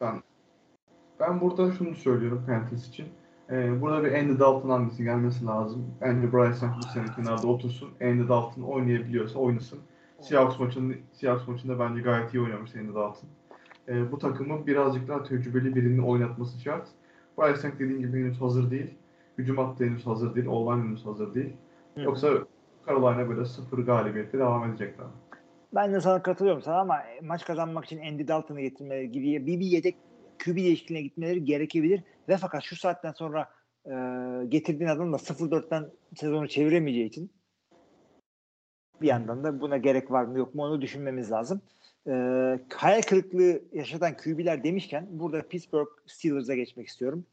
[1.19, 3.05] Ben burada şunu söylüyorum Panthers için.
[3.51, 5.95] Ee, burada bir Andy Dalton hamlesi gelmesi lazım.
[6.01, 7.89] Bryce Young bu sene kenarda otursun.
[8.01, 9.79] Andy Dalton oynayabiliyorsa oynasın.
[10.21, 13.29] Seahawks maçında, Seahawks maçında bence gayet iyi oynamış Andy Dalton.
[13.87, 16.87] Ee, bu takımın birazcık daha tecrübeli birinin oynatması şart.
[17.37, 18.93] Bryce Young dediğim gibi henüz hazır değil.
[19.37, 20.47] Hücum hattı henüz hazır değil.
[20.47, 21.53] Online henüz hazır değil.
[21.95, 22.01] Hı.
[22.01, 22.29] Yoksa
[22.87, 25.07] Carolina böyle sıfır galibiyette devam edecekler.
[25.75, 29.59] Ben de sana katılıyorum sana ama e, maç kazanmak için Andy Dalton'ı getirmeleri gibi bir,
[29.59, 29.95] bir yedek
[30.45, 33.49] QB değişikliğine gitmeleri gerekebilir ve fakat şu saatten sonra
[33.85, 33.91] e,
[34.49, 37.31] getirdiğin adam da 0-4'ten sezonu çeviremeyeceği için
[39.01, 41.61] bir yandan da buna gerek var mı yok mu onu düşünmemiz lazım.
[42.07, 42.11] E,
[42.73, 47.25] hayal kırıklığı yaşatan QB'ler demişken burada Pittsburgh Steelers'a geçmek istiyorum.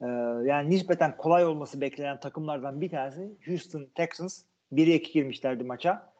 [0.00, 0.06] E,
[0.44, 4.42] yani nispeten kolay olması beklenen takımlardan bir tanesi Houston Texans.
[4.72, 6.14] 1'e 2 girmişlerdi maça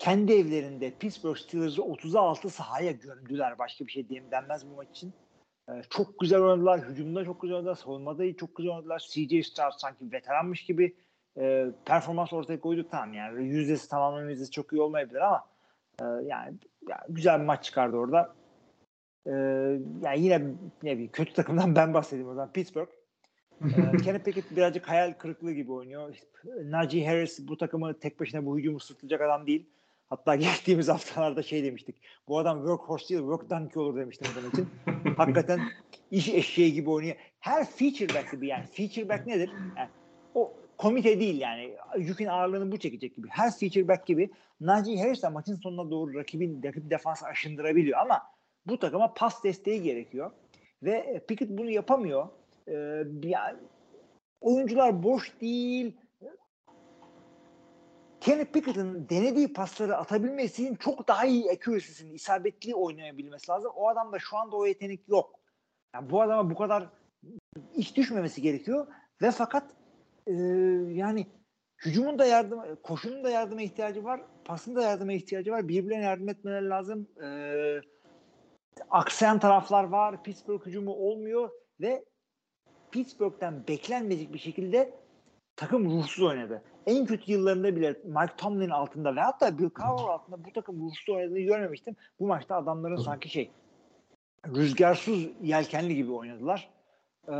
[0.00, 3.58] kendi evlerinde Pittsburgh Steelers'ı 30'a 6 sahaya gömdüler.
[3.58, 5.12] Başka bir şey denmez bu maç için.
[5.68, 6.80] Ee, çok güzel oynadılar.
[6.80, 7.74] Hücumda çok güzel oynadılar.
[7.74, 9.08] Savunmada çok güzel oynadılar.
[9.10, 10.96] CJ Stroud sanki veteranmış gibi
[11.38, 12.86] e, performans ortaya koydu.
[12.90, 15.44] Tamam yani yüzdesi tamamen yüzdesi çok iyi olmayabilir ama
[16.00, 16.54] e, yani,
[16.88, 18.34] yani güzel bir maç çıkardı orada.
[19.26, 19.32] E,
[20.02, 20.42] yani yine
[20.82, 22.52] ne bileyim kötü takımdan ben bahsedeyim o zaman.
[22.52, 22.88] Pittsburgh.
[23.64, 26.16] Ee, Kenny Pickett birazcık hayal kırıklığı gibi oynuyor.
[26.64, 29.66] Najee Harris bu takımı tek başına bu hücumu sırtlayacak adam değil.
[30.10, 32.02] Hatta geçtiğimiz haftalarda şey demiştik.
[32.28, 34.68] Bu adam workhorse değil, work donkey olur demiştim adam için.
[35.16, 35.60] Hakikaten
[36.10, 37.16] iş eşeği gibi oynuyor.
[37.40, 38.66] Her feature back gibi yani.
[38.66, 39.50] Feature back nedir?
[39.76, 39.88] Yani
[40.34, 41.76] o komite değil yani.
[41.96, 43.28] Yükün ağırlığını bu çekecek gibi.
[43.30, 48.22] Her feature back gibi Najee Harris de maçın sonuna doğru rakibin rakip defansı aşındırabiliyor ama
[48.66, 50.30] bu takıma pas desteği gerekiyor.
[50.82, 52.28] Ve Pickett bunu yapamıyor.
[52.68, 53.58] Ee, yani
[54.40, 55.96] oyuncular boş değil.
[58.20, 63.72] Kenny Pickett'ın denediği pasları atabilmesi için çok daha iyi accuracy'sini, isabetli oynayabilmesi lazım.
[63.76, 65.40] O adamda şu anda o yetenek yok.
[65.94, 66.88] Yani bu adama bu kadar
[67.74, 68.86] iş düşmemesi gerekiyor
[69.22, 69.79] ve fakat
[70.30, 70.34] e,
[70.92, 71.26] yani
[71.84, 75.68] hücumun da yardım, koşunun da yardıma ihtiyacı var, pasın da yardıma ihtiyacı var.
[75.68, 77.08] Birbirlerine yardım etmeleri lazım.
[77.22, 77.28] E,
[78.90, 80.22] aksayan taraflar var.
[80.22, 81.50] Pittsburgh hücumu olmuyor
[81.80, 82.04] ve
[82.90, 84.94] Pittsburgh'ten beklenmedik bir şekilde
[85.56, 86.62] takım ruhsuz oynadı.
[86.86, 91.08] En kötü yıllarında bile Mike Tomlin altında ve hatta Bill Cowher altında bu takım ruhsuz
[91.08, 91.96] oynadığını görmemiştim.
[92.20, 93.50] Bu maçta adamların sanki şey
[94.46, 96.70] rüzgarsız yelkenli gibi oynadılar.
[97.28, 97.32] Ee,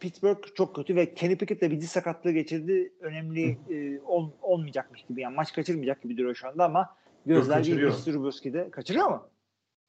[0.00, 2.92] Pittsburgh çok kötü ve Kenny Pickett de bir diz sakatlığı geçirdi.
[3.00, 5.20] Önemli e, ol, olmayacakmış gibi.
[5.20, 6.96] Yani maç kaçırmayacak gibi duruyor şu anda ama
[7.26, 7.90] gözler bir kaçırıyor.
[7.90, 8.04] Mr.
[8.04, 8.70] Trubisky'de.
[8.70, 9.28] Kaçırıyor mu?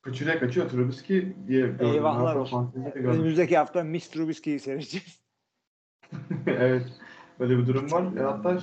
[0.01, 1.87] Kaçırıyor kaçıyor Trubisky diye gördüm.
[1.87, 2.73] Eyvahlar olsun.
[2.95, 3.99] Önümüzdeki hafta Mr.
[3.99, 5.21] Trubisky'yi seyredeceğiz.
[6.47, 6.85] evet.
[7.39, 8.17] Böyle bir durum var.
[8.17, 8.59] E, hatta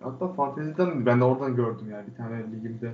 [0.00, 2.92] hatta fanteziden ben de oradan gördüm yani bir tane ligimde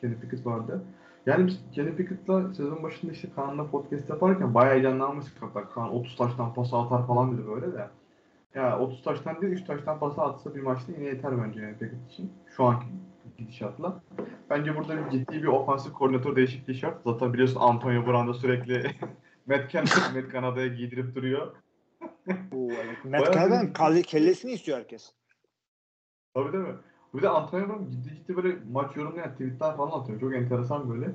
[0.00, 0.84] Kenny Pickett vardı.
[1.26, 5.68] Yani Kenny Pickett'la sezon başında işte Kaan'la podcast yaparken bayağı heyecanlanmıştık hatta.
[5.68, 7.88] Kaan 30 taştan pas atar falan dedi böyle de.
[8.54, 12.12] Ya 30 taştan değil 3 taştan pas atsa bir maçta yine yeter bence yani Pickett
[12.12, 12.32] için.
[12.56, 12.86] Şu anki
[13.38, 14.00] gidişatla.
[14.50, 17.02] Bence burada bir ciddi bir ofansif koordinatör değişikliği şart.
[17.04, 18.90] Zaten biliyorsun Antonio Brown da sürekli
[19.46, 21.56] Matt Canada, Matt Canada'ya giydirip duruyor.
[22.52, 23.04] Oo, evet.
[23.04, 25.12] Matt Canada'nın kellesini istiyor herkes.
[26.34, 26.74] Tabii değil mi?
[27.14, 30.20] Bir de Brown ciddi ciddi böyle maç yorumlayan tweetler falan atıyor.
[30.20, 31.10] Çok enteresan böyle.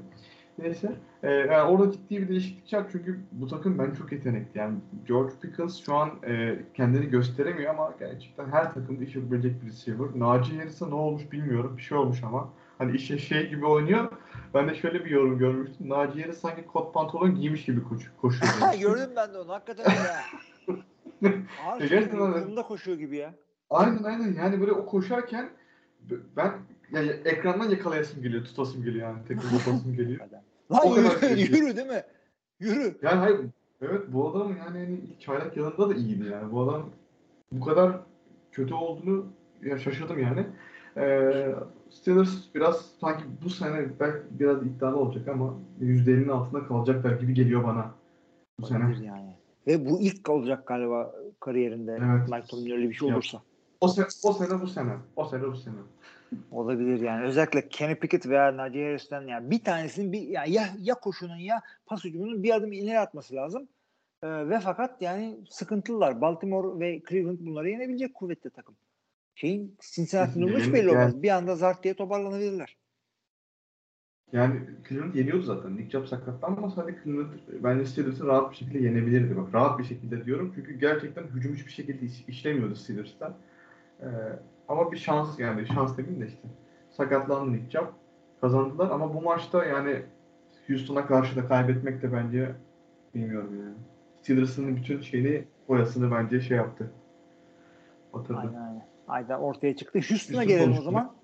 [0.57, 0.95] Neyse.
[1.23, 4.59] Ee, yani orada ciddi bir değişiklik şart çünkü bu takım ben çok yetenekli.
[4.59, 4.77] Yani
[5.07, 10.07] George Pickens şu an e, kendini gösteremiyor ama gerçekten her takımda iş yapabilecek bir receiver.
[10.15, 11.77] Naci Harris'e ne olmuş bilmiyorum.
[11.77, 12.49] Bir şey olmuş ama.
[12.77, 14.07] Hani işe şey gibi oynuyor.
[14.53, 15.89] Ben de şöyle bir yorum görmüştüm.
[15.89, 18.73] Naci Harris sanki kot pantolon giymiş gibi koş, koşuyor.
[18.79, 19.51] Gördüm ben de onu.
[19.53, 20.23] Hakikaten öyle ya.
[21.67, 23.33] Ağır gerçekten koşuyor gibi ya.
[23.69, 25.49] Aynen aynen yani böyle o koşarken
[26.37, 26.51] ben
[26.91, 30.19] ya, ya- ekrandan yakalayasım geliyor, tutasım geliyor yani tekrar tutasım geliyor.
[30.71, 32.03] Lan yürü, yürü değil mi?
[32.59, 32.97] Yürü.
[33.01, 33.39] Yani hayır
[33.81, 36.51] evet bu adam yani hani ilk çaylak yılında da iyiydi yani.
[36.51, 36.89] Bu adam
[37.51, 37.99] bu kadar
[38.51, 39.25] kötü olduğunu
[39.63, 40.45] ya şaşırdım yani.
[40.97, 41.55] Ee,
[41.89, 47.63] Steelers biraz sanki bu sene belki biraz iddialı olacak ama %50'nin altında kalacaklar gibi geliyor
[47.63, 47.91] bana
[48.59, 49.05] bu sene.
[49.05, 49.35] Yani.
[49.67, 51.99] Ve bu ilk olacak galiba kariyerinde
[52.31, 52.47] Evet.
[52.49, 53.41] Tomlin öyle bir şey olursa.
[53.83, 54.91] O, sene, o sene bu sene.
[55.15, 55.75] O sene bu sene.
[56.51, 57.25] Olabilir yani.
[57.25, 61.61] Özellikle Kenny Pickett veya Najee Harris'ten yani bir tanesinin bir ya ya, ya koşunun ya
[61.85, 63.67] pas hücumunun bir adım ileri atması lazım.
[64.23, 66.21] Ee, ve fakat yani sıkıntılılar.
[66.21, 68.75] Baltimore ve Cleveland bunları yenebilecek kuvvetli takım.
[69.35, 71.13] Şeyin Cincinnati'nin durumu hiç Yani- belli olmaz.
[71.13, 72.77] yani- Bir anda zart diye toparlanabilirler.
[74.31, 75.77] Yani Cleveland yeniyordu zaten.
[75.77, 79.37] Nick Chubb sakatlanmasa hadi Cleveland bence Steelers'ı rahat bir şekilde yenebilirdi.
[79.37, 80.51] Bak rahat bir şekilde diyorum.
[80.55, 83.33] Çünkü gerçekten hücum hiçbir şekilde iş, işlemiyordu Steelers'tan.
[84.03, 86.47] Ee, ama bir şans yani şans demeyeyim de işte.
[86.89, 87.79] Sakatlandı Nick.
[88.41, 90.05] Kazandılar ama bu maçta yani
[90.67, 92.55] Houston'a karşı da kaybetmek de bence
[93.15, 93.75] bilmiyorum yani.
[94.21, 96.91] Steelers'ın bütün şeyini boyasını bence şey yaptı.
[98.13, 98.37] Batırdı.
[98.39, 98.87] Aynen aynen.
[99.07, 99.99] Aynen ortaya çıktı.
[99.99, 101.15] Houston'a Houston gelelim o konusunda- zaman.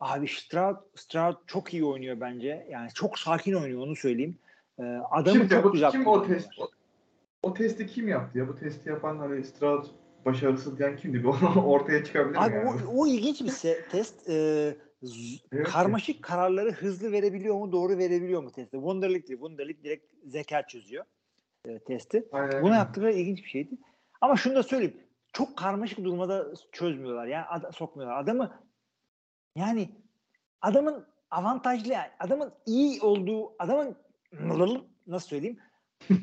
[0.00, 2.66] Abi Stroud, Stroud çok iyi oynuyor bence.
[2.70, 4.38] Yani çok sakin oynuyor onu söyleyeyim.
[4.78, 6.68] Ee, adamı Kim, çok bu, güzel kim o test o,
[7.42, 8.48] o testi kim yaptı ya?
[8.48, 9.84] Bu testi yapan hani Stroud
[10.24, 11.18] başarısız diyen kimdi?
[11.24, 11.28] Bir
[11.64, 12.68] ortaya çıkabilir mi Abi yani?
[12.86, 14.28] o, o ilginç bir se- test.
[14.28, 14.76] Ee,
[15.52, 15.66] Evet.
[15.68, 18.76] karmaşık kararları hızlı verebiliyor mu, doğru verebiliyor mu testi?
[18.76, 19.38] Wonderlic değil.
[19.38, 21.04] Wonderlic direkt zeka çözüyor
[21.68, 22.28] e, testi.
[22.32, 22.62] Aynen.
[22.62, 23.78] Bunu yaptıkları ilginç bir şeydi.
[24.20, 24.96] Ama şunu da söyleyeyim.
[25.32, 27.26] Çok karmaşık durumda çözmüyorlar.
[27.26, 28.18] Yani ad- sokmuyorlar.
[28.22, 28.60] Adamı
[29.56, 29.88] yani
[30.60, 33.96] adamın avantajlı yani adamın iyi olduğu adamın
[35.06, 35.58] nasıl söyleyeyim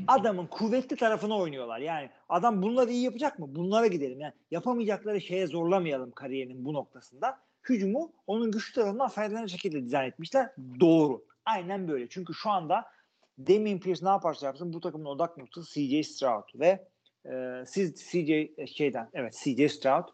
[0.07, 1.79] adamın kuvvetli tarafına oynuyorlar.
[1.79, 3.55] Yani adam bunları iyi yapacak mı?
[3.55, 4.19] Bunlara gidelim.
[4.19, 7.39] Yani yapamayacakları şeye zorlamayalım kariyerinin bu noktasında.
[7.69, 10.49] Hücumu onun güçlü tarafından faydalanacak şekilde dizayn etmişler.
[10.79, 11.25] Doğru.
[11.45, 12.09] Aynen böyle.
[12.09, 12.85] Çünkü şu anda
[13.39, 16.87] Damien Pierce ne yaparsa yapsın bu takımın odak noktası CJ Stroud ve
[17.25, 18.29] e, siz CJ
[18.71, 20.07] şeyden evet CJ Stroud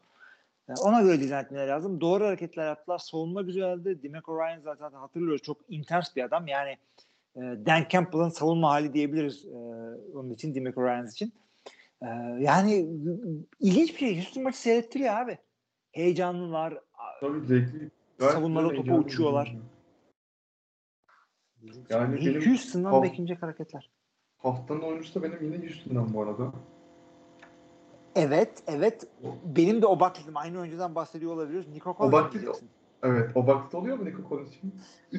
[0.70, 2.02] e, ona göre dizayn etmeleri lazım.
[2.02, 2.98] Doğru hareketler yaptılar.
[2.98, 4.04] Savunma güzeldi.
[4.04, 5.42] Demeco Ryan zaten hatırlıyoruz.
[5.42, 6.48] Çok intens bir adam.
[6.48, 6.78] Yani
[7.38, 9.58] e, Dan Campbell'ın savunma hali diyebiliriz e,
[10.18, 11.34] onun için Demeco Ryan için.
[12.02, 12.08] E,
[12.40, 12.90] yani
[13.60, 14.16] ilginç bir şey.
[14.16, 15.38] Houston maçı seyrettiriyor abi.
[15.92, 16.80] Heyecanlılar.
[17.22, 17.92] Tabii zevkli.
[18.20, 19.56] Topa heyecanlı uçuyorlar.
[21.90, 23.92] Yani benim Houston'dan Haf- bekleyecek hareketler.
[24.38, 26.52] haftanın oyuncusu da benim yine Houston'dan bu arada.
[28.16, 29.08] Evet, evet.
[29.46, 30.38] Benim de o baklitim.
[30.38, 31.68] Aynı oyuncudan bahsediyor olabiliriz.
[31.68, 32.70] Nico Collins diyeceksin.
[33.04, 33.30] Evet.
[33.36, 34.76] O bakit oluyor mu Nico Collins için?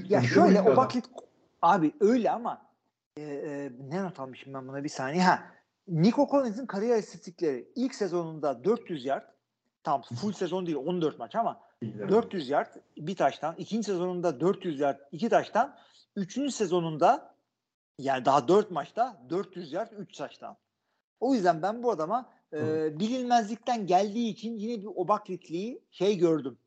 [0.09, 0.77] Ya şöyle oyuncu o adam.
[0.77, 1.05] baklit
[1.63, 2.67] abi öyle ama
[3.17, 5.23] e, e, ne not almışım ben buna bir saniye.
[5.23, 5.43] Ha,
[5.89, 9.25] Nico Collins'in kariyer istatistikleri ilk sezonunda 400 yard
[9.83, 12.09] tam full sezon değil 14 maç ama İyiler.
[12.09, 13.55] 400 yard bir taştan.
[13.59, 15.77] ikinci sezonunda 400 yard iki taştan.
[16.17, 17.35] Üçüncü sezonunda
[17.99, 20.57] yani daha 4 maçta 400 yard 3 taştan.
[21.21, 22.59] O yüzden ben bu adama e,
[23.01, 26.59] bilinmezlikten geldiği için yine bir obaklitliği şey gördüm.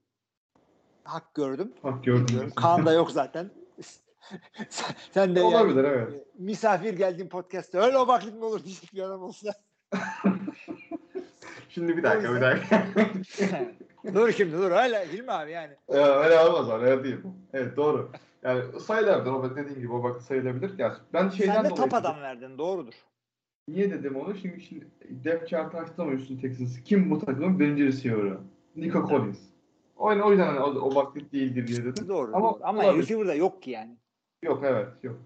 [1.03, 1.73] Hak gördüm.
[1.83, 2.51] Bak gördüm.
[2.55, 3.49] Kaan da yok zaten.
[4.69, 6.13] sen, sen de yani, Olabilir evet.
[6.13, 9.53] e, misafir geldiğin podcast'te öyle obaklık mı olur diyecek bir adam olsa.
[11.69, 12.87] Şimdi bir dakika bir dakika.
[14.13, 15.73] dur şimdi dur hala Hilmi abi yani.
[15.93, 17.17] Ya, öyle olmaz öyle değil.
[17.53, 18.11] Evet doğru.
[18.43, 19.31] Yani sayılabilir.
[19.31, 20.79] O dediğim gibi o bakit sayılabilir.
[20.79, 22.93] Ya ben şeyden Sen de top adam verdin doğrudur.
[23.67, 24.35] Niye dedim onu?
[24.35, 26.83] Şimdi, şimdi depth chart'ı açtım Houston Texans.
[26.83, 28.37] Kim bu takımın birinci receiver'ı?
[28.75, 29.39] Nico Collins.
[29.97, 32.07] O, o yüzden hani o, o vakit değildir diye dedim.
[32.07, 32.31] Doğru.
[32.35, 33.97] Ama Ama, ama receiver'da yok ki yani.
[34.43, 35.17] Yok evet yok.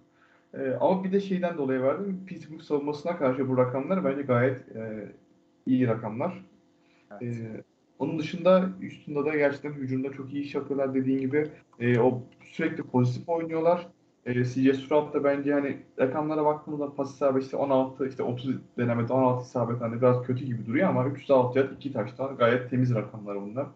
[0.53, 2.23] Ee, ama bir de şeyden dolayı verdim.
[2.27, 5.11] Pittsburgh savunmasına karşı bu rakamlar bence gayet e,
[5.65, 6.45] iyi rakamlar.
[7.11, 7.21] Evet.
[7.23, 7.63] Ee,
[7.99, 11.49] onun dışında üstünde de gerçekten hücumda çok iyi iş yapıyorlar dediğin gibi.
[11.79, 13.87] E, o sürekli pozitif oynuyorlar.
[14.25, 19.13] E, CJ Stroud da bence hani rakamlara baktığımızda pas isabeti işte 16 işte 30 denemede
[19.13, 23.41] 16 isabet hani biraz kötü gibi duruyor ama 306 yard 2 taştan gayet temiz rakamlar
[23.41, 23.67] bunlar.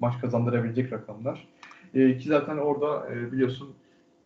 [0.00, 1.48] Maç kazandırabilecek rakamlar.
[1.94, 3.74] E, ki zaten orada e, biliyorsun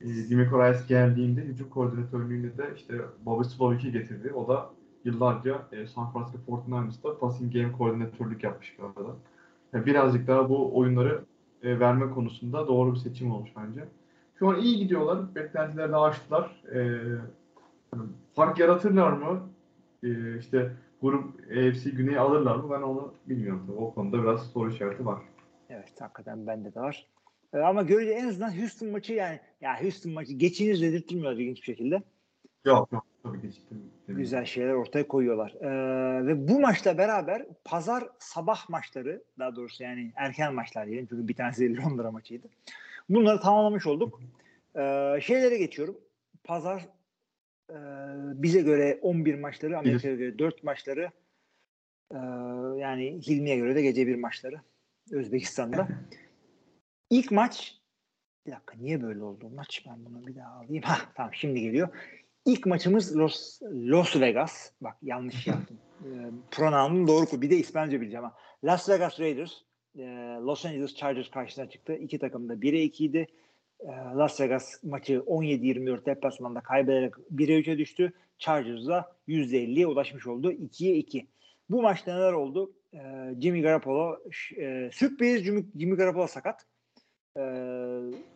[0.05, 4.33] e, Demeco Ryan geldiğinde hücum koordinatörlüğünde de işte Bobby Slovic'i getirdi.
[4.33, 4.71] O da
[5.05, 9.17] yıllarca e, San Francisco 49ers'ta passing game koordinatörlük yapmış bir arada.
[9.73, 11.25] Yani birazcık daha bu oyunları
[11.63, 13.85] e, verme konusunda doğru bir seçim olmuş bence.
[14.39, 15.35] Şu an iyi gidiyorlar.
[15.35, 16.63] Beklentileri de aştılar.
[16.75, 17.01] E,
[18.35, 19.49] fark yaratırlar mı?
[20.03, 20.73] E, işte
[21.03, 22.71] grup AFC Güney'i alırlar mı?
[22.71, 23.65] Ben onu bilmiyorum.
[23.67, 23.79] Tabii.
[23.79, 25.19] O konuda biraz soru işareti var.
[25.69, 27.07] Evet hakikaten bende de var.
[27.55, 31.63] Ee, ama görece en azından Houston maçı yani ya Houston maçı geçiniz dedirtmiyor ilginç bir
[31.63, 32.03] şekilde.
[32.65, 33.07] Yok yok.
[33.23, 33.83] Tabii geçtim.
[34.09, 35.55] Güzel şeyler ortaya koyuyorlar.
[35.61, 41.29] Ee, ve bu maçla beraber pazar sabah maçları daha doğrusu yani erken maçlar diyelim çünkü
[41.29, 42.49] bir tanesi Londra maçıydı.
[43.09, 44.21] Bunları tamamlamış olduk.
[44.77, 45.99] Ee, şeylere geçiyorum.
[46.45, 46.89] Pazar
[47.71, 47.77] e,
[48.43, 51.11] bize göre 11 maçları, Amerika'ya göre 4 maçları
[52.11, 52.19] e,
[52.79, 54.61] yani Hilmi'ye göre de gece bir maçları
[55.11, 55.89] Özbekistan'da.
[57.13, 57.79] İlk maç
[58.47, 60.83] bir dakika niye böyle oldu maç ben bunu bir daha alayım.
[60.87, 61.89] Ha tamam şimdi geliyor.
[62.45, 64.73] İlk maçımız Los, Los Vegas.
[64.81, 65.79] Bak yanlış yaptım.
[66.01, 66.09] E,
[66.51, 67.43] pronoun'um doğru.
[67.43, 68.35] Bir de İspanyolca bileceğim ha.
[68.65, 69.53] Las Vegas Raiders
[69.99, 70.03] e,
[70.43, 71.95] Los Angeles Chargers karşısına çıktı.
[71.95, 73.27] İki takım da 1'e 2 idi.
[73.81, 78.13] E, Las Vegas maçı 17-24 deplasmanda kaybederek 1'e 3'e düştü.
[78.39, 80.53] Chargers da %50'ye ulaşmış oldu.
[80.53, 81.27] 2'ye 2.
[81.71, 82.73] Bu maçta neler oldu?
[82.95, 82.99] E,
[83.41, 84.19] Jimmy Garoppolo
[84.57, 86.67] e, sürpriz Jimmy, Jimmy Garoppolo sakat.
[87.37, 87.43] E,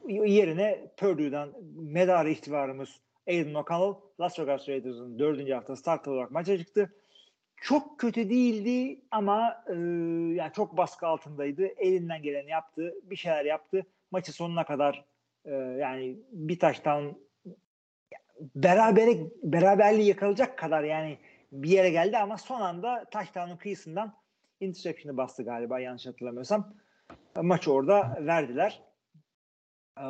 [0.09, 6.95] yerine Purdue'dan medarı ihtivarımız Aiden O'Connell Las Vegas Raiders'ın dördüncü hafta start olarak maça çıktı.
[7.57, 9.75] Çok kötü değildi ama e,
[10.35, 11.67] yani çok baskı altındaydı.
[11.67, 12.95] Elinden geleni yaptı.
[13.03, 13.87] Bir şeyler yaptı.
[14.11, 15.05] Maçı sonuna kadar
[15.45, 17.19] e, yani bir taştan
[18.55, 21.19] berabere beraberliği yakalayacak kadar yani
[21.53, 24.15] bir yere geldi ama son anda taştanın kıyısından
[24.61, 26.75] interception'ı bastı galiba yanlış hatırlamıyorsam.
[27.43, 28.83] Maçı orada verdiler.
[29.99, 30.03] Ee,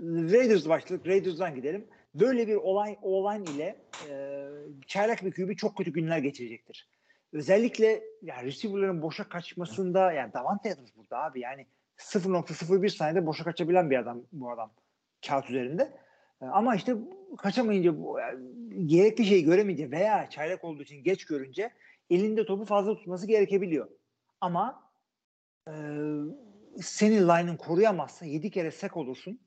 [0.00, 1.06] Raiders başladık.
[1.06, 1.86] Raiders'dan gidelim.
[2.14, 3.76] Böyle bir olay olay ile
[4.08, 4.46] e,
[4.86, 6.88] çaylak bir QB çok kötü günler geçirecektir.
[7.32, 11.66] Özellikle yani receiver'ların boşa kaçmasında yani Davante Adams burada abi yani
[11.98, 14.70] 0.01 saniyede boşa kaçabilen bir adam bu adam
[15.26, 15.92] kağıt üzerinde.
[16.42, 16.96] E, ama işte
[17.38, 21.70] kaçamayınca yani, gerekli şeyi göremeyince veya çaylak olduğu için geç görünce
[22.10, 23.88] elinde topu fazla tutması gerekebiliyor.
[24.40, 24.83] Ama
[25.68, 25.72] e,
[26.82, 29.40] senin line'ın koruyamazsa 7 kere sek olursun.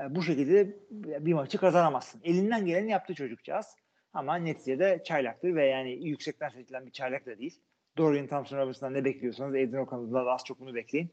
[0.00, 2.20] E, bu şekilde bir maçı kazanamazsın.
[2.24, 3.66] Elinden geleni yaptı çocukcağız.
[4.12, 7.60] Ama neticede çaylaktır ve yani yüksekten seçilen bir çaylak da değil.
[7.96, 11.10] Dorian Thompson Robinson'dan ne bekliyorsanız Aiden O'Connell'dan az çok bunu bekleyin.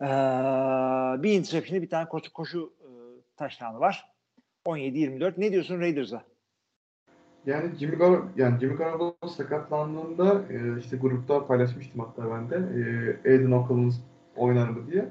[0.00, 0.06] Ee,
[1.22, 2.88] bir interception'ı bir tane koşu, koşu e,
[3.36, 4.10] taştanı var.
[4.66, 5.34] 17-24.
[5.36, 6.29] Ne diyorsun Raiders'a?
[7.46, 13.30] Yani Jimmy Gar yani Jimmy Garoppolo sakatlandığında e, işte grupta paylaşmıştım hatta ben de e,
[13.32, 13.92] Aiden O'Connell
[14.36, 15.08] oynar mı diye.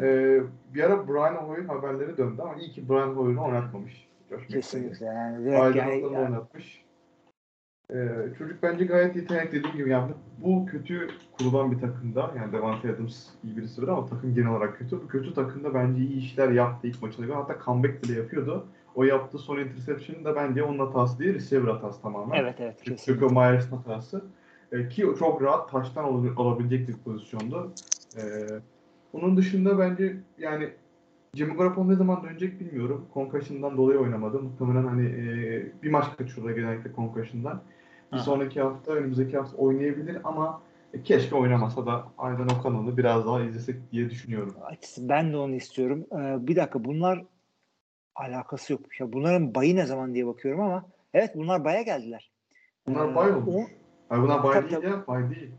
[0.00, 0.40] E,
[0.74, 4.08] bir ara Brian Hoyer haberleri döndü ama iyi ki Brian Hoyer'ı oynatmamış.
[4.48, 5.44] Kesinlikle yani.
[5.44, 6.84] Direkt yani, yani, oynatmış.
[7.92, 7.96] E,
[8.38, 11.08] çocuk bence gayet yetenekli dediğim gibi yani bu kötü
[11.38, 15.02] kurulan bir takımda yani Devante Adams iyi birisi ama takım genel olarak kötü.
[15.02, 17.36] Bu kötü takımda bence iyi işler yaptı ilk maçına göre.
[17.36, 18.66] Hatta comeback bile yapıyordu.
[18.98, 22.36] O yaptığı son interception da bence onun hatası değil, receiver hatası tamamen.
[22.36, 23.34] evet evet Çünkü kesinlikle.
[23.34, 24.24] Myers'ın hatası.
[24.72, 26.04] E, ki çok rahat taştan
[26.36, 27.72] alabilecek bir pozisyondu.
[28.16, 28.22] E,
[29.12, 30.70] onun dışında bence yani
[31.34, 33.06] Jimmy Garoppolo ne zaman dönecek bilmiyorum.
[33.14, 34.38] Concussion'dan dolayı oynamadı.
[34.42, 37.62] Muhtemelen hani e, bir maç kaçırdı genellikle concussion'dan.
[38.12, 38.24] Bir Aha.
[38.24, 40.62] sonraki hafta, önümüzdeki hafta oynayabilir ama
[40.94, 44.54] e, keşke oynamasa da aynen o kanalı biraz daha izlesek diye düşünüyorum.
[44.98, 46.06] Ben de onu istiyorum.
[46.12, 47.24] Ee, bir dakika bunlar
[48.18, 49.00] alakası yok.
[49.00, 50.84] Ya bunların bayı ne zaman diye bakıyorum ama
[51.14, 52.30] evet bunlar baya geldiler.
[52.86, 53.70] Bunlar Ee, bay o- olmuş.
[54.10, 55.50] Ay bunlar bay Tabii, değil ya, bay değil.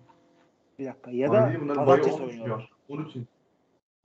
[0.79, 1.11] Bir dakika.
[1.11, 2.71] Ya bay da değil, bunlar bay pazartesi olmuş oynuyorlar.
[2.89, 3.27] Onun için.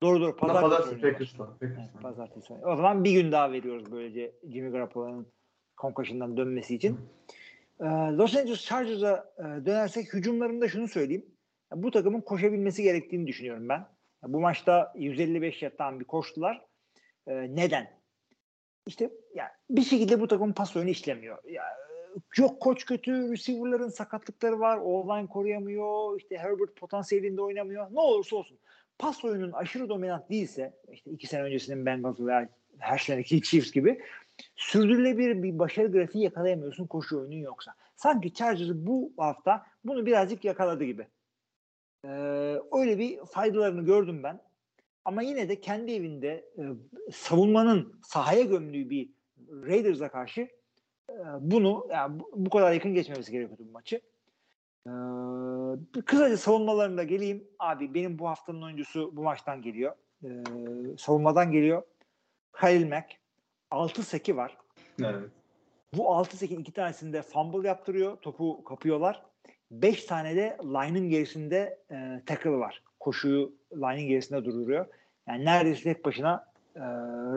[0.02, 0.36] Doğru doğru.
[0.36, 1.00] Pazartesi, pazartesi.
[1.02, 1.48] Packers'la.
[1.60, 1.72] Evet,
[2.02, 2.74] pazartesi oynuyorlar.
[2.74, 5.26] O zaman bir gün daha veriyoruz böylece Jimmy Garoppolo'nun
[5.80, 7.00] concussion'dan dönmesi için.
[7.80, 11.26] Ee, Los Angeles Chargers'a e, dönersek hücumlarında şunu söyleyeyim.
[11.72, 13.78] Ya, bu takımın koşabilmesi gerektiğini düşünüyorum ben.
[14.22, 16.62] Ya, bu maçta 155 yattan bir koştular.
[17.26, 17.90] Ee, neden?
[18.86, 21.38] İşte ya bir şekilde bu takım pas oyunu işlemiyor.
[21.44, 21.62] Ya,
[22.38, 27.94] yok koç kötü, receiver'ların sakatlıkları var, o koruyamıyor, işte Herbert potansiyelinde oynamıyor.
[27.94, 28.58] Ne olursa olsun.
[28.98, 32.48] Pas oyunun aşırı dominant değilse, işte iki sene öncesinin Bengals veya
[32.78, 34.00] her seneki Chiefs gibi
[34.56, 37.74] sürdürülebilir bir başarı grafiği yakalayamıyorsun koşu oyunun yoksa.
[37.96, 41.06] Sanki Chargers bu hafta bunu birazcık yakaladı gibi.
[42.04, 42.08] Ee,
[42.72, 44.40] öyle bir faydalarını gördüm ben.
[45.04, 46.62] Ama yine de kendi evinde e,
[47.12, 49.10] savunmanın sahaya gömdüğü bir
[49.48, 50.40] Raiders'a karşı
[51.10, 54.00] e, bunu yani bu, kadar yakın geçmemesi gerekiyordu bu maçı.
[55.94, 57.48] Bir kısaca savunmalarına geleyim.
[57.58, 59.94] Abi benim bu haftanın oyuncusu bu maçtan geliyor.
[60.24, 60.28] Ee,
[60.98, 61.82] savunmadan geliyor.
[62.52, 63.06] Khalil Mack.
[63.70, 64.58] 6 seki var.
[65.02, 65.30] Evet.
[65.96, 68.16] Bu 6 sekin iki tanesinde fumble yaptırıyor.
[68.16, 69.22] Topu kapıyorlar.
[69.70, 72.82] 5 tane de line'ın gerisinde e, tackle var.
[73.00, 74.86] Koşuyu line'ın gerisinde duruyor.
[75.28, 76.80] Yani neredeyse tek başına e,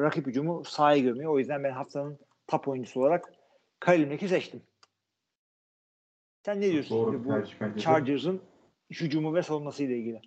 [0.02, 1.34] rakip hücumu sahaya gömüyor.
[1.34, 3.34] O yüzden ben haftanın top oyuncusu olarak
[3.80, 4.62] Khalil Mack'i seçtim.
[6.46, 7.78] Sen ne diyorsun Doğru bu tercih.
[7.78, 8.42] Chargers'ın
[8.92, 10.22] hücumu ve savunmasıyla ilgili?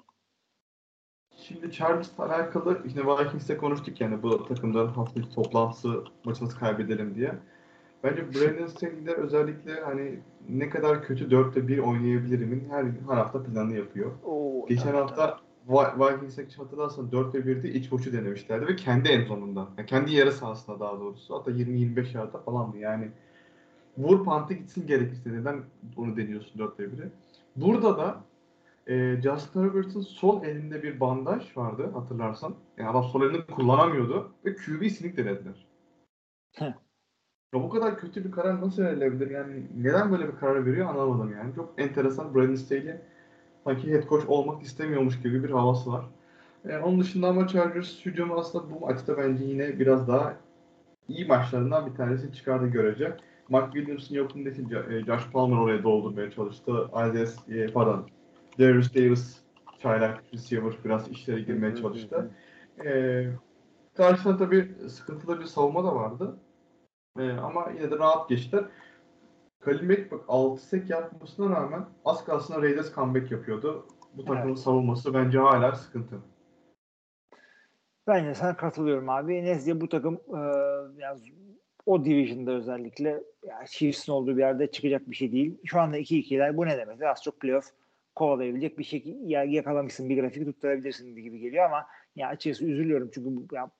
[1.36, 7.34] Şimdi Chargers'la alakalı işte Vikings'te konuştuk yani bu takımların haftaki toplantısı maçı nasıl kaybedelim diye.
[8.04, 10.18] Bence Brandon Staley'ler özellikle hani
[10.48, 14.12] ne kadar kötü 4'te 1 oynayabilirimin her, her hafta planını yapıyor.
[14.24, 19.68] Oo, Geçen tabii, hafta Vikings'e hatırlarsan 4'te 1'de iç boşu denemişlerdi ve kendi en zonunda.
[19.78, 21.34] Yani kendi yarı sahasında daha doğrusu.
[21.34, 23.10] Hatta 20-25 yardta falandı yani.
[23.98, 25.62] Vur pantı gitsin gerekirse neden
[25.96, 27.10] onu deniyorsun 4'te 1'e.
[27.56, 28.24] Burada da
[28.86, 32.54] e, Justin Herbert'ın sol elinde bir bandaj vardı hatırlarsan.
[32.78, 35.66] Yani adam sol elini kullanamıyordu ve QB sinik denediler.
[36.56, 36.72] Heh.
[37.54, 39.30] Ya bu kadar kötü bir karar nasıl verilebilir?
[39.30, 41.54] Yani neden böyle bir karar veriyor anlamadım yani.
[41.54, 42.34] Çok enteresan.
[42.34, 42.96] Brandon Staley
[43.64, 46.04] sanki head coach olmak istemiyormuş gibi bir havası var.
[46.68, 50.36] Ee, onun dışında ama Chargers hücumu aslında bu maçta bence yine biraz daha
[51.08, 53.12] iyi maçlarından bir tanesi çıkardı görecek.
[53.48, 56.88] Mark Williams'ın yokluğunda e, Josh Palmer oraya doldurmaya çalıştı.
[56.88, 58.06] Isaiah, e, pardon,
[58.58, 59.40] Darius Davis
[59.82, 62.30] çaylak receiver biraz işlere girmeye çalıştı.
[62.84, 63.26] Ee,
[63.94, 66.36] karşısında tabii sıkıntılı bir savunma da vardı.
[67.18, 68.64] Ee, ama yine de rahat geçtiler.
[69.60, 73.86] Khalil Mack bak 6 sek yapmasına rağmen az kalsın Raiders comeback yapıyordu.
[74.14, 74.58] Bu takımın Evet.
[74.58, 76.18] savunması bence hala sıkıntı.
[78.06, 79.44] Ben de sana katılıyorum abi.
[79.44, 80.38] Neticede bu takım e,
[80.98, 81.20] yani
[81.86, 85.58] o division'da özellikle yani Chiefs'in olduğu bir yerde çıkacak bir şey değil.
[85.64, 87.02] Şu anda 2-2'ler bu ne demek?
[87.02, 87.66] Az çok playoff
[88.14, 93.54] kovalayabilecek bir şey ya yakalamışsın bir grafik tutturabilirsin gibi geliyor ama ya açıkçası üzülüyorum çünkü
[93.56, 93.70] ya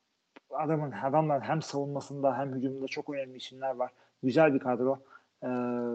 [0.51, 3.90] adamın adamlar hem savunmasında hem hücumunda çok önemli isimler var.
[4.23, 4.98] Güzel bir kadro.
[5.43, 5.49] Ee,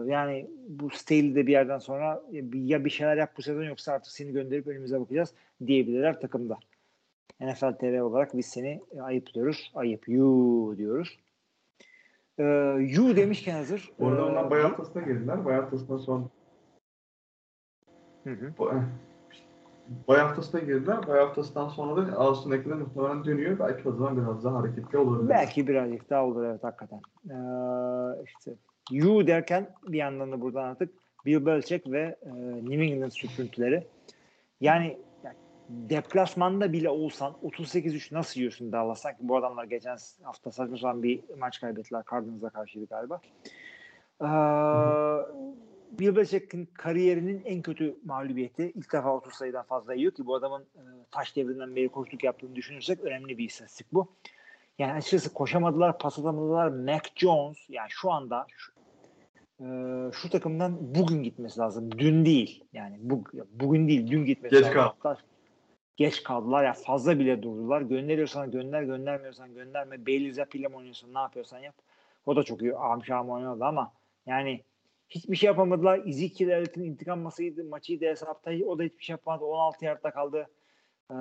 [0.06, 4.32] yani bu Staley'de bir yerden sonra ya bir, şeyler yap bu sezon yoksa artık seni
[4.32, 5.34] gönderip önümüze bakacağız
[5.66, 6.58] diyebilirler takımda.
[7.40, 9.72] NFL TV olarak biz seni ayıplıyoruz.
[9.74, 10.08] Ayıp.
[10.08, 11.18] You diyoruz.
[12.38, 12.44] Ee,
[12.78, 13.92] you demişken hazır.
[13.98, 15.44] Orada ee, onlar bay haftasına girdiler.
[15.44, 16.24] Bay haftasından sonra
[18.24, 18.52] Hı hı.
[20.08, 21.06] bay haftasına girdiler.
[21.06, 23.58] Bay haftasından sonra da Austin Eckler muhtemelen dönüyor.
[23.58, 25.28] Belki o zaman biraz daha hareketli olabilir.
[25.28, 27.00] Belki birazcık daha olur evet hakikaten.
[27.30, 28.54] Ee, işte
[28.90, 30.90] you derken bir yandan da buradan artık
[31.26, 32.30] Bill Belichick ve e,
[32.70, 33.86] New England sürtüntüleri.
[34.60, 35.36] Yani, yani
[35.68, 39.00] deplasmanda bile olsan 38-3 nasıl yiyorsun Dallas?
[39.00, 42.02] Sanki bu adamlar geçen hafta saçma sapan bir maç kaybettiler.
[42.10, 43.20] Cardinals'a karşıydı galiba.
[44.20, 44.26] Ee,
[45.98, 50.62] Bill Belichick'in kariyerinin en kötü mağlubiyeti ilk defa 30 sayıdan fazla yiyor ki bu adamın
[50.62, 54.12] e, taş devrinden beri koştuk yaptığını düşünürsek önemli bir istatistik bu.
[54.78, 56.68] Yani açıkçası koşamadılar, pas atamadılar.
[56.68, 58.72] Mac Jones yani şu anda şu,
[59.60, 59.66] e,
[60.12, 61.98] şu takımdan bugün gitmesi lazım.
[61.98, 62.64] Dün değil.
[62.72, 64.74] Yani bu, bugün değil, dün gitmesi Geç lazım.
[64.74, 64.94] kaldı.
[64.98, 65.20] Hatta
[65.96, 67.80] Geç kaldılar ya fazla bile durdular.
[67.80, 69.96] Gönderiyorsan gönder, göndermiyorsan gönderme.
[70.54, 71.74] İle mi oynuyorsun, ne yapıyorsan yap.
[72.26, 73.92] O da çok iyi amşam oynadı ama
[74.26, 74.62] yani
[75.08, 76.02] hiçbir şey yapamadılar.
[76.06, 78.50] Ezekiel Elliott'ın intikam masaydı, maçıydı hesapta.
[78.66, 79.44] O da hiçbir şey yapamadı.
[79.44, 80.48] 16 yardta kaldı.
[81.10, 81.14] Ee,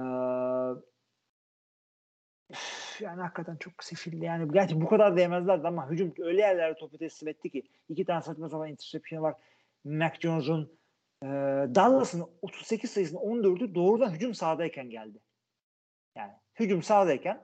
[3.02, 4.26] yani hakikaten çok sefildi.
[4.26, 8.22] Yani gerçi bu kadar değmezlerdi ama hücum öyle yerlerde topu teslim etti ki iki tane
[8.22, 9.36] saçma sapan interception var.
[9.84, 10.78] Mac Jones'un
[11.24, 11.28] e,
[11.76, 15.18] Dallas'ın 38 sayısının 14'ü doğrudan hücum sahadayken geldi.
[16.18, 17.42] Yani hücum sahadayken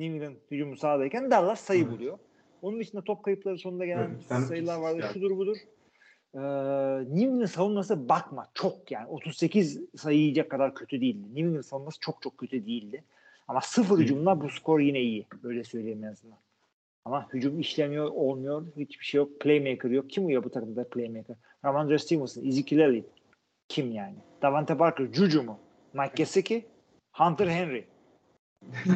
[0.00, 1.92] New England hücumu sahadayken Dallas sayı Evet.
[1.92, 2.18] buluyor.
[2.62, 4.98] Onun dışında top kayıpları sonunda gelen Evet, sayılar vardı.
[5.02, 5.12] yani.
[5.12, 5.56] Şudur budur.
[6.34, 6.38] Ee,
[7.14, 11.26] New England savunması bakma çok yani 38 sayı yiyecek kadar kötü değildi.
[11.28, 13.04] New England savunması çok çok kötü değildi.
[13.50, 15.26] Ama sıfır hücumla bu skor yine iyi.
[15.42, 16.38] Böyle söyleyeyim en azından.
[17.04, 18.66] Ama hücum işlemiyor, olmuyor.
[18.76, 19.40] Hiçbir şey yok.
[19.40, 20.10] Playmaker yok.
[20.10, 21.36] Kim uyuyor bu takımda playmaker?
[21.64, 23.06] Ramondre Stevenson, Ezekiel Elliott.
[23.68, 24.16] Kim yani?
[24.42, 25.58] Davante Parker, Juju mu?
[25.94, 26.64] Mike Gesicki,
[27.12, 27.84] Hunter Henry.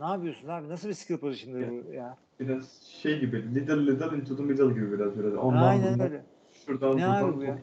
[0.00, 0.68] ne yapıyorsun abi?
[0.68, 2.16] Nasıl bir skill position'dır bu ya?
[2.40, 5.36] Biraz şey gibi, little little into the middle gibi biraz böyle.
[5.36, 6.24] Ondan Aynen bundan, öyle.
[6.66, 7.58] Şuradan Ne buradan abi bu ya?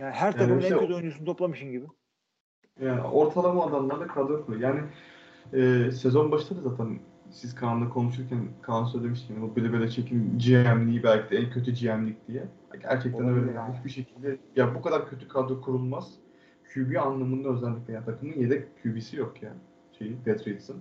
[0.00, 1.86] Yani her takımın işte en kötü oyuncusunu toplamışın gibi.
[2.80, 4.60] Yani ortalama adamlarla kadro kuruyor.
[4.62, 4.80] Yani
[5.52, 6.98] e, sezon başında da zaten
[7.30, 12.28] siz Kaan'la konuşurken Kaan söylemişti yani bu Billy Belichick'in GM'liği belki de en kötü GM'lik
[12.28, 12.44] diye.
[12.82, 13.52] Gerçekten Olabilir öyle.
[13.52, 13.56] yani.
[13.56, 13.76] Yani.
[13.78, 16.14] Hiçbir şekilde ya bu kadar kötü kadro kurulmaz.
[16.74, 19.52] QB anlamında özellikle ya takımın yedek QB'si yok ya.
[19.98, 20.76] Şey, Patriots'ın.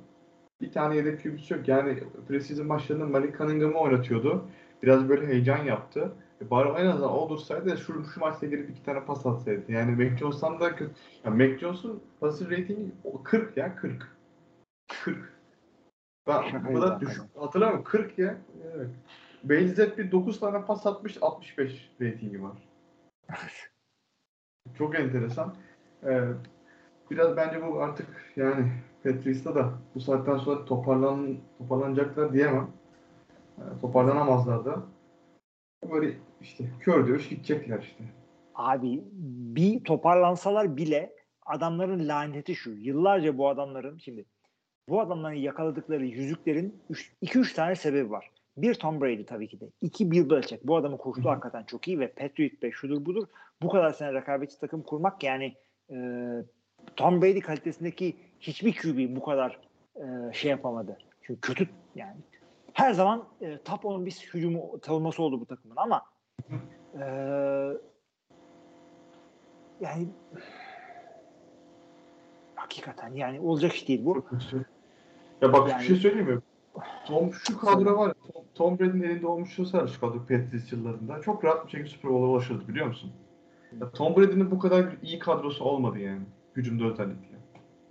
[0.61, 1.67] Bir tane yedek QB'si yok.
[1.67, 4.45] Yani preseason maçlarında Malik Cunningham'ı oynatıyordu.
[4.83, 6.13] Biraz böyle heyecan yaptı.
[6.41, 9.71] E bari en azından o dursaydı şu, şu maçta girip iki tane pas atsaydı.
[9.71, 10.91] Yani Mac Jones'tan da kötü.
[11.25, 14.17] Ya Mac Jones'un pasif ratingi o 40 ya 40.
[15.03, 15.33] 40.
[16.27, 18.37] Ben bu kadar düşük hatırlamıyorum 40 ya.
[18.75, 18.89] Evet.
[19.43, 22.57] Benzet bir 9 tane pas atmış 65 ratingi var.
[24.77, 25.55] Çok enteresan.
[26.03, 26.23] Ee,
[27.11, 28.71] biraz bence bu artık yani
[29.03, 32.67] Patriots'ta da bu saatten sonra toparlan toparlanacaklar diyemem.
[33.57, 34.83] Ee, toparlanamazlar da.
[35.91, 38.03] Böyle işte kör dövüş gidecekler işte.
[38.55, 41.13] Abi bir toparlansalar bile
[41.45, 42.71] adamların laneti şu.
[42.71, 44.25] Yıllarca bu adamların şimdi
[44.89, 46.81] bu adamların yakaladıkları yüzüklerin
[47.23, 48.31] 2-3 tane sebebi var.
[48.57, 49.69] Bir Tom Brady tabii ki de.
[49.81, 50.67] İki Bill Belichick.
[50.67, 53.27] Bu adamın koştuğu hakikaten çok iyi ve Patriot Bey şudur budur.
[53.61, 55.55] Bu kadar sene rekabetçi takım kurmak yani
[55.91, 55.97] e,
[56.95, 59.59] Tom Brady kalitesindeki hiçbir QB bu kadar
[59.95, 60.97] e, şey yapamadı.
[61.21, 62.17] Çünkü kötü yani
[62.73, 66.01] her zaman e, top 10 bir hücumu savunması oldu bu takımın ama
[66.93, 67.03] e,
[69.81, 70.07] yani
[72.55, 74.25] hakikaten yani olacak iş değil bu.
[75.41, 76.39] Ya bak Yani- bir şey söyleyeyim mi?
[77.05, 81.45] Tom şu kadro var Tom Tom Brady'nin elinde olmuş olsaydı şu kadar Patriots yıllarında çok
[81.45, 83.11] rahat bir şekilde Super Bowl'a ulaşırdı biliyor musun?
[83.81, 86.21] Ya Tom Brady'nin bu kadar iyi kadrosu olmadı yani.
[86.55, 87.37] Hücumda özellikle.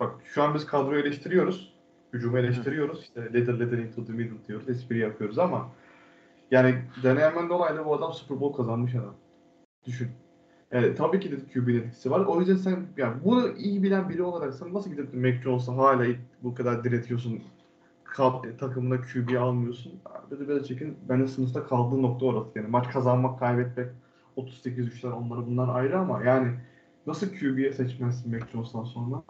[0.00, 1.71] Bak şu an biz kadroyu eleştiriyoruz.
[2.12, 3.02] Hücumu eleştiriyoruz.
[3.02, 4.68] İşte leader leader into the middle diyoruz.
[4.68, 5.68] Espri yapıyoruz ama
[6.50, 9.14] yani deneyemen dolaylı bu adam Super Bowl kazanmış adam.
[9.86, 10.08] Düşün.
[10.72, 12.20] Yani tabii ki de QB'nin etkisi var.
[12.20, 16.06] O yüzden sen yani bunu iyi bilen biri olarak sen nasıl gidip Mac Jones'a hala
[16.42, 17.42] bu kadar diretiyorsun?
[18.04, 19.92] Kal, takımına QB almıyorsun.
[20.30, 20.96] Böyle böyle çekin.
[21.08, 22.50] Benim sınıfta kaldığı nokta orası.
[22.54, 23.86] Yani maç kazanmak, kaybetmek
[24.36, 26.54] 38-3'ler onları bunlar ayrı ama yani
[27.06, 29.22] nasıl QB'ye seçmezsin Mac Jones'tan sonra?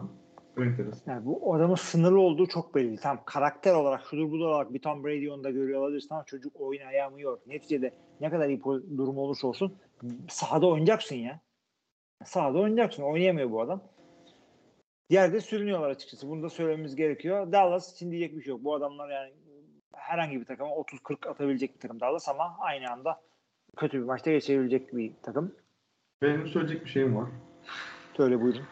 [1.07, 2.97] Yani bu adamın sınırlı olduğu çok belli.
[2.97, 6.61] Tam karakter olarak, şudur budur olarak bir Tom Brady onu da görüyor olabilirsin ama çocuk
[6.61, 7.47] oyun ayağımı yok.
[7.47, 9.75] Neticede ne kadar iyi po- durum olursa olsun
[10.29, 11.39] sahada oynayacaksın ya.
[12.25, 13.03] Sahada oynayacaksın.
[13.03, 13.83] Oynayamıyor bu adam.
[15.09, 16.29] Yerde sürünüyorlar açıkçası.
[16.29, 17.51] Bunu da söylememiz gerekiyor.
[17.51, 18.63] Dallas için diyecek bir şey yok.
[18.63, 19.33] Bu adamlar yani
[19.93, 23.21] herhangi bir takıma 30-40 atabilecek bir takım Dallas ama aynı anda
[23.77, 25.55] kötü bir maçta geçirebilecek bir takım.
[26.21, 27.29] Benim söyleyecek bir şeyim var.
[28.17, 28.63] Söyle buyurun.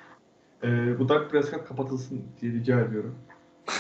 [0.63, 3.15] Ee, bu Dak Prescott kapatılsın diye rica ediyorum.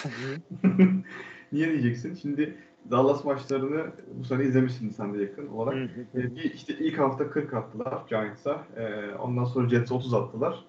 [1.51, 2.13] Niye diyeceksin?
[2.13, 2.57] Şimdi
[2.91, 5.75] Dallas maçlarını bu sene izlemişsin sen de yakın olarak.
[6.15, 8.65] Ee, bir işte ilk hafta 40 attılar Giants'a.
[8.77, 10.65] Ee, ondan sonra Jets'e 30 attılar.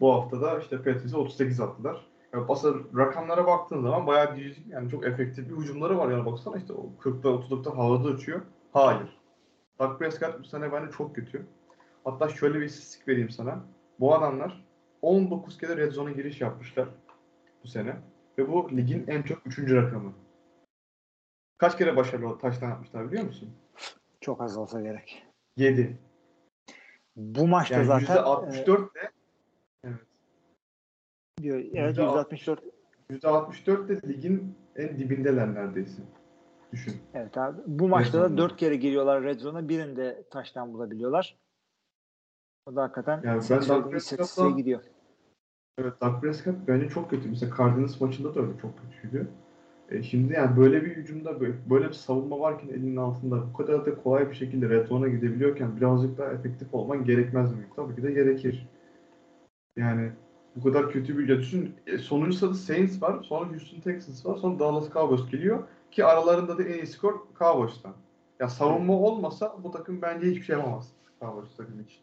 [0.00, 2.06] Bu hafta da işte Patriots'e 38 attılar.
[2.34, 6.56] Yani aslında rakamlara baktığın zaman bayağı düzgün yani çok efektif bir hücumları var yani baksana
[6.56, 8.40] işte o 40'da 30'lukta havada uçuyor.
[8.72, 9.18] Hayır.
[9.78, 11.46] Dak Prescott bu sene bence çok kötü.
[12.04, 13.64] Hatta şöyle bir istatistik vereyim sana.
[14.00, 14.64] Bu adamlar
[15.02, 16.88] 19 kere red zone'a giriş yapmışlar
[17.64, 17.96] bu sene.
[18.38, 19.58] Ve bu ligin en çok 3.
[19.58, 20.12] rakamı.
[21.58, 23.50] Kaç kere başarılı taştan yapmışlar biliyor musun?
[24.20, 25.26] Çok az olsa gerek.
[25.56, 25.98] 7.
[27.16, 29.10] Bu maçta Yani zaten %64 de
[29.84, 30.00] evet.
[31.38, 32.62] e, diyor, evet Yüzde 64
[33.10, 36.02] %64 de ligin en dibindeler neredeyse.
[36.72, 36.94] Düşün.
[37.14, 37.60] Evet abi.
[37.66, 38.42] Bu maçta da zone'da.
[38.42, 39.68] 4 kere giriyorlar red zone'a.
[39.68, 41.36] Birinde taştan bulabiliyorlar.
[42.66, 44.82] O da hakikaten Yani ben Dak istatistiğe gidiyor.
[45.78, 47.28] Evet Dak Prescott bence çok kötü.
[47.28, 49.28] Mesela Cardinals maçında da öyle çok kötüydü.
[49.88, 53.86] E şimdi yani böyle bir hücumda böyle, böyle bir savunma varken elinin altında bu kadar
[53.86, 57.66] da kolay bir şekilde red zone'a gidebiliyorken birazcık daha efektif olman gerekmez mi?
[57.76, 58.68] Tabii ki de gerekir.
[59.76, 60.12] Yani
[60.56, 64.58] bu kadar kötü bir düşün e, sonuncu sırada Saints var, sonra Houston Texans var, sonra
[64.58, 67.92] Dallas Cowboys geliyor ki aralarında da en iyi skor Cowboys'tan.
[68.40, 72.00] Ya savunma olmasa bu takım bence hiçbir şey yapamaz Cowboys takım için.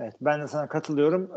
[0.00, 1.30] Evet ben de sana katılıyorum.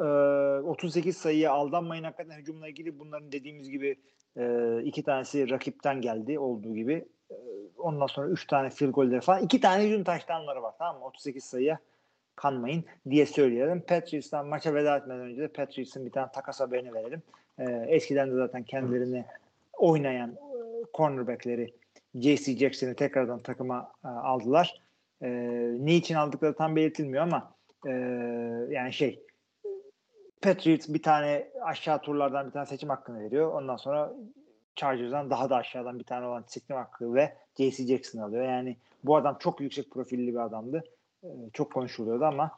[0.65, 3.95] Ee, 38 sayıya aldanmayın hakikaten hücumla ilgili bunların dediğimiz gibi
[4.37, 7.05] e, iki tanesi rakipten geldi olduğu gibi.
[7.31, 7.35] E,
[7.77, 9.43] ondan sonra 3 tane field golleri falan.
[9.43, 11.05] 2 tane hücum taştanları var tamam mı?
[11.05, 11.79] 38 sayıya
[12.35, 13.81] kanmayın diye söyleyelim.
[13.81, 17.21] Patriots'tan maça veda etmeden önce de Patriots'ın bir tane takas haberini verelim.
[17.59, 19.25] E, eskiden de zaten kendilerini
[19.73, 20.37] oynayan e,
[20.93, 21.73] cornerbackleri
[22.15, 22.57] J.C.
[22.57, 24.81] Jackson'ı tekrardan takıma e, aldılar.
[25.21, 25.29] E,
[25.79, 27.52] ne için aldıkları tam belirtilmiyor ama
[27.85, 27.91] e,
[28.69, 29.23] yani şey
[30.41, 33.51] Patriots bir tane aşağı turlardan bir tane seçim hakkını veriyor.
[33.51, 34.13] Ondan sonra
[34.75, 37.87] Chargers'dan daha da aşağıdan bir tane olan seçim hakkı ve J.C.
[37.87, 38.45] Jackson alıyor.
[38.45, 40.83] Yani bu adam çok yüksek profilli bir adamdı.
[41.23, 42.51] E, çok konuşuluyordu ama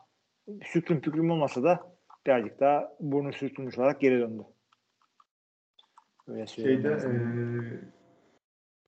[0.64, 1.92] sükrüm pükrüm olmasa da
[2.26, 4.44] birazcık daha burnu sürtülmüş olarak geri döndü.
[6.28, 7.80] Öyle Şeyde eee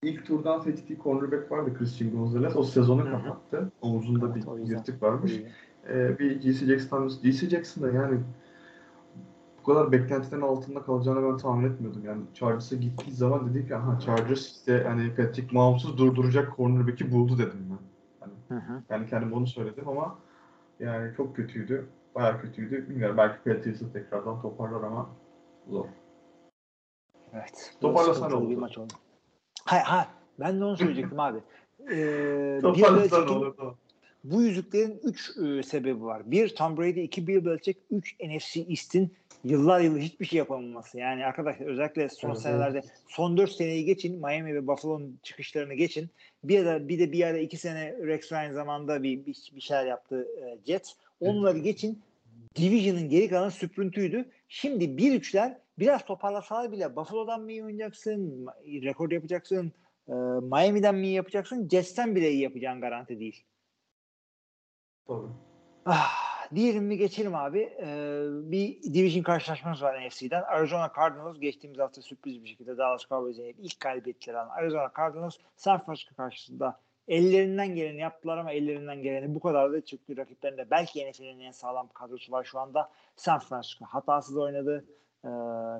[0.03, 2.57] ilk turdan seçtiği cornerback vardı Christian Gonzalez.
[2.57, 3.71] O sezonu kapattı.
[3.81, 5.41] Omuzunda Evet, bir yırtık varmış.
[5.89, 6.65] Ee, bir G.C.
[6.65, 7.49] Jackson, G.C.
[7.49, 8.19] Jackson da yani
[9.59, 12.05] bu kadar beklentilerin altında kalacağını ben tahmin etmiyordum.
[12.05, 17.37] Yani Chargers'a gittiği zaman dedik ki aha Chargers işte hani Patrick Mahomes'u durduracak cornerback'i buldu
[17.37, 17.79] dedim ben.
[18.19, 18.83] Hani, Hı hı.
[18.89, 20.15] yani kendim onu söyledim ama
[20.79, 21.87] yani çok kötüydü.
[22.15, 22.89] Bayağı kötüydü.
[22.89, 25.09] Bilmiyorum belki Patriots'ı tekrardan toparlar ama
[25.69, 25.85] zor.
[27.33, 27.75] Evet.
[27.81, 28.49] Toparlasan oldu.
[28.49, 28.93] bir maç oldu.
[29.65, 30.07] Ha, ha
[30.39, 31.37] ben de onu söyleyecektim abi.
[31.91, 33.77] Ee, Belichick'in olurdu.
[34.31, 36.31] Bu yüzüklerin 3 sebebi var.
[36.31, 39.13] Bir Tom Brady, iki Bill Belichick, 3 NFC East'in
[39.43, 40.97] yıllar yılı hiçbir şey yapamaması.
[40.97, 46.09] Yani arkadaşlar özellikle son Evet, senelerde son 4 seneyi geçin Miami ve Buffalo'nun çıkışlarını geçin.
[46.43, 49.85] Bir de bir de bir ara 2 sene Rex Ryan zamanında bir, bir, bir şeyler
[49.85, 50.93] yaptı e, Jets.
[51.19, 52.01] Onları geçin.
[52.55, 54.25] Division'ın geri kalan süprüntüydü.
[54.49, 59.71] Şimdi 1-3'ler biraz toparlasalar bile Buffalo'dan mı iyi oynayacaksın, rekor yapacaksın,
[60.07, 63.43] e, Miami'den mi iyi yapacaksın, Jets'ten bile iyi yapacağın garanti değil.
[65.07, 65.27] Tabii.
[65.85, 67.59] Ah, diyelim mi geçelim abi.
[67.81, 70.41] Ee, bir division karşılaşmamız var NFC'den.
[70.41, 73.85] Arizona Cardinals geçtiğimiz hafta sürpriz bir şekilde Dallas Cowboys'e ilk
[74.29, 79.81] alan Arizona Cardinals San Francisco karşısında ellerinden geleni yaptılar ama ellerinden geleni bu kadar da
[79.81, 80.71] çıktı rakiplerinde.
[80.71, 82.89] Belki NFL'in en sağlam kadrosu var şu anda.
[83.15, 84.85] San Francisco hatasız oynadı.
[85.25, 85.29] Ee,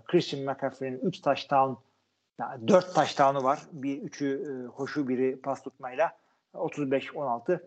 [0.05, 1.73] Christian McCaffrey'nin 3 touchdown
[2.39, 3.59] Yani 4 touchdown'u var.
[3.71, 6.11] Bir üçü e, koşu, biri pas tutmayla
[6.53, 7.59] 35-16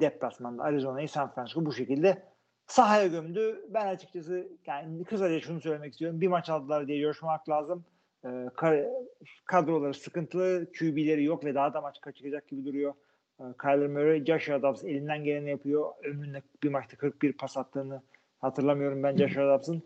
[0.00, 2.22] deplasmanda Arizona'yı San Francisco bu şekilde
[2.66, 3.64] sahaya gömdü.
[3.68, 6.20] Ben açıkçası yani kısaca şunu söylemek istiyorum.
[6.20, 7.84] Bir maç aldılar diye coşmak lazım.
[8.24, 9.06] E, ka-
[9.44, 12.94] kadroları sıkıntılı, QB'leri yok ve daha da maç kaçıracak gibi duruyor.
[13.40, 15.92] E, Kyler Murray, Josh Adams elinden geleni yapıyor.
[16.04, 18.02] Ömründe bir maçta 41 pas attığını
[18.38, 19.82] hatırlamıyorum ben Josh Adams'ın.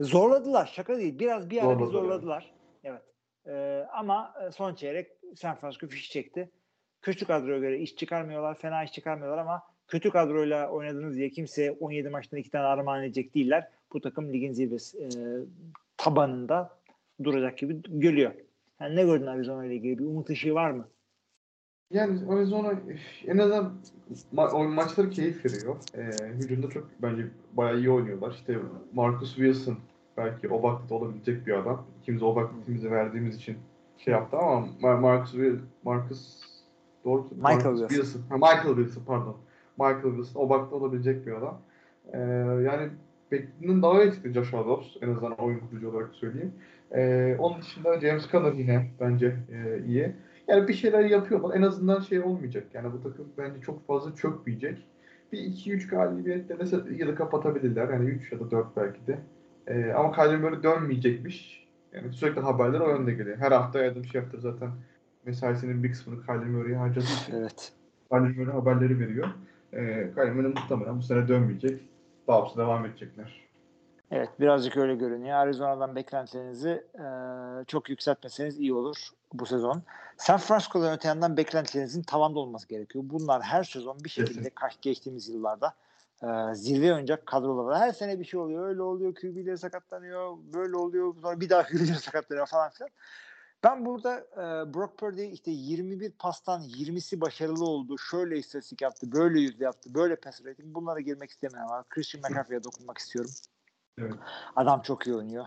[0.00, 0.66] Zorladılar.
[0.74, 1.18] Şaka değil.
[1.18, 2.54] Biraz bir ara Zorladılar, zorladılar.
[2.84, 3.02] Evet.
[3.46, 6.50] E, ama son çeyrek San Francisco fiş çekti.
[7.02, 8.58] Kötü kadroya göre iş çıkarmıyorlar.
[8.58, 13.34] Fena iş çıkarmıyorlar ama kötü kadroyla oynadınız diye kimse 17 maçtan iki tane armağan edecek
[13.34, 13.68] değiller.
[13.92, 15.08] Bu takım ligin zirvesi e,
[15.96, 16.78] tabanında
[17.24, 18.32] duracak gibi geliyor.
[18.80, 19.98] Yani ne gördün Arizona ile ilgili?
[19.98, 20.88] Bir umut ışığı var mı?
[21.90, 22.72] Yani Arizona
[23.26, 23.72] en azından
[24.34, 25.76] ma- o maçları keyif veriyor.
[25.96, 28.30] Ee, hücumda çok bence bayağı iyi oynuyorlar.
[28.30, 28.58] İşte
[28.92, 29.78] Marcus Wilson
[30.16, 31.86] belki o vakti olabilecek bir adam.
[32.02, 33.56] İkimiz o vaktimizi verdiğimiz için
[33.98, 35.34] şey yaptı ama Mar- Marcus
[35.84, 36.51] Marcus
[37.04, 38.20] doğru Michael Marcus Wilson.
[38.28, 39.36] Ha, Michael Wilson pardon.
[39.78, 41.60] Michael Wilson o vakti olabilecek bir adam.
[42.12, 42.18] Ee,
[42.64, 42.88] yani
[43.32, 44.86] beklediğinden daha iyi çıktı Josh Adams.
[45.00, 46.52] En azından oyun kurucu olarak söyleyeyim.
[46.94, 50.12] Ee, onun dışında James Conner yine bence e, iyi.
[50.48, 51.56] Yani bir şeyler yapıyorlar.
[51.56, 52.64] En azından şey olmayacak.
[52.74, 54.86] Yani bu takım bence çok fazla çökmeyecek.
[55.32, 57.88] Bir 2-3 galibiyetle de yılı kapatabilirler.
[57.88, 59.18] Yani 3 ya da 4 belki de.
[59.66, 61.68] Ee, ama Kyler Murray dönmeyecekmiş.
[61.92, 63.36] Yani sürekli haberler o yönde geliyor.
[63.36, 64.70] Her hafta Adam Schefter zaten
[65.24, 67.72] mesaisinin bir kısmını Kyler Murray'e harcadığı Evet.
[68.10, 69.28] Kyler Murray haberleri veriyor.
[69.72, 71.80] Ee, Kyler Murray muhtemelen bu sene dönmeyecek.
[72.28, 73.42] Daha devam edecekler.
[74.10, 75.36] Evet birazcık öyle görünüyor.
[75.36, 77.06] Arizona'dan beklentilerinizi e,
[77.66, 78.96] çok yükseltmeseniz iyi olur
[79.32, 79.82] bu sezon.
[80.16, 83.04] San Francisco'dan öte yandan beklentilerinizin tavanda olması gerekiyor.
[83.06, 85.74] Bunlar her sezon bir şekilde kaç geçtiğimiz yıllarda
[86.22, 87.78] e, zirve oynayacak kadrolar.
[87.78, 88.68] Her sene bir şey oluyor.
[88.68, 89.14] Öyle oluyor.
[89.14, 90.36] QB'leri sakatlanıyor.
[90.54, 91.14] Böyle oluyor.
[91.22, 92.90] Sonra bir daha QB'leri sakatlanıyor falan filan.
[93.64, 97.98] Ben burada e, Brock Purdy işte 21 pastan 20'si başarılı oldu.
[97.98, 99.12] Şöyle istatistik yaptı.
[99.12, 99.94] Böyle yüzde yaptı.
[99.94, 100.74] Böyle pass rating.
[100.74, 101.70] Bunlara girmek istemiyorum.
[101.72, 103.30] ama Christian McCaffrey'e dokunmak istiyorum.
[103.98, 104.14] Evet.
[104.56, 105.46] Adam çok iyi oynuyor.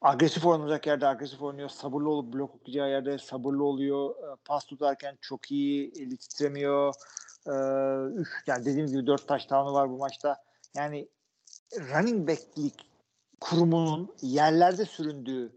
[0.00, 1.68] Agresif oynayacak yerde agresif oynuyor.
[1.68, 4.10] Sabırlı olup blok okuyacağı yerde sabırlı oluyor.
[4.10, 5.92] E, Pas tutarken çok iyi.
[5.96, 6.94] Eli titremiyor.
[7.46, 7.52] E,
[8.20, 10.36] üf, yani dediğim gibi 4 touchdown'u var bu maçta.
[10.74, 11.08] Yani
[11.74, 12.90] running back'lik
[13.40, 15.52] kurumunun yerlerde süründüğü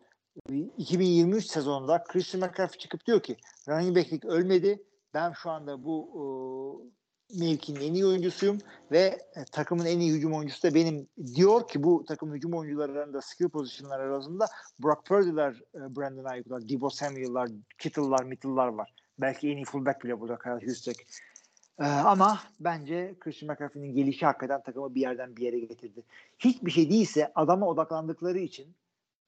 [0.77, 4.83] 2023 sezonunda Christian McCaffrey çıkıp diyor ki running back'lik ölmedi.
[5.13, 6.09] Ben şu anda bu
[7.33, 8.57] e, mevkinin en iyi oyuncusuyum
[8.91, 8.99] ve
[9.35, 13.21] e, takımın en iyi hücum oyuncusu da benim diyor ki bu takım hücum oyuncuları arasında
[13.21, 14.45] skill pozisyonlar arasında
[14.83, 18.93] Brock Purdy'ler, e, Brandon Ayuk'lar, Debo Samuel'lar, Kittle'lar, Mittle'lar var.
[19.19, 21.07] Belki en iyi fullback bile burada Kyle Juszczyk.
[21.79, 26.03] Ee, ama bence Christian McCaffrey'nin gelişi hakikaten takımı bir yerden bir yere getirdi.
[26.39, 28.75] Hiçbir şey değilse adama odaklandıkları için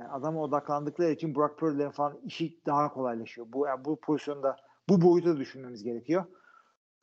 [0.01, 3.47] yani adama odaklandıkları için Brock Purdy'lerin falan işi daha kolaylaşıyor.
[3.53, 4.57] Bu yani bu pozisyonda
[4.89, 6.25] bu boyutu da düşünmemiz gerekiyor.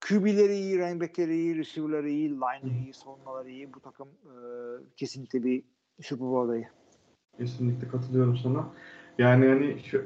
[0.08, 3.74] QB'leri iyi, running back'leri iyi, receiver'ları iyi, line'ları iyi, savunmaları iyi.
[3.74, 4.32] Bu takım e,
[4.96, 5.64] kesinlikle bir
[6.02, 6.68] Super Bowl adayı.
[7.38, 8.68] Kesinlikle katılıyorum sana.
[9.18, 10.04] Yani hani şu,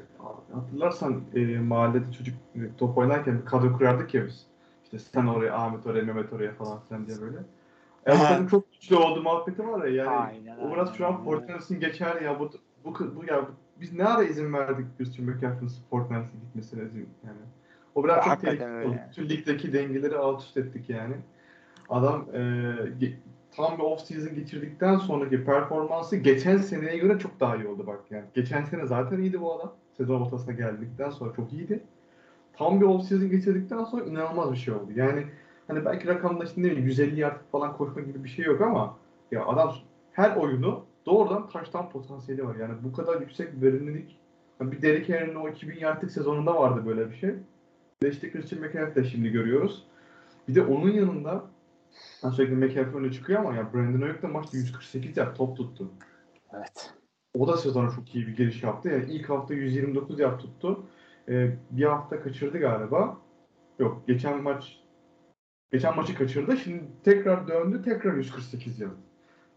[0.53, 4.47] hatırlarsan e, mahallede çocuk e, top oynarken kadro kurardık ya biz.
[4.83, 7.37] İşte sen oraya, Ahmet oraya, Mehmet oraya falan filan diye böyle.
[8.05, 8.23] E, He.
[8.23, 10.09] takım çok güçlü oldu muhabbeti var ya yani.
[10.09, 11.23] Aynen, o biraz şu an.
[11.23, 12.49] Fortnite'ın geçer ya bu,
[12.85, 13.47] bu, bu ya
[13.81, 17.37] biz ne ara izin verdik Christian McCaffrey'in Fortnite'ın gitmesine izin yani.
[17.95, 19.29] O biraz çok tehlikeli oldu.
[19.29, 21.15] ligdeki dengeleri alt üst ettik yani.
[21.89, 22.41] Adam e,
[23.55, 27.99] tam bir off season geçirdikten sonraki performansı geçen seneye göre çok daha iyi oldu bak
[28.09, 28.25] yani.
[28.33, 29.73] Geçen sene zaten iyiydi bu adam.
[29.97, 31.83] Sezon ortasına geldikten sonra çok iyiydi.
[32.53, 34.91] Tam bir off season geçirdikten sonra inanılmaz bir şey oldu.
[34.95, 35.25] Yani
[35.67, 38.97] hani belki rakamda ne bileyim 150 yard falan koşma gibi bir şey yok ama
[39.31, 39.75] ya adam
[40.11, 42.55] her oyunu doğrudan taştan potansiyeli var.
[42.55, 44.19] Yani bu kadar yüksek verimlilik
[44.59, 47.35] yani bir Derrick Henry'nin o 2000 yardlık sezonunda vardı böyle bir şey.
[48.03, 49.87] Ve işte Christian McCaffrey de şimdi görüyoruz.
[50.47, 51.45] Bir de onun yanında
[52.23, 55.91] yani sürekli McCaffrey öne çıkıyor ama ya Brandon Ayuk da maçta 148 yard top tuttu.
[56.53, 56.93] Evet.
[57.33, 58.89] O da sezona çok iyi bir giriş yaptı.
[58.89, 60.85] Yani ilk hafta 129 yard tuttu.
[61.29, 63.17] Ee, bir hafta kaçırdı galiba.
[63.79, 64.79] Yok geçen maç
[65.71, 66.57] geçen maçı kaçırdı.
[66.57, 67.81] Şimdi tekrar döndü.
[67.85, 68.91] Tekrar 148 yard.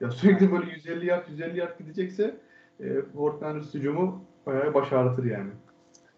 [0.00, 2.36] Ya sürekli böyle 150 yard 150 yard gidecekse
[2.80, 5.50] e, Fortnite hücumu bayağı baş ağrıtır yani.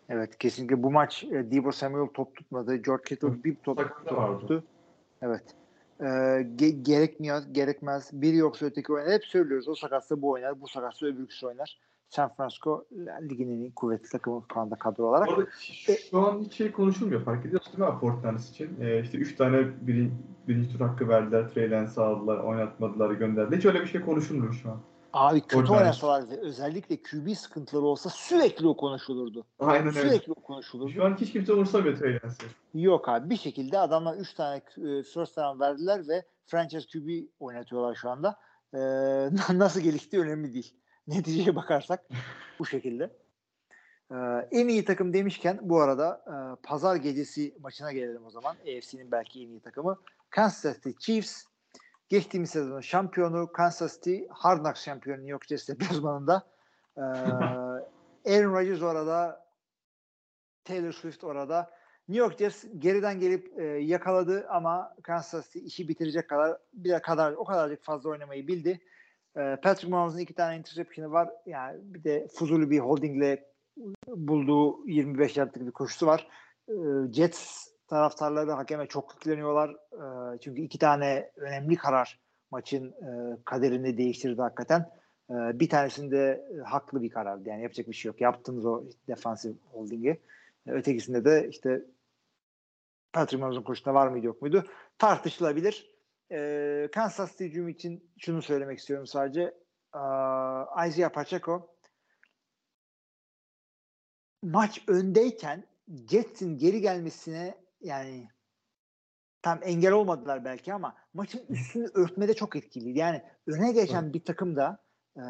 [0.08, 2.76] Evet kesinlikle bu maç e, Debo Samuel top tutmadı.
[2.76, 4.64] George Kittle bir top, top tuttu.
[5.22, 5.42] Evet.
[6.00, 8.10] Ee, ge- gerekmiyor, gerekmez.
[8.12, 9.12] Biri yoksa öteki oynar.
[9.12, 9.68] Hep söylüyoruz.
[9.68, 11.78] O sakatsa bu oynar, bu sakatsa öbürküsü oynar.
[12.08, 12.84] San Francisco
[13.30, 15.28] ligin en kuvvetli takımı şu anda kadro olarak.
[15.28, 15.46] Bu arada
[16.10, 18.80] şu an hiç şey konuşulmuyor fark ediyorsun değil mi Fortnite için?
[18.80, 20.14] Ee, işte 3 tane birinci,
[20.48, 21.48] birinci tur hakkı verdiler.
[21.48, 23.58] Trey Lance aldılar, oynatmadılar, gönderdiler.
[23.58, 24.80] Hiç öyle bir şey konuşulmuyor şu an.
[25.12, 25.76] Abi kötü Oradan.
[25.76, 29.46] oynasalar ve özellikle QB sıkıntıları olsa sürekli o konuşulurdu.
[29.58, 30.00] Aynen öyle.
[30.00, 30.90] Sürekli o konuşulurdu.
[30.90, 32.82] Şu an hiç kimse umursamıyor Trey Lance'i.
[32.82, 37.08] Yok abi bir şekilde adamlar 3 tane e, first round verdiler ve franchise QB
[37.40, 38.36] oynatıyorlar şu anda.
[38.74, 38.78] Ee,
[39.52, 40.74] nasıl geliştiği önemli değil.
[41.16, 42.04] Neticeye bakarsak
[42.58, 43.10] bu şekilde.
[44.10, 44.14] Ee,
[44.50, 48.56] en iyi takım demişken bu arada e, pazar gecesi maçına gelelim o zaman.
[48.56, 49.98] AFC'nin belki en iyi takımı.
[50.30, 51.44] Kansas City Chiefs
[52.08, 56.46] geçtiğimiz sezonun şampiyonu Kansas City Hard Knocks şampiyonu New York Jets deplasmanında.
[56.96, 57.00] Ee,
[58.26, 59.46] Aaron Rodgers orada
[60.64, 61.70] Taylor Swift orada.
[62.08, 67.32] New York Jets geriden gelip e, yakaladı ama Kansas City işi bitirecek kadar bir kadar
[67.32, 68.80] o kadarcık fazla oynamayı bildi.
[69.36, 71.30] E, Patrick Mahomes'un iki tane interception'ı var.
[71.46, 73.44] Yani bir de fuzuli bir holdingle
[74.06, 76.28] bulduğu 25 yardlık bir koşusu var.
[76.68, 76.74] E,
[77.12, 79.70] Jets taraftarları hakeme çok yükleniyorlar.
[79.70, 84.90] E, çünkü iki tane önemli karar maçın e, kaderini değiştirdi hakikaten.
[85.30, 87.48] Bir tanesinde e, haklı bir karardı.
[87.48, 88.20] Yani yapacak bir şey yok.
[88.20, 90.20] Yaptınız o defansif holdingi.
[90.66, 91.82] Ötekisinde de işte
[93.12, 94.64] Patrick Mahomes'un koşusunda var mıydı yok muydu?
[94.98, 95.97] Tartışılabilir.
[96.32, 99.40] E, Kansas City için şunu söylemek istiyorum sadece.
[99.94, 100.00] E,
[100.88, 101.74] Isaiah Pacheco
[104.42, 105.66] maç öndeyken
[106.10, 108.28] Jets'in geri gelmesine yani
[109.42, 112.98] tam engel olmadılar belki ama maçın üstünü örtmede çok etkiliydi.
[112.98, 114.84] Yani öne geçen bir takım da
[115.16, 115.22] e,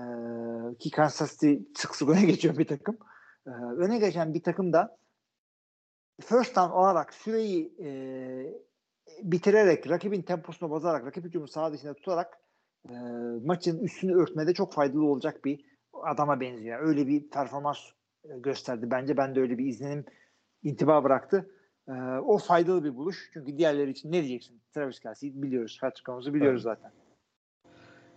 [0.78, 2.98] ki Kansas City sık sık öne geçiyor bir takım.
[3.46, 4.98] E, öne geçen bir takım da
[6.20, 7.88] first down olarak süreyi e,
[9.22, 12.38] bitirerek, rakibin temposunu bozarak, rakip hücumu sağ dışında tutarak
[12.88, 12.94] e,
[13.44, 15.64] maçın üstünü örtmede çok faydalı olacak bir
[16.02, 16.82] adama benziyor.
[16.82, 17.78] Öyle bir performans
[18.24, 19.16] e, gösterdi bence.
[19.16, 20.04] Ben de öyle bir izlenim
[20.62, 21.50] intiba bıraktı.
[21.88, 23.30] E, o faydalı bir buluş.
[23.32, 24.60] Çünkü diğerleri için ne diyeceksin?
[24.74, 25.78] Travis Kelsey'i biliyoruz.
[25.80, 26.90] Patrick Mahomes'u biliyoruz zaten.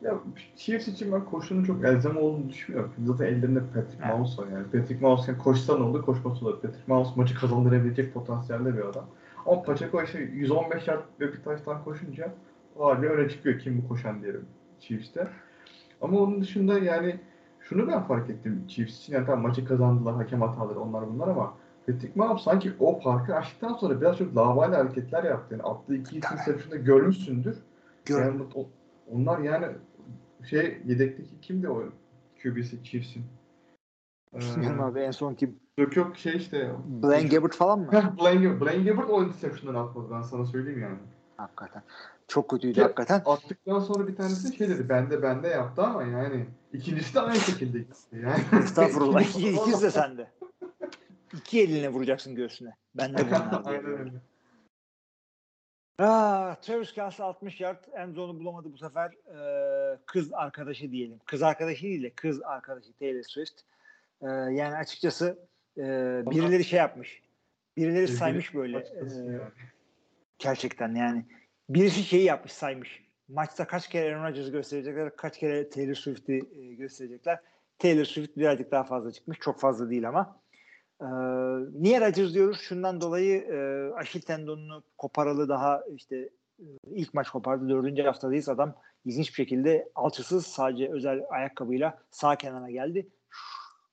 [0.02, 0.20] Ya
[0.56, 2.94] Chiefs için ben koşunun çok elzem olduğunu düşünmüyorum.
[3.06, 4.06] Zaten ellerinde Patrick Evet.
[4.06, 4.64] Mahomes var yani.
[4.64, 6.62] Patrick Mahomes yani koşsa ne olur, koşması olur.
[6.62, 9.06] Patrick Mahomes maçı kazandırabilecek potansiyelde bir adam.
[9.46, 12.34] Ama Pacheco işte 115 yard ve bir taştan koşunca
[12.76, 14.46] o halde öne çıkıyor kim bu koşan diyelim
[14.80, 15.28] Chiefs'te.
[16.02, 17.20] Ama onun dışında yani
[17.60, 19.14] şunu ben fark ettim Chiefs için.
[19.14, 21.54] Yani tamam maçı kazandılar, hakem hataları onlar bunlar ama
[21.88, 25.56] Patrick Mahomes sanki o farkı aştıktan sonra biraz çok lavayla hareketler yaptı.
[25.56, 27.58] Yani attığı iki interception'da görmüşsündür.
[28.06, 28.48] Gördüm.
[28.56, 28.68] Yani
[29.12, 29.66] onlar yani
[30.50, 31.84] şey yedekteki kimdi o
[32.44, 33.24] QB'si Chiefs'in?
[34.36, 35.60] Ee, Bilmiyorum abi en son kim?
[35.78, 36.72] yok yok şey işte.
[36.86, 37.92] Blaine Gabbert falan mı?
[38.20, 40.98] Blaine, Blaine Gabbert o interception'dan atmadı ben sana söyleyeyim yani.
[41.38, 41.84] hakikaten.
[42.28, 43.22] Çok kötüydü Ya- hakikaten.
[43.26, 47.80] Attıktan sonra bir tanesi şey dedi bende bende yaptı ama yani ikincisi de aynı şekilde
[47.80, 48.44] gitti yani.
[48.64, 49.22] Estağfurullah.
[49.22, 50.32] İkisi de sende.
[51.34, 52.76] İki eline vuracaksın göğsüne.
[52.96, 53.62] Ben de bunlar.
[53.66, 54.12] Aynen öyle.
[56.00, 59.12] Aa, Travis Kelsey 60 yard en zone'u bulamadı bu sefer.
[59.12, 61.20] Ee, kız arkadaşı diyelim.
[61.26, 63.62] Kız arkadaşı değil de kız arkadaşı Taylor Swift.
[64.22, 65.40] Ee, yani açıkçası
[65.78, 65.82] e,
[66.32, 67.22] birileri şey yapmış.
[67.78, 68.78] Birileri saymış böyle.
[68.78, 69.04] E,
[70.40, 71.26] gerçekten yani.
[71.70, 73.04] Birisi şeyi yapmış saymış.
[73.30, 77.40] Maçta kaç kere Aaron Rodgers'ı gösterecekler, kaç kere Taylor Swift'i e, gösterecekler.
[77.80, 79.40] Taylor Swift birazcık daha fazla çıkmış.
[79.40, 80.42] Çok fazla değil ama.
[81.02, 81.06] Ee,
[81.82, 82.62] niye Rodgers diyoruz?
[82.62, 86.18] Şundan dolayı e, Aşil tendonunu koparalı daha işte
[86.60, 87.70] e, ilk maç kopardı.
[87.70, 88.50] Dördüncü haftadayız.
[88.50, 88.76] Adam
[89.06, 93.08] ilginç bir şekilde alçısız sadece özel ayakkabıyla sağ kenara geldi.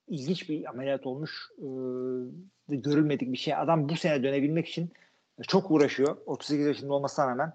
[0.09, 1.49] İlginç bir ameliyat olmuş.
[1.59, 3.55] Ee, görülmedik bir şey.
[3.55, 4.91] Adam bu sene dönebilmek için
[5.47, 6.17] çok uğraşıyor.
[6.25, 7.53] 38 yaşında olmasına rağmen.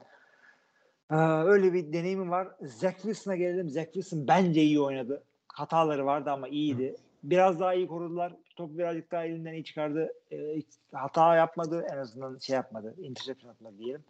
[1.10, 1.16] Ee,
[1.51, 2.48] öyle bir deneyimim var.
[2.60, 3.70] Zach Wilson'a gelelim.
[3.70, 5.22] Zach Wilson bence iyi oynadı.
[5.48, 6.97] Hataları vardı ama iyiydi.
[7.22, 8.32] Biraz daha iyi korudular.
[8.56, 10.12] Topu birazcık daha elinden iyi çıkardı.
[10.31, 11.86] Hiç hata yapmadı.
[11.93, 12.94] En azından şey yapmadı.
[12.98, 14.05] Interception atmadı diyelim.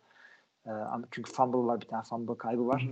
[0.67, 1.81] Ee, ama çünkü fumble var.
[1.81, 2.89] Bir tane fumble kaybı var.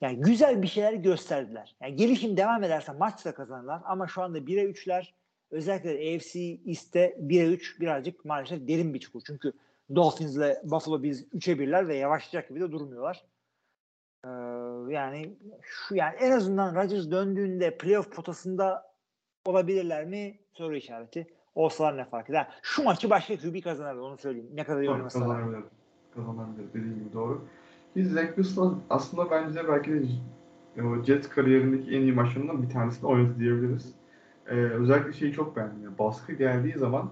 [0.00, 1.76] Yani güzel bir şeyler gösterdiler.
[1.80, 3.80] Yani gelişim devam ederse maçta kazanırlar.
[3.84, 5.08] Ama şu anda 1'e 3'ler
[5.50, 9.22] özellikle AFC East'te 1'e 3 birazcık maalesef derin bir çukur.
[9.26, 9.52] Çünkü
[9.94, 13.24] Dolphins ile Buffalo Bills 3'e 1'ler ve yavaşlayacak gibi de durmuyorlar.
[14.24, 14.28] Ee,
[14.92, 18.92] yani şu yani en azından Rodgers döndüğünde playoff potasında
[19.44, 20.38] olabilirler mi?
[20.52, 21.26] Soru işareti.
[21.54, 22.48] Olsalar ne fark eder?
[22.62, 24.50] Şu maçı başka QB kazanırdı onu söyleyeyim.
[24.54, 25.02] Ne kadar iyi rağmen.
[25.02, 25.64] Kazanabilir.
[26.14, 27.48] Kazanabilir dediğim gibi doğru.
[27.96, 33.10] Biz Zach Wilson aslında bence belki de o Jets kariyerindeki en iyi maçlarından bir tanesini
[33.10, 33.94] oynadı diyebiliriz.
[34.46, 35.82] Ee, özellikle şeyi çok beğendim.
[35.84, 37.10] Yani baskı geldiği zaman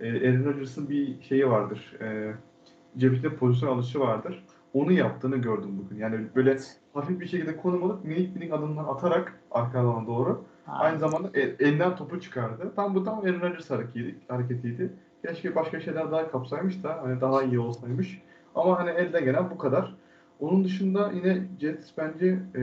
[0.00, 1.96] e, Aaron Rodgers'ın bir şeyi vardır.
[2.00, 2.34] E,
[2.96, 4.44] cebinde pozisyon alışı vardır.
[4.74, 5.96] Onu yaptığını gördüm bugün.
[5.96, 6.58] Yani böyle
[6.94, 11.56] hafif bir şekilde konum alıp minik minik adımlar atarak arka alana doğru Aynı zamanda el-
[11.58, 12.72] elinden topu çıkardı.
[12.76, 14.14] Tam bu tam Aaron Rodgers hareketiydi.
[14.28, 14.92] hareketiydi.
[15.26, 18.22] Keşke başka şeyler daha kapsaymış da hani daha iyi olsaymış.
[18.54, 19.94] Ama hani elde gelen bu kadar.
[20.40, 22.62] Onun dışında yine Jets bence e,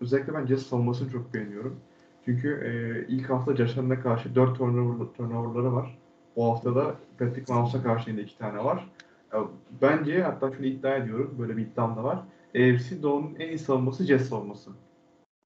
[0.00, 1.80] özellikle ben Jazz savunmasını çok beğeniyorum.
[2.24, 2.70] Çünkü e,
[3.12, 5.98] ilk hafta Jason'a karşı 4 turnover, turnoverları var.
[6.36, 8.90] Bu hafta da Patrick Mahomes'a karşı yine 2 tane var.
[9.32, 9.44] Ya,
[9.82, 11.36] bence hatta şunu iddia ediyorum.
[11.38, 12.18] Böyle bir iddiam da var.
[12.56, 14.70] AFC Doğu'nun en iyi savunması Jazz savunması.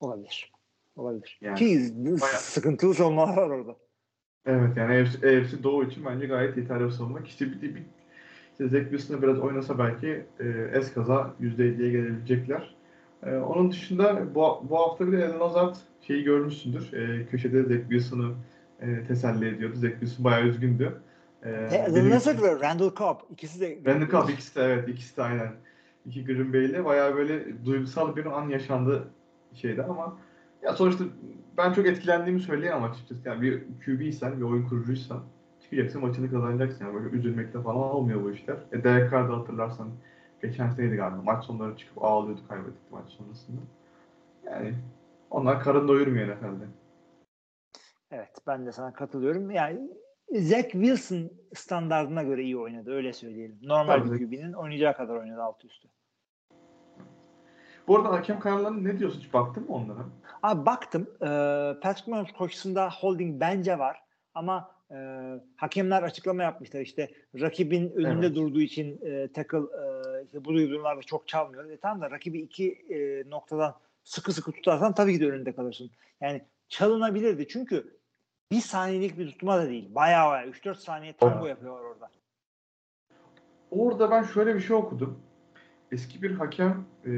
[0.01, 0.53] Olabilir.
[0.97, 1.39] Olabilir.
[1.43, 3.77] Yani Ki bayağı- sıkıntılı savunmalar var orada.
[4.47, 7.21] Evet yani AFC, AFC Doğu için bence gayet yeterli bir savunma.
[7.21, 7.83] İşte bir, bir,
[8.59, 12.75] işte Zach Wilson'la biraz oynasa belki e, es kaza %50'ye gelebilecekler.
[13.27, 16.93] E, onun dışında bu, bu hafta bir de Eden Hazard şeyi görmüşsündür.
[16.93, 18.35] E, köşede Zach Wilson'ı
[18.81, 19.77] e, teselli ediyordu.
[19.77, 21.01] Zach Wilson bayağı üzgündü.
[21.43, 25.23] E, Alan Lazard ve Randall Cobb ikisi de Randall Cobb ikisi de evet ikisi de
[25.23, 25.53] aynen.
[26.07, 29.09] İki Green Bay'le bayağı böyle duygusal bir an yaşandı
[29.55, 30.19] şeydi ama
[30.63, 31.05] ya sonuçta
[31.57, 33.29] ben çok etkilendiğimi söyleyemem açıkçası.
[33.29, 35.23] Yani bir QB'ysen, bir oyun kurucuysan
[35.71, 36.85] çıkacaksın maçını kazanacaksın.
[36.85, 38.57] Yani böyle üzülmekte falan olmuyor bu işler.
[38.73, 39.89] E Carr'da hatırlarsan
[40.43, 41.23] geçen seneydi galiba.
[41.23, 43.61] Maç sonları çıkıp ağlıyordu kaybettik maç sonrasında.
[44.47, 44.75] Yani
[45.31, 46.65] onlar karın doyurmuyor NFL'de.
[48.11, 49.51] Evet ben de sana katılıyorum.
[49.51, 49.91] Yani
[50.33, 53.59] Zach Wilson standartına göre iyi oynadı öyle söyleyelim.
[53.63, 54.13] Normal Tabii.
[54.13, 55.89] bir QB'nin oynayacağı kadar oynadı alt üstü.
[57.89, 59.21] Bu arada hakem kararlarına ne diyorsun?
[59.21, 60.07] Hiç baktın mı onlara?
[60.43, 61.27] Abi baktım e,
[61.81, 64.03] Patrick Mahomes koşusunda holding bence var
[64.35, 64.97] ama e,
[65.57, 67.09] hakemler açıklama yapmışlar işte
[67.41, 68.37] rakibin önünde Evet.
[68.37, 71.71] durduğu için e, tackle e, işte bu durumlarda çok çalmıyor.
[71.71, 73.75] E, tamam da rakibi iki e, noktadan
[74.05, 75.91] sıkı sıkı tutarsan tabii ki de önünde kalırsın.
[76.21, 77.99] Yani çalınabilirdi çünkü
[78.53, 79.95] bir saniyelik bir tutma da değil.
[79.95, 81.49] Bayağı bayağı 3-4 saniye tango Evet.
[81.49, 82.11] yapıyorlar orada.
[83.71, 85.19] Orada ben şöyle bir şey okudum.
[85.93, 87.11] Eski bir hakem e,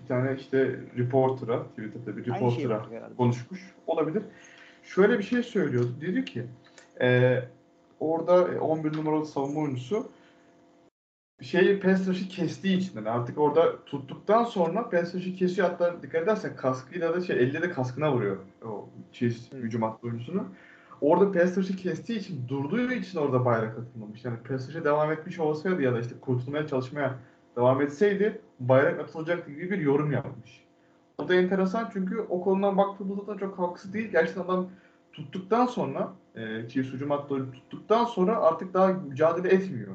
[0.00, 3.14] bir tane işte reporter'a, Twitter'da bir şeyi reporter'a herhalde.
[3.14, 4.22] konuşmuş olabilir.
[4.82, 5.94] Şöyle bir şey söylüyordu.
[6.00, 6.46] Dedi ki
[7.00, 7.38] e,
[8.00, 10.10] orada 11 numaralı savunma oyuncusu
[11.42, 16.56] şeyi pass rush'ı kestiği için yani artık orada tuttuktan sonra rush'ı kesiyor hatta dikkat edersen
[16.56, 19.56] kaskıyla da şey elle de kaskına vuruyor o Chiefs Hı.
[19.56, 20.44] hücum hattı oyuncusunu.
[21.00, 24.24] Orada rush'ı kestiği için durduğu için orada bayrak atılmamış.
[24.24, 27.18] Yani rush'a devam etmiş olsaydı ya da işte kurtulmaya çalışmaya
[27.56, 30.64] devam etseydi bayrak atılacaktı gibi bir yorum yapmış.
[31.18, 34.10] O da enteresan çünkü o konudan baktığımızda da çok haksız değil.
[34.10, 34.68] Gerçekten adam
[35.12, 39.94] tuttuktan sonra e, Chiefs hücum hattı tuttuktan sonra artık daha mücadele etmiyor.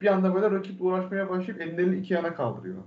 [0.00, 2.82] Bir anda böyle rakiple uğraşmaya başlayıp ellerini iki yana kaldırıyor.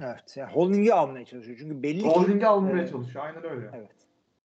[0.00, 0.36] Evet.
[0.36, 1.58] Yani holding'i almaya çalışıyor.
[1.60, 2.90] Çünkü belli ki Holding'i almaya Evet.
[2.90, 3.24] çalışıyor.
[3.24, 3.70] Aynen öyle.
[3.74, 4.06] Evet.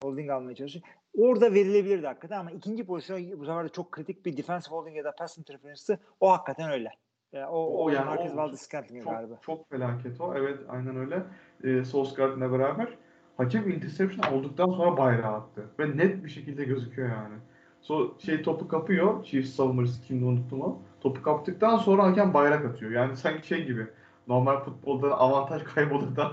[0.03, 0.85] Holding almaya çalışıyor.
[1.19, 5.05] Orada verilebilirdi hakikaten ama ikinci pozisyon bu sefer de çok kritik bir defensive holding ya
[5.05, 6.91] da pass interference'ı o hakikaten öyle.
[7.33, 9.35] Yani o, o, O yani Marquez o Valdez Scantling galiba.
[9.35, 10.35] Çok, çok felaket o.
[10.37, 11.23] Evet aynen öyle.
[11.65, 12.89] E, Solskjaer'le beraber
[13.37, 15.65] hakem interception olduktan sonra bayrağı attı.
[15.79, 17.35] Ve net bir şekilde gözüküyor yani.
[17.81, 19.25] So, şey topu kapıyor.
[19.25, 20.79] Chiefs savunmacısı kimdi unuttum o.
[21.01, 22.91] Topu kaptıktan sonra hakem bayrak atıyor.
[22.91, 23.87] Yani sanki şey gibi.
[24.29, 26.33] Normal futbolda avantaj kaybolur da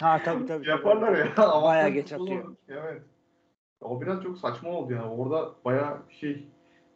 [0.00, 0.68] Ha tabii tabii.
[0.68, 1.26] yaparlar ya.
[1.36, 2.56] Avantaj Bayağı geç atıyor.
[2.68, 3.02] Evet.
[3.80, 5.10] O biraz çok saçma oldu yani.
[5.10, 6.48] Orada bayağı şey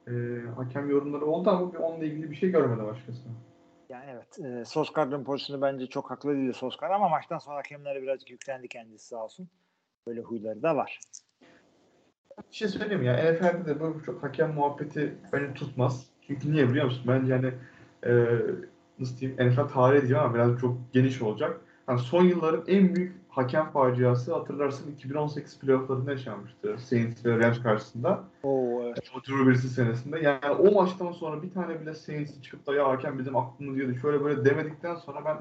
[0.09, 0.13] e,
[0.57, 3.23] hakem yorumları oldu ama onunla ilgili bir şey görmedi başkası.
[3.91, 4.39] Yani evet.
[4.39, 9.07] E, Solskjaer'ın pozisyonu bence çok haklı değildi Solskjaer ama maçtan sonra hakemlere birazcık yüklendi kendisi
[9.07, 9.49] sağ olsun.
[10.07, 11.01] Böyle huyları da var.
[12.51, 16.07] Bir şey söyleyeyim ya NFL'de de böyle çok hakem muhabbeti beni tutmaz.
[16.27, 17.05] Çünkü niye biliyor musun?
[17.09, 17.53] Bence hani
[18.07, 18.39] e,
[18.99, 21.61] nasıl diyeyim NFL tarihi diyeceğim ama biraz çok geniş olacak.
[21.87, 28.25] Hani son yılların en büyük hakem faciası hatırlarsın 2018 playofflarında yaşanmıştı Saints ve Rams karşısında.
[28.43, 29.11] Oo evet.
[29.17, 30.19] O Drew Brees'in senesinde.
[30.19, 33.99] Yani o maçtan sonra bir tane bile Saints çıkıp da ya hakem bizim aklımız diyordu
[34.03, 35.37] şöyle böyle demedikten sonra ben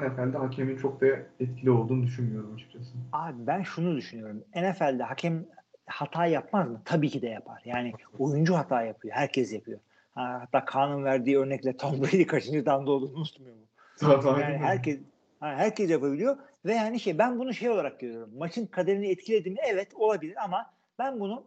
[0.00, 1.06] NFL'de hakemin çok da
[1.40, 2.90] etkili olduğunu düşünmüyorum açıkçası.
[3.12, 4.44] Abi ben şunu düşünüyorum.
[4.56, 5.44] NFL'de hakem
[5.86, 6.82] hata yapmaz mı?
[6.84, 7.62] Tabii ki de yapar.
[7.64, 9.14] Yani oyuncu hata yapıyor.
[9.14, 9.78] Herkes yapıyor.
[10.14, 13.62] Ha, hatta Kaan'ın verdiği örnekle Tom Brady kaçıncı damda olduğunu unutmuyor mu?
[13.96, 14.98] Zaten Yani herkes
[15.40, 18.30] ha, herkes yapabiliyor ve yani şey ben bunu şey olarak görüyorum.
[18.38, 19.56] Maçın kaderini etkiledi mi?
[19.66, 21.44] Evet olabilir ama ben bunu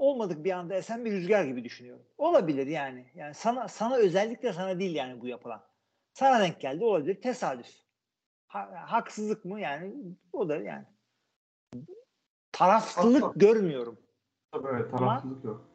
[0.00, 2.04] olmadık bir anda esen bir rüzgar gibi düşünüyorum.
[2.18, 3.04] Olabilir yani.
[3.14, 5.62] Yani sana sana özellikle sana değil yani bu yapılan.
[6.12, 7.20] Sana denk geldi olabilir.
[7.20, 7.66] Tesadüf.
[8.46, 9.94] Ha- haksızlık mı yani?
[10.32, 10.84] O da yani.
[12.52, 13.38] Taraflılık Haklı.
[13.38, 13.98] görmüyorum.
[14.52, 15.66] Tabii evet tarafsızlık yok.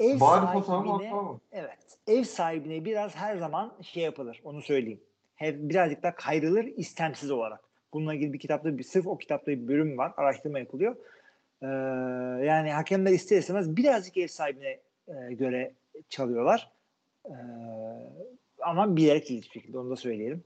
[0.00, 1.12] Ev Bari sahibine,
[1.52, 4.40] evet, ev sahibine biraz her zaman şey yapılır.
[4.44, 5.00] Onu söyleyeyim.
[5.34, 7.60] Hep birazcık da kayrılır istemsiz olarak.
[7.92, 10.12] Bununla ilgili bir kitapta bir sırf o kitapta bir bölüm var.
[10.16, 10.96] Araştırma yapılıyor.
[11.62, 11.66] Ee,
[12.46, 15.72] yani hakemler ister istemez birazcık ev sahibine e, göre
[16.08, 16.72] çalıyorlar.
[17.26, 17.32] Ee,
[18.62, 20.44] ama bilerek değil şekilde onu da söyleyelim.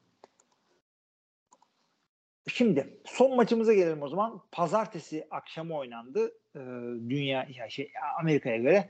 [2.49, 4.43] Şimdi son maçımıza gelelim o zaman.
[4.53, 6.33] Pazartesi akşamı oynandı.
[6.57, 6.61] Ee,
[7.09, 8.89] dünya ya şey Amerika'ya göre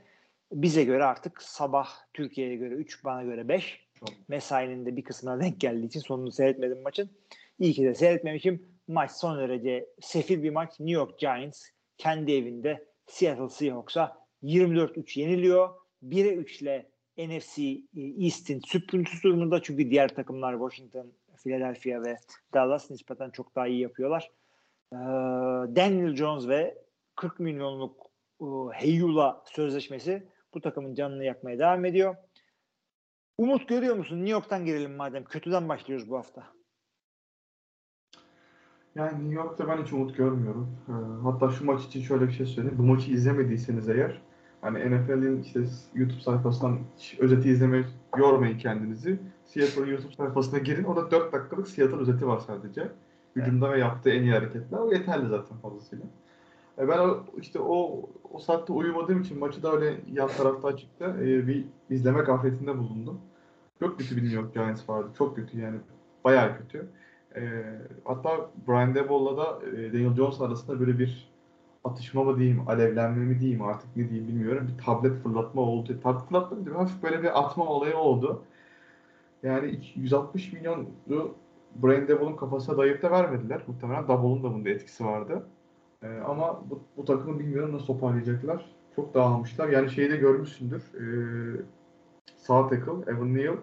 [0.51, 4.09] bize göre artık sabah Türkiye'ye göre 3 bana göre 5 Çok.
[4.27, 7.09] mesainin de bir kısmına denk geldiği için sonunu seyretmedim maçın.
[7.59, 8.65] İyi ki de seyretmemişim.
[8.87, 10.79] Maç son derece sefil bir maç.
[10.79, 11.69] New York Giants
[12.03, 15.69] kendi evinde Seattle Seahawks'a 24-3 yeniliyor.
[16.03, 17.61] 1'e 3 ile NFC
[17.95, 21.13] East'in süprüntüsü durumunda çünkü diğer takımlar Washington,
[21.43, 22.17] Philadelphia ve
[22.53, 24.31] Dallas nispeten çok daha iyi yapıyorlar.
[24.93, 24.95] Ee,
[25.75, 26.77] Daniel Jones ve
[27.15, 28.11] 40 milyonluk
[28.41, 32.15] e, Heyula sözleşmesi bu takımın canını yakmaya devam ediyor.
[33.37, 34.15] Umut görüyor musun?
[34.15, 35.23] New York'tan girelim madem.
[35.23, 36.53] Kötüden başlıyoruz bu hafta.
[38.95, 40.67] Yani New York'ta ben hiç umut görmüyorum.
[40.89, 40.91] Ee,
[41.23, 42.77] Hatta şu maç için şöyle bir şey söyleyeyim.
[42.79, 44.21] Bu maçı izlemediyseniz eğer
[44.61, 45.59] hani NFL'in işte
[45.95, 46.79] YouTube sayfasından
[47.19, 47.83] özeti izlemeye
[48.17, 49.19] yormayın kendinizi.
[49.45, 50.83] Seattle'ın YouTube sayfasına girin.
[50.83, 52.91] Orada 4 dakikalık Seattle özeti var sadece.
[53.35, 54.77] Hücumda ve yaptığı en iyi hareketler.
[54.77, 56.05] O yeterli zaten fazlasıyla.
[56.79, 57.09] E ben
[57.41, 58.01] işte o
[58.33, 63.19] o saatte uyumadığım için maçı da öyle yan tarafta açıkta e, bir izleme gafletinde bulundum.
[63.79, 65.09] Çok kötü bir New York Giants vardı.
[65.17, 65.77] Çok kötü yani.
[66.23, 66.87] Bayağı kötü.
[67.35, 67.63] E,
[68.05, 71.33] hatta Brian Daboll'la da e, Daniel Jones arasında böyle bir
[71.83, 74.67] atışma mı diyeyim, alevlenme mi diyeyim artık ne diyeyim bilmiyorum.
[74.73, 75.99] Bir tablet fırlatma oldu.
[76.03, 78.43] Tablet fırlatma değil, hafif böyle bir atma olayı oldu.
[79.43, 80.85] Yani iki- 160 milyonu
[81.75, 83.61] Brian Daboll'un kafasına dayayıp da vermediler.
[83.67, 85.47] Muhtemelen Daboll'un da bunda etkisi vardı.
[86.03, 88.65] Ee, ama bu, bu takımı bilmiyorum nasıl toparlayacaklar.
[88.95, 89.69] Çok dağılmışlar.
[89.69, 90.83] Yani şeyi de görmüşsündür.
[90.95, 91.61] Ee,
[92.37, 93.55] sağ tackle Evan Neal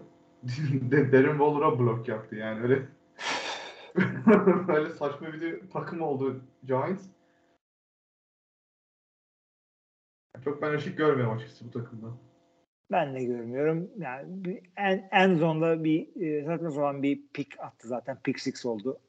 [1.12, 2.36] Darren Waller'a blok yaptı.
[2.36, 2.82] Yani öyle
[4.68, 7.06] öyle saçma bir takım oldu Giants.
[10.44, 12.06] Çok ben ışık görmüyorum açıkçası bu takımda.
[12.90, 13.90] Ben de görmüyorum.
[13.98, 18.18] Yani en, en zonda bir e, saçma sapan bir pick attı zaten.
[18.24, 19.00] Pick six oldu.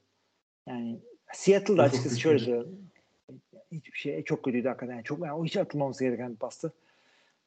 [0.68, 1.00] Yani
[1.34, 2.92] Seattle'da açıkçası şöyle söyleyeyim.
[3.72, 4.94] Hiçbir şey çok kötüydü hakikaten.
[4.94, 6.74] Yani çok, yani o hiç atılmaması gereken bir pastı.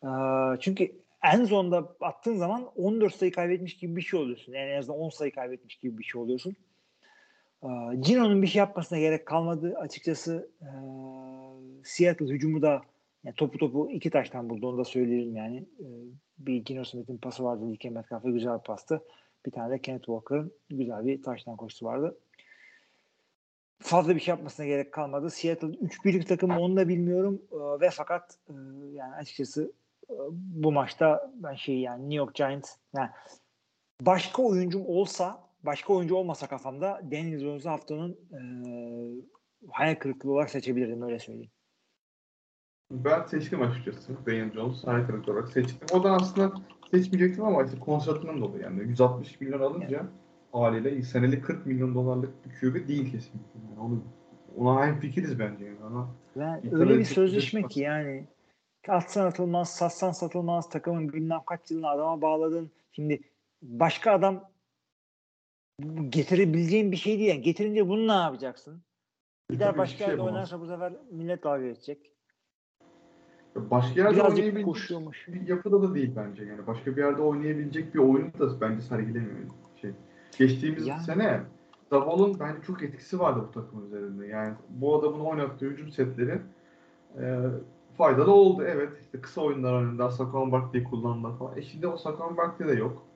[0.04, 0.08] Ee,
[0.60, 0.92] çünkü
[1.22, 4.52] en zonda attığın zaman 14 sayı kaybetmiş gibi bir şey oluyorsun.
[4.52, 6.56] Yani en azından 10 sayı kaybetmiş gibi bir şey oluyorsun.
[7.64, 9.74] Ee, Gino'nun bir şey yapmasına gerek kalmadı.
[9.78, 10.66] Açıkçası ee,
[11.84, 12.82] Seattle hücumu da
[13.24, 15.56] yani topu topu iki taştan buldu onu da söyleyelim yani.
[15.80, 15.84] Ee,
[16.38, 17.74] bir Gino Smith'in pası vardı.
[17.74, 19.02] DK Metcalf'a güzel bir pastı.
[19.46, 22.18] Bir tane de Kenneth Walker'ın güzel bir taştan koşusu vardı.
[23.78, 25.30] Fazla bir şey yapmasına gerek kalmadı.
[25.30, 27.42] Seattle 3 birlik takımı onu da bilmiyorum.
[27.52, 28.54] Ee, ve fakat e,
[28.92, 29.72] yani açıkçası
[30.10, 33.10] e, bu maçta ben şey yani New York Giants yani
[34.00, 38.40] başka oyuncum olsa başka oyuncu olmasa kafamda Daniel Jones'u haftanın e,
[39.70, 41.50] hayal kırıklığı olarak seçebilirdim öyle söyleyeyim.
[42.90, 44.26] Ben seçtim açıkçası.
[44.26, 45.78] Daniel Jones hayal kırıklığı olarak seçtim.
[45.92, 46.52] O da aslında
[46.90, 50.06] seçmeyecektim ama işte kontratının dolayı yani 160 milyon alınca
[50.52, 53.60] haliyle senelik 40 milyon dolarlık bir QB değil kesinlikle.
[53.70, 54.04] Yani onu,
[54.56, 55.78] ona hem fikiriz bence yani.
[55.84, 56.08] Ona
[56.62, 58.26] Bir öyle bir sözleşme ki yani
[58.88, 62.70] atsan atılmaz, satsan satılmaz, takımın bilmem kaç yılını adama bağladın.
[62.92, 63.20] Şimdi
[63.62, 64.44] başka adam
[66.08, 67.28] getirebileceğin bir şey değil.
[67.28, 68.82] Yani getirince bunu ne yapacaksın?
[69.50, 70.34] Gider başka şey yerde yapamaz.
[70.34, 72.10] oynarsa bu sefer millet dalga geçecek.
[73.56, 75.28] Başka yerde Birazcık oynayabilecek koşuyormuş.
[75.28, 76.66] bir yapıda da değil bence yani.
[76.66, 79.38] Başka bir yerde oynayabilecek bir oyunu da bence sergilemiyor.
[79.80, 79.90] Şey.
[80.38, 81.02] Geçtiğimiz Yani.
[81.02, 81.40] sene
[81.90, 84.26] Davol'un bence çok etkisi vardı bu takım üzerinde.
[84.26, 86.40] Yani bu adamın oynattığı hücum setleri
[87.20, 87.40] e,
[87.96, 88.64] faydalı oldu.
[88.66, 91.58] Evet işte kısa oyunlar önünde Saquon Barkley kullandılar falan.
[91.58, 93.06] E şimdi o Saquon Barkley de yok.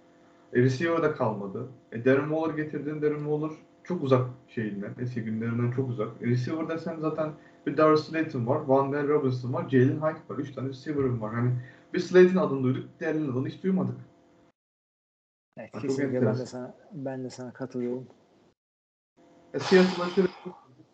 [0.53, 1.69] E, receiver de kalmadı.
[1.93, 3.03] E, Darren Waller getirdin.
[3.03, 3.51] Darren Waller
[3.85, 6.23] çok uzak şeyinden, eski günlerinden çok uzak.
[6.23, 7.33] E, receiver desen zaten
[7.67, 10.39] bir Darius Slayton var, Van Der Robinson var, Jalen Hyatt var.
[10.39, 11.35] Üç tane receiver'ım var.
[11.35, 11.51] Hani
[11.95, 13.97] bir Slayton adını duyduk, diğerlerinin adını hiç duymadık.
[15.57, 18.07] Evet, Çok kesinlikle ben de sana ben de sana katılıyorum.
[19.55, 20.29] E, Seattle'da şöyle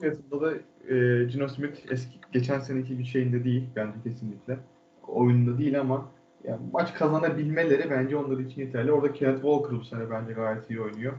[0.00, 0.54] Seattle'da da
[0.94, 4.58] e, Gino Smith eski geçen seneki bir şeyinde değil bence kesinlikle.
[5.06, 6.10] Oyunda değil ama
[6.44, 8.92] yani maç kazanabilmeleri bence onlar için yeterli.
[8.92, 11.12] Orada Kenneth Walker bu sene bence gayet iyi oynuyor.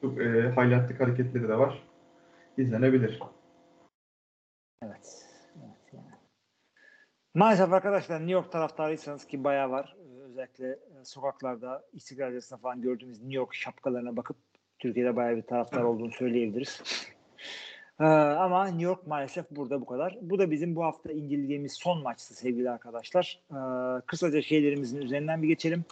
[0.00, 1.82] Çok e, highlightlık hareketleri de var.
[2.56, 3.20] İzlenebilir.
[4.82, 5.26] Evet.
[5.56, 6.06] evet yani.
[7.34, 9.96] Maalesef arkadaşlar New York taraftarıysanız ki bayağı var.
[9.98, 14.36] Ee, Özellikle e, sokaklarda İstiklal Caddesi'nde falan gördüğümüz New York şapkalarına bakıp
[14.78, 16.82] Türkiye'de bayağı bir taraftar olduğunu söyleyebiliriz.
[18.00, 20.18] Ee, ama New York maalesef burada bu kadar.
[20.22, 23.40] Bu da bizim bu hafta inceleyeceğimiz son maçtı sevgili arkadaşlar.
[23.50, 23.56] Ee,
[24.06, 25.84] kısaca şeylerimizin üzerinden bir geçelim.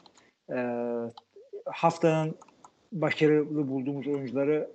[0.50, 0.88] Ee,
[1.66, 2.34] haftanın
[2.92, 4.70] başarılı bulduğumuz oyuncuları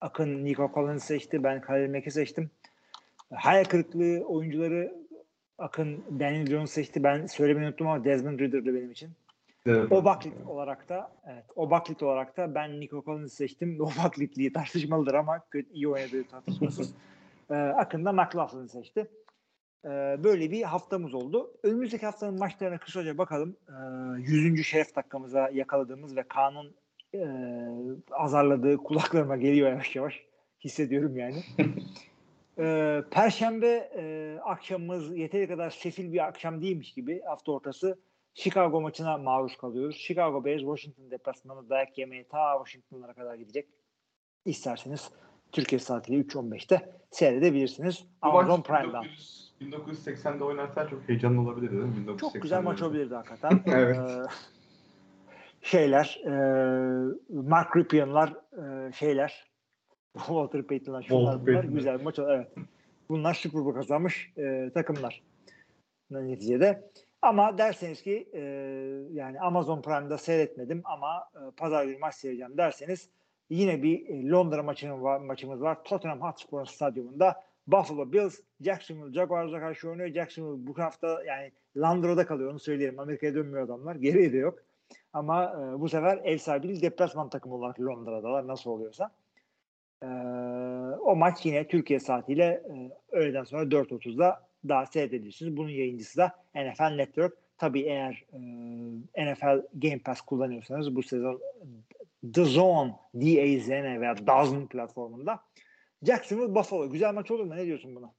[0.00, 1.44] Akın Nico Collins seçti.
[1.44, 2.50] Ben Khalil Mack'i seçtim.
[3.34, 4.94] Hayal kırıklığı oyuncuları
[5.58, 7.04] Akın Daniel Jones seçti.
[7.04, 9.10] Ben söylemeyi unuttum ama Desmond Ridder'dı benim için.
[9.68, 13.78] O baklit olarak da evet, o baklit olarak da ben Nico Collins'i seçtim.
[13.80, 16.94] O baklitliği tartışmalıdır ama kötü, iyi oynadığı tartışmasız.
[17.50, 19.10] ee, Akın da McLaughlin'i seçti.
[19.84, 19.88] Ee,
[20.24, 21.50] böyle bir haftamız oldu.
[21.62, 23.56] Önümüzdeki haftanın maçlarına kısaca bakalım.
[23.68, 24.66] Ee, 100.
[24.66, 26.74] şeref dakikamıza yakaladığımız ve Kaan'ın
[27.14, 27.24] e,
[28.10, 30.22] azarladığı kulaklarıma geliyor yavaş yavaş.
[30.64, 31.42] Hissediyorum yani.
[32.58, 37.98] e, Perşembe e, akşamımız yeteri kadar sefil bir akşam değilmiş gibi hafta ortası
[38.34, 39.96] Chicago maçına maruz kalıyoruz.
[39.96, 43.68] Chicago Bears Washington deplasmanı dayak yemeye ta Washington'lara kadar gidecek.
[44.44, 45.10] İsterseniz
[45.52, 48.04] Türkiye saatiyle 3.15'te seyredebilirsiniz.
[48.22, 49.04] Bu Amazon Prime'dan.
[49.04, 51.94] 1900 1980'de oynarsa çok heyecanlı olabilir değil mi?
[52.06, 52.16] 1980'de.
[52.16, 53.60] Çok güzel maç olabilirdi hakikaten.
[53.74, 53.96] Evet.
[53.98, 54.22] Ee,
[55.62, 56.32] şeyler, e,
[57.28, 58.34] Mark Rypien'lar,
[58.88, 59.50] e, şeyler,
[60.16, 61.78] Walter Payton'lar, şunlar Walter bunlar Payton'lar.
[61.78, 62.18] güzel bir maç.
[62.18, 62.52] Evet.
[63.08, 65.22] Bunlar Super Bowl kazanmış e, takımlar
[66.10, 66.90] neticede.
[67.22, 68.40] Ama derseniz ki e,
[69.12, 73.08] yani Amazon Prime'da seyretmedim ama e, pazar günü maç seyredeceğim derseniz
[73.50, 75.84] yine bir e, Londra maçının var, maçımız var.
[75.84, 80.08] Tottenham Hotspur stadyumunda Buffalo Bills Jacksonville Jaguars'a karşı oynuyor.
[80.08, 82.98] Jacksonville bu hafta yani Londra'da kalıyor onu söyleyelim.
[82.98, 83.94] Amerika'ya dönmüyor adamlar.
[84.06, 84.58] Geriye de yok.
[85.12, 89.10] Ama e, bu sefer ev sahibi değil deplasman takımı olarak Londra'dalar nasıl oluyorsa.
[90.02, 90.06] E,
[91.00, 95.56] o maç yine Türkiye saatiyle e, öğleden sonra 4.30'da daha seyredebilirsiniz.
[95.56, 97.36] Bunun yayıncısı da NFL Network.
[97.58, 98.24] Tabii eğer
[99.14, 101.40] e, NFL Game Pass kullanıyorsanız bu sezon
[102.34, 105.40] The Zone, D-A-Z-N veya DAZN platformunda
[106.02, 106.90] Jacksonville Buffalo.
[106.90, 107.56] Güzel maç olur mu?
[107.56, 108.12] Ne diyorsun buna?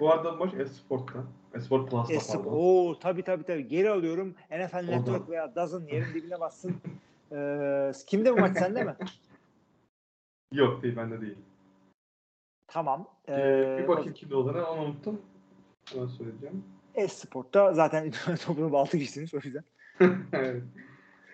[0.00, 1.24] Bu arada maç Esport'ta.
[1.54, 2.34] Esport Plus'ta Esip.
[2.34, 2.50] pardon.
[2.52, 3.68] Oo tabii tabii tabii.
[3.68, 4.34] Geri alıyorum.
[4.50, 4.96] NFL Orada.
[4.96, 6.76] Network veya DAZN yerin dibine bassın.
[7.32, 8.96] Ee, kimde bu maç sende mi?
[10.52, 11.36] Yok değil bende değil.
[12.74, 13.08] Tamam.
[13.28, 15.22] Ee, bir bakayım kimde olduğunu onu unuttum.
[15.92, 16.64] Hemen söyleyeceğim.
[16.94, 18.12] Esport'ta zaten
[18.46, 19.64] toplam 6 kişisiniz o yüzden.
[20.32, 20.62] evet.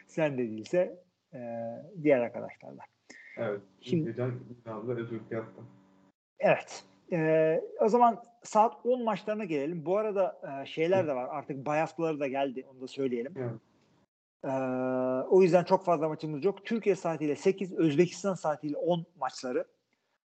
[0.07, 1.01] Sen de değilse
[1.35, 1.39] e,
[2.03, 2.83] diğer arkadaşlarla.
[3.37, 3.61] Evet.
[3.81, 4.23] Şimdi-
[4.67, 5.67] abla Ezurk yaptım.
[6.39, 6.85] Evet.
[7.13, 9.87] Ee, o zaman saat 10 maçlarına gelelim.
[9.87, 11.29] Bu arada e, şeyler de var.
[11.31, 12.67] Artık bay haftaları da geldi.
[12.73, 13.35] Onu da söyleyelim.
[13.37, 13.61] Evet.
[14.45, 14.49] Ee,
[15.31, 16.65] o yüzden çok fazla maçımız yok.
[16.65, 19.65] Türkiye saatiyle 8, Özbekistan saatiyle 10 maçları.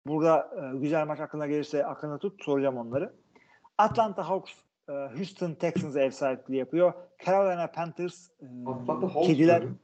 [0.07, 2.45] Burada e, güzel maç aklına gelirse aklına tut.
[2.45, 3.13] Soracağım onları.
[3.79, 4.53] Atlanta Hawks
[4.89, 6.93] e, Houston Texans ev sahipliği yapıyor.
[7.27, 9.77] Carolina Panthers e, Atlanta Hawks Kediler mı?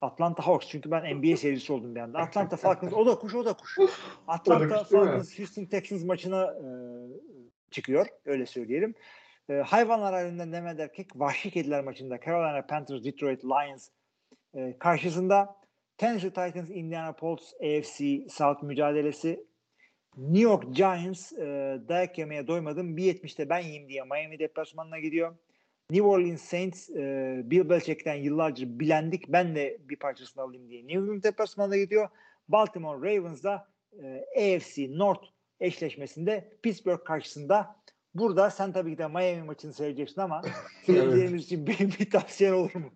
[0.00, 2.18] Atlanta Hawks çünkü ben NBA seyircisi oldum bir anda.
[2.18, 3.78] Atlanta Falcons o da kuş o da kuş.
[4.28, 4.84] Atlanta mi?
[4.90, 6.66] Falcons Houston Texans maçına e,
[7.70, 8.94] çıkıyor öyle söyleyelim.
[9.48, 13.88] E, hayvanlar halinden Mehmet Erkek vahşi kediler maçında Carolina Panthers Detroit Lions
[14.54, 15.56] e, karşısında
[15.96, 19.46] Tennessee Titans Indiana Colts AFC South mücadelesi
[20.16, 22.98] New York Giants e, dayak yemeye doymadım.
[22.98, 25.36] 1.70'te ben yiyeyim diye Miami deplasmanına gidiyor.
[25.90, 29.28] New Orleans Saints e, Bill Belichick'ten yıllarca bilendik.
[29.28, 32.08] Ben de bir parçasını alayım diye New England deplasmanına gidiyor.
[32.48, 33.68] Baltimore Ravens da
[34.02, 35.24] e, AFC North
[35.60, 37.76] eşleşmesinde Pittsburgh karşısında.
[38.14, 40.42] Burada sen tabii ki de Miami maçını seyredeceksin ama
[40.86, 42.92] seyircilerimiz için bir, bir tavsiyen olur mu?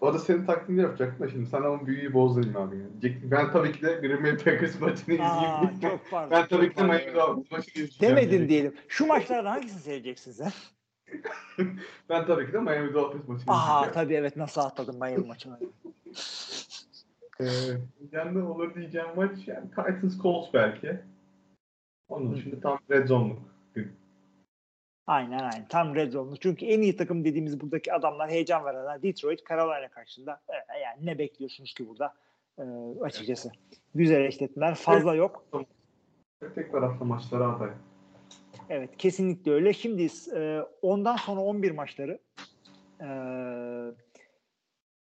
[0.00, 2.76] O da senin taklidini yapacaktım da şimdi sen ama büyüyü bozdun abi.
[2.76, 3.16] Yani.
[3.22, 5.80] Ben tabii ki de Green Bay Packers maçını izleyeyim.
[5.82, 6.30] çok pardon.
[6.36, 6.82] ben tabii ki de.
[6.82, 8.16] Miami Dolphins maçını izleyeceğim.
[8.16, 8.74] Demedin diyelim.
[8.88, 10.52] Şu maçlardan hangisini seyredeceksin sen?
[12.08, 13.94] Ben tabii ki de Miami Dolphins maçını Aa izleyeceğim.
[13.94, 15.58] tabii evet nasıl atladım Miami maçını.
[17.40, 17.46] Ee,
[18.12, 21.00] yani olur diyeceğim maç yani Titans Colts belki.
[22.08, 23.38] Onun dışında tam red zone'luk.
[25.08, 25.68] Aynen aynen.
[25.68, 26.36] Tam red zone'lu.
[26.36, 29.02] Çünkü en iyi takım dediğimiz buradaki adamlar heyecan verenler.
[29.02, 30.40] Detroit, Carolina karşısında.
[30.48, 32.14] Ee, yani ne bekliyorsunuz ki burada?
[32.58, 32.62] Ee,
[33.02, 33.50] açıkçası.
[33.94, 34.74] Güzel eşletmeler.
[34.74, 35.44] Fazla yok.
[36.54, 37.70] Tek taraflı maçlara aday.
[38.70, 39.72] Evet kesinlikle öyle.
[39.72, 42.18] Şimdi e, ondan sonra 11 maçları
[43.00, 43.08] e,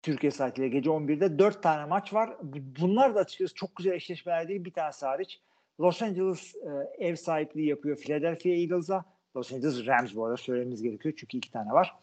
[0.02, 2.36] Türkiye saatiyle gece 11'de 4 tane maç var.
[2.42, 4.64] Bu- Bunlar da açıkçası çok güzel eşleşmeler değil.
[4.64, 5.40] Bir tanesi hariç.
[5.80, 9.04] Los Angeles e, ev sahipliği yapıyor Philadelphia Eagles'a.
[9.36, 11.96] Los Angeles Rams bu arada söylememiz gerekiyor çünkü iki tane var.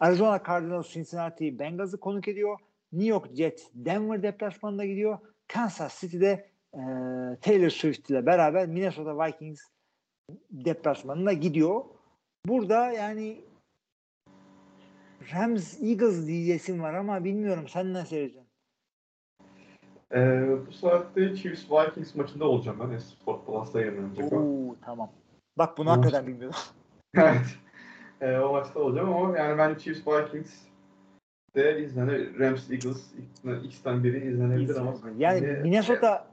[0.00, 2.58] Arizona Cardinals Cincinnati Bengals'ı konuk ediyor.
[2.92, 5.18] New York Jets Denver deplasmanına gidiyor.
[5.48, 6.80] Kansas City'de e,
[7.40, 9.60] Taylor Swift ile beraber Minnesota Vikings
[10.50, 11.84] deplasmanına gidiyor.
[12.46, 13.40] Burada yani
[15.34, 18.50] Rams Eagles diyeceğim var ama bilmiyorum sen ne seyredeceksin?
[20.14, 22.98] Ee, bu saatte Chiefs Vikings maçında olacağım ben.
[22.98, 24.32] Sport Plus'ta yayınlanacak.
[24.32, 25.10] Oo tamam.
[25.58, 26.60] Bak bunu hakikaten bilmiyordum.
[27.16, 27.58] evet.
[28.20, 30.54] Ee, o maçta olacağım ama yani ben Chiefs Vikings
[31.54, 32.38] de izlenir.
[32.38, 33.12] Rams Eagles
[33.64, 36.26] ikisinden- biri izlenebilir ama yani yine- Minnesota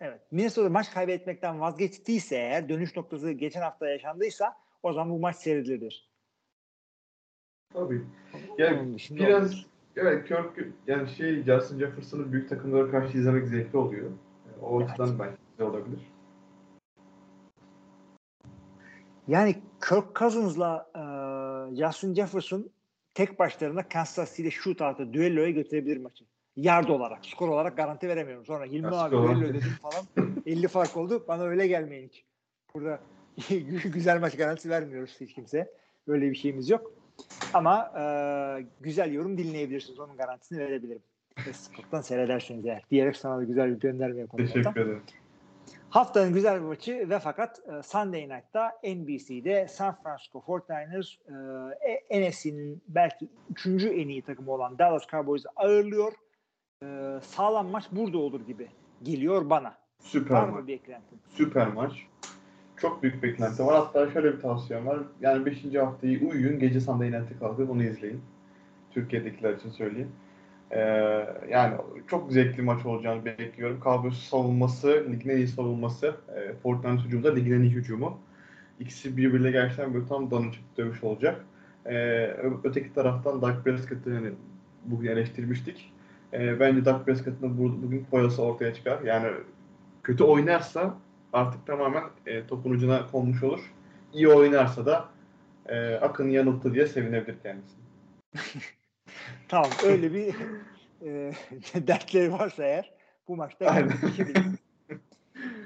[0.00, 5.36] evet Minnesota maç kaybetmekten vazgeçtiyse eğer dönüş noktası geçen hafta yaşandıysa o zaman bu maç
[5.36, 6.10] seyredilir.
[7.72, 8.02] Tabii.
[8.58, 9.66] Yani biraz olmaz.
[9.96, 14.10] evet Kirk yani şey Justin Jefferson'ı büyük takımlara karşı izlemek zevkli oluyor.
[14.62, 14.90] O Evet.
[14.90, 15.98] açıdan belki olabilir.
[19.28, 19.54] Yani
[19.88, 21.02] Kirk Cousins'la e,
[21.76, 22.70] Justin Jefferson
[23.14, 26.24] tek başlarına Kansas City shootout'a düelloya götürebilir maçı.
[26.56, 28.44] Yard olarak, skor olarak garanti veremiyorum.
[28.46, 29.42] Sonra Hilmi Ya, abi olarak.
[29.42, 30.04] ödedim falan.
[30.46, 31.24] 50 fark oldu.
[31.28, 32.24] Bana öyle gelmeyin hiç.
[32.74, 33.00] Burada
[33.92, 35.70] güzel maç garantisi vermiyoruz hiç kimse.
[36.06, 36.92] Öyle bir şeyimiz yok.
[37.54, 38.04] Ama e,
[38.80, 40.00] güzel yorum dinleyebilirsiniz.
[40.00, 41.02] Onun garantisini verebilirim.
[41.36, 42.82] Facebook'tan seyredersiniz eğer.
[42.90, 44.46] Diyerek sana da güzel bir gönderme yapalım.
[44.46, 45.02] Teşekkür ederim.
[45.90, 51.16] Haftanın güzel bir maçı ve fakat e, Sunday Night'ta NBC'de San Francisco 49ers
[52.10, 56.12] e, NFC'nin belki üçüncü en iyi takımı olan Dallas Cowboys'u ağırlıyor.
[56.82, 56.86] E,
[57.22, 58.68] sağlam maç burada olur gibi
[59.02, 59.74] geliyor bana.
[59.98, 60.68] Süper Var maç.
[61.28, 61.92] Süper maç.
[62.76, 63.74] Çok büyük beklenti var.
[63.74, 64.98] Hatta şöyle bir tavsiyem var.
[65.20, 65.74] Yani 5.
[65.74, 66.58] haftayı uyuyun.
[66.58, 68.22] Gece Sunday Night'e kalkıp onu izleyin.
[68.90, 70.12] Türkiye'dekiler için söyleyeyim.
[70.72, 70.78] Ee,
[71.50, 71.74] yani
[72.08, 73.80] çok zevkli maç olacağını bekliyorum.
[73.84, 76.16] Cowboys savunması, ligin en iyi savunması.
[76.36, 78.18] E, Fortnite hücumu da ligin en iyi hücumu.
[78.80, 81.44] İkisi birbiriyle gerçekten böyle tam danışık dövüş olacak.
[81.86, 82.26] Ee,
[82.64, 84.32] öteki taraftan Dak Prescott'ı hani
[84.84, 85.92] bugün eleştirmiştik.
[86.32, 89.00] Ee, bence Dak Prescott'ın bu- bugün boyası ortaya çıkar.
[89.02, 89.28] Yani
[90.02, 90.94] kötü oynarsa
[91.32, 93.60] artık tamamen e, topun ucuna konmuş olur.
[94.12, 95.08] İyi oynarsa da
[95.66, 97.76] e, Akın yanılttı diye sevinebilir kendisi.
[99.48, 100.34] Tamam öyle bir
[101.06, 101.32] e,
[101.86, 102.92] dertleri varsa eğer
[103.28, 103.92] bu maçta Aynen.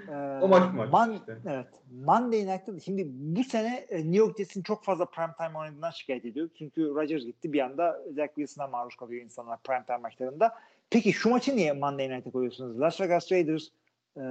[0.09, 1.39] Ee, O maç maç Man- işte.
[1.47, 1.67] Evet.
[2.05, 6.25] Monday Night'ta şimdi bu sene e, New York Jets'in çok fazla prime time oynadığından şikayet
[6.25, 6.49] ediyor.
[6.59, 10.55] Çünkü Rodgers gitti bir anda Zach Wilson'a maruz kalıyor insanlar prime time maçlarında.
[10.91, 12.81] Peki şu maçı niye Monday Night'a koyuyorsunuz?
[12.81, 13.69] Las Vegas Raiders
[14.17, 14.23] e,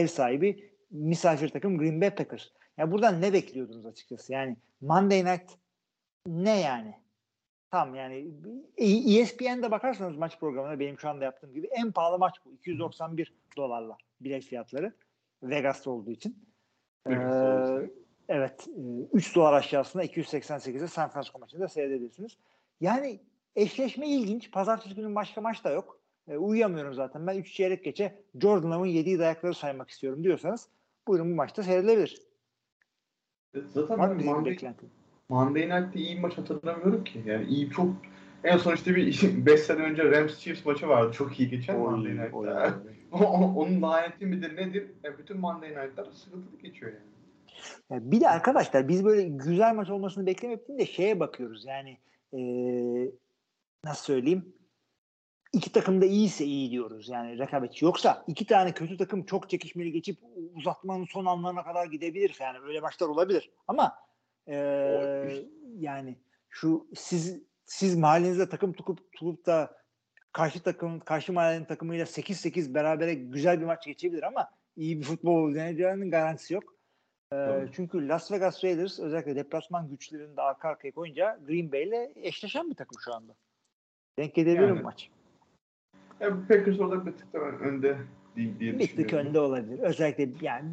[0.00, 2.48] ev sahibi misafir takım Green Bay Packers.
[2.78, 4.32] Ya buradan ne bekliyordunuz açıkçası?
[4.32, 5.50] Yani Monday Night
[6.26, 6.94] ne yani?
[7.74, 8.30] Tam yani
[8.76, 12.52] E- ESPN'de bakarsanız maç programına benim şu anda yaptığım gibi en pahalı maç bu.
[12.52, 14.92] 291 dolarla bilet fiyatları.
[15.42, 16.36] Vegas'ta olduğu için.
[17.06, 17.90] Vegas'ta Ee,
[18.28, 18.68] evet.
[18.68, 18.80] e,
[19.12, 22.36] 3 dolar aşağısında 288'e San Francisco maçında seyredebilirsiniz.
[22.80, 23.20] Yani
[23.56, 24.50] eşleşme ilginç.
[24.50, 26.00] Pazartesi günü başka maç da yok.
[26.28, 27.26] E, uyuyamıyorum zaten.
[27.26, 30.68] Ben 3 çeyrek geçe Jordan Love'ın yediği dayakları saymak istiyorum diyorsanız
[31.08, 32.22] buyurun bu maçta seyredilebilir.
[33.54, 34.74] Zaten Var ben mı bizim Monday?
[35.28, 37.22] Monday Night'te iyi bir maç hatırlamıyorum ki.
[37.26, 37.86] Yani iyi çok
[38.44, 41.12] en son işte bir 5 sene önce Rams Chiefs maçı vardı.
[41.12, 42.36] Çok iyi geçen Monday Oy, Night'ta.
[42.38, 42.48] oy,
[43.12, 44.90] O- o- Onun laneti midir nedir?
[45.04, 47.04] Ya bütün Monday Night'lar sıkıntılı geçiyor yani.
[47.90, 51.98] Ya bir de arkadaşlar biz böyle güzel maç olmasını beklemek değil de şeye bakıyoruz yani
[52.32, 53.10] eee,
[53.84, 54.54] nasıl söyleyeyim
[55.52, 57.84] iki takım da iyiyse iyi diyoruz yani rekabetçi.
[57.84, 60.18] Yoksa iki tane kötü takım çok çekişmeli geçip
[60.54, 62.36] uzatmanın son anlarına kadar gidebilir.
[62.40, 63.50] Yani öyle maçlar olabilir.
[63.68, 63.92] Ama
[64.46, 65.46] eee,
[65.78, 66.18] yani
[66.48, 69.76] şu siz siz mahallenizde takım tutup tutup da
[70.32, 75.44] karşı takım karşı mahallenin takımıyla 8-8 berabere güzel bir maç geçebilir ama iyi bir futbol
[75.44, 76.74] oynayacağının garantisi yok.
[77.32, 77.70] Ee, Tabii.
[77.72, 82.70] çünkü Las Vegas Raiders özellikle deplasman güçlerini de arka arkaya koyunca Green Bay ile eşleşen
[82.70, 83.34] bir takım şu anda.
[84.18, 84.72] Denk edebilir Yani.
[84.72, 85.10] mi maç?
[86.20, 87.96] Ya bu Packers orada bir tık önde
[88.36, 89.78] diye, diye Bir tık önde olabilir.
[89.78, 90.70] Özellikle yani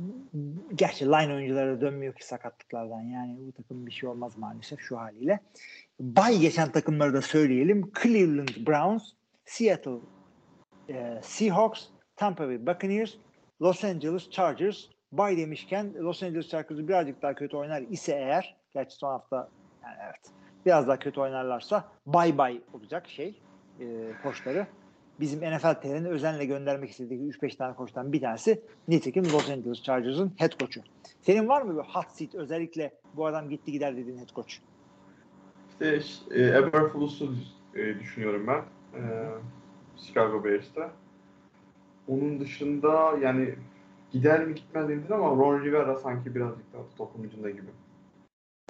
[0.75, 3.01] gerçi line oyuncuları da dönmüyor ki sakatlıklardan.
[3.01, 5.39] Yani bu takım bir şey olmaz maalesef şu haliyle.
[5.99, 7.91] Bay geçen takımları da söyleyelim.
[8.03, 9.03] Cleveland Browns,
[9.45, 9.99] Seattle
[10.89, 11.85] e, Seahawks,
[12.15, 13.13] Tampa Bay Buccaneers,
[13.61, 14.85] Los Angeles Chargers.
[15.11, 19.49] Bay demişken Los Angeles Chargers'ı birazcık daha kötü oynar ise eğer gerçi son hafta
[19.83, 20.31] yani evet
[20.65, 23.41] biraz daha kötü oynarlarsa bay bay olacak şey
[23.79, 23.85] e,
[24.23, 24.67] koçları.
[25.21, 30.33] Bizim NFL TR'nin özenle göndermek istediği 3-5 tane koçtan bir tanesi nitekim Los Angeles Chargers'ın
[30.37, 30.81] head koçu.
[31.21, 34.53] Senin var mı bir hot seat özellikle bu adam gitti gider dediğin head coach?
[35.81, 35.99] İşte
[36.31, 37.33] e, Eberflus'u
[37.75, 38.63] e, düşünüyorum ben.
[38.99, 39.01] E,
[39.97, 40.91] Chicago Bears'ta.
[42.07, 43.55] Onun dışında yani
[44.11, 47.69] gider mi gitmez mi ama Ron Rivera sanki birazcık daha topun ucunda gibi.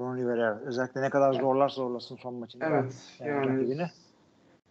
[0.01, 2.65] Ron Rivera özellikle ne kadar zorlar zorlasın son maçında.
[2.65, 3.89] Evet Yani yani.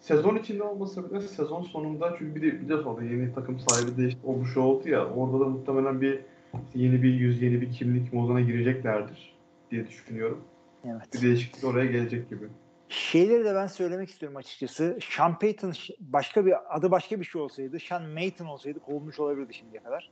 [0.00, 4.20] Sezon içinde olmasa bile sezon sonunda çünkü bir de biliyorsun orada yeni takım sahibi değişti
[4.26, 6.20] o bu şey oldu ya orada da muhtemelen bir
[6.54, 9.36] işte yeni bir yüz yeni bir kimlik moduna gireceklerdir
[9.70, 10.44] diye düşünüyorum.
[10.84, 11.02] Evet.
[11.14, 12.48] Bir değişiklik oraya gelecek gibi.
[12.88, 14.98] Şeyleri de ben söylemek istiyorum açıkçası.
[15.10, 19.82] Sean Payton başka bir adı başka bir şey olsaydı, Sean Mayton olsaydı kovulmuş olabilirdi şimdiye
[19.82, 20.10] kadar.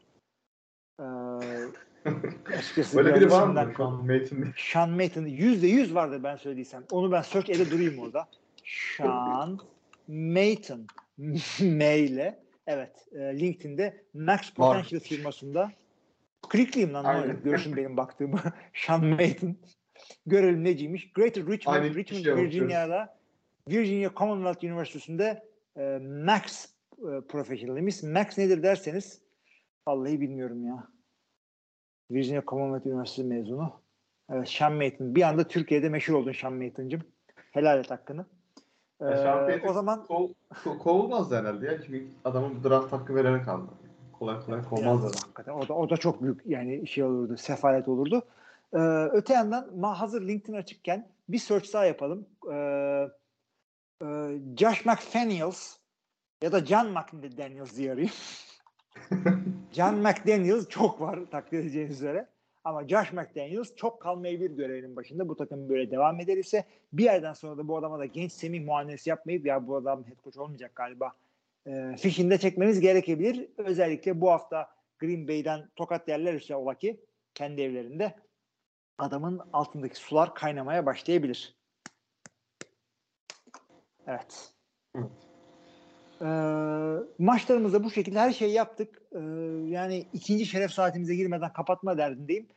[1.00, 1.04] Ee,
[2.58, 4.52] açıkçası Böyle biraz biri var mı şu an Mason?
[4.56, 6.84] Sean Mayton yüzde yüz vardır ben söylediysem.
[6.90, 8.28] Onu ben search ede durayım orada.
[8.96, 9.60] Sean
[10.08, 10.86] Mayton
[11.60, 15.72] M ile evet e, LinkedIn'de Max Potential firmasında
[16.48, 17.42] klikleyeyim lan ne Aynen.
[17.42, 18.40] görsün benim baktığımı.
[18.74, 19.56] Sean Mayton
[20.26, 21.12] görelim neciymiş.
[21.12, 23.18] Greater Richmond, Aynı Richmond kişiye Virginia'da
[23.68, 25.44] Virginia Commonwealth Üniversitesi'nde
[25.76, 26.66] e, Max
[26.98, 28.02] e, professionalimiz.
[28.02, 29.22] Max nedir derseniz
[29.88, 30.88] vallahi bilmiyorum ya.
[32.10, 33.82] Virginia Commonwealth Üniversitesi mezunu.
[34.30, 35.14] Evet, Sean Mayton.
[35.14, 37.02] Bir anda Türkiye'de meşhur oldun Sean Mayton'cım.
[37.50, 38.26] Helal et hakkını.
[39.00, 40.28] Ee, Ya Sean Payton o zaman kov,
[40.64, 41.82] ko- kovulmaz herhalde ya.
[41.82, 43.70] Çünkü adamın draft hakkı vererek aldı.
[44.12, 45.12] Kolay kolay kovmaz adam.
[45.22, 48.22] hakikaten o da o da çok büyük yani şey olurdu, sefalet olurdu.
[48.74, 48.78] Ee,
[49.12, 52.26] öte yandan ma- hazır LinkedIn açıkken bir search daha yapalım.
[52.52, 53.08] Ee,
[54.02, 54.06] e,
[54.56, 55.76] Josh McDaniels
[56.42, 58.12] ya da John McDaniels diye arayayım.
[59.72, 62.28] John McDaniels çok var takdir edeceğiniz üzere.
[62.68, 65.28] Ama Josh McDaniels çok kalmayabilir görevinin başında.
[65.28, 69.10] Bu takım böyle devam ederse bir yerden sonra da bu adama da genç Semih muamelesi
[69.10, 71.12] yapmayıp ya bu adam head coach olmayacak galiba
[71.66, 73.48] e, fişinde çekmemiz gerekebilir.
[73.58, 74.68] Özellikle bu hafta
[74.98, 77.00] Green Bay'den tokat yerler işte ola ki
[77.34, 78.14] kendi evlerinde
[78.98, 81.56] adamın altındaki sular kaynamaya başlayabilir.
[84.06, 84.52] Evet.
[84.94, 85.10] Evet.
[86.22, 86.26] Ee,
[87.18, 89.02] maçlarımızda bu şekilde her şeyi yaptık.
[89.12, 89.18] Ee,
[89.66, 92.48] yani ikinci şeref saatimize girmeden kapatma derdindeyim.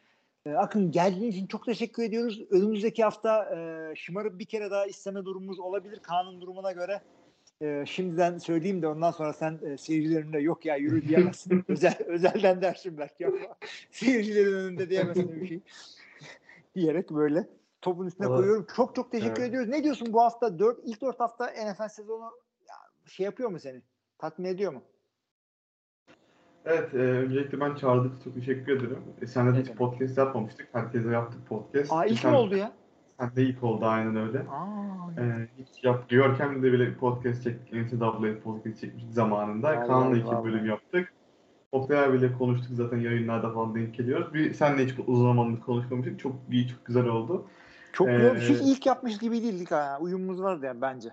[0.45, 2.41] Ee, Akın geldiğiniz için çok teşekkür ediyoruz.
[2.51, 7.01] Önümüzdeki hafta e, şımarıp bir kere daha isteme durumumuz olabilir kanun durumuna göre.
[7.61, 11.65] E, şimdiden söyleyeyim de ondan sonra sen e, seyircilerin de yok ya yürü diyemezsin.
[11.67, 13.37] Özel, özelden dersin belki ama
[13.91, 15.59] seyircilerin önünde diyemezsin bir şey.
[16.75, 17.47] Diyerek böyle
[17.81, 18.67] topun üstüne Valla- koyuyorum.
[18.75, 19.49] Çok çok teşekkür Evet.
[19.49, 19.69] ediyoruz.
[19.69, 20.59] Ne diyorsun bu hafta?
[20.59, 22.31] Dört, ilk dört hafta NFL sezonu
[22.67, 23.81] ya, şey yapıyor mu seni?
[24.17, 24.81] Tatmin ediyor mu?
[26.65, 28.97] Evet, e, öncelikle ben çağırdık çok teşekkür ederim.
[29.21, 29.77] E, senle de hiç Evet.
[29.77, 30.67] podcast yapmamıştık.
[30.73, 31.93] Herkese yaptık podcast.
[31.93, 32.71] Aa ilk Sen- mi oldu ya?
[33.19, 34.39] Sen de ilk oldu aynen öyle.
[34.39, 37.73] Aa, E, hiç yap, Görkem'le de bile podcast çektik.
[37.73, 39.67] NCAA podcast çekmiştik zamanında.
[39.67, 40.43] Vallahi, Kaan'la iki vallahi.
[40.43, 41.13] bölüm yaptık.
[41.71, 44.33] Oktay abiyle konuştuk zaten yayınlarda falan denk geliyoruz.
[44.33, 46.19] Bir senle hiç uzun zamandır konuşmamıştık.
[46.19, 47.45] Çok iyi, çok güzel oldu.
[47.93, 48.39] çok Ee, güzel.
[48.41, 49.97] Hiç ilk yapmış gibi değildik ha.
[50.01, 51.09] Uyumumuz vardı yani bence.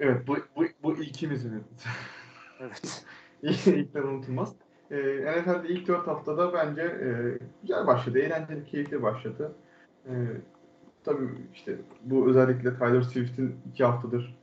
[0.00, 1.62] Evet, bu, bu, bu ilkimiz evet.
[2.60, 3.04] Evet.
[3.66, 4.54] İlkler unutulmaz.
[4.90, 4.96] Ee,
[5.40, 8.18] NFL'de ilk 4 haftada bence e, güzel başladı.
[8.18, 9.54] Eğlenceli, keyifli başladı.
[10.06, 10.12] Ee,
[11.04, 14.38] tabii işte bu özellikle Tyler Swift'in 2 haftadır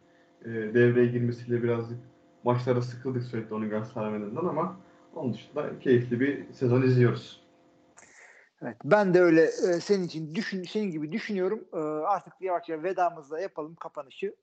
[0.45, 1.97] e, devreye girmesiyle birazcık
[2.43, 4.79] maçlara sıkıldık sürekli onu göstermediğinden ama
[5.15, 7.41] onun dışında keyifli bir sezon izliyoruz.
[8.61, 11.63] Evet, ben de öyle e, senin için düşün, senin gibi düşünüyorum.
[11.73, 14.35] E, artık yavaşça vedamızla yapalım kapanışı.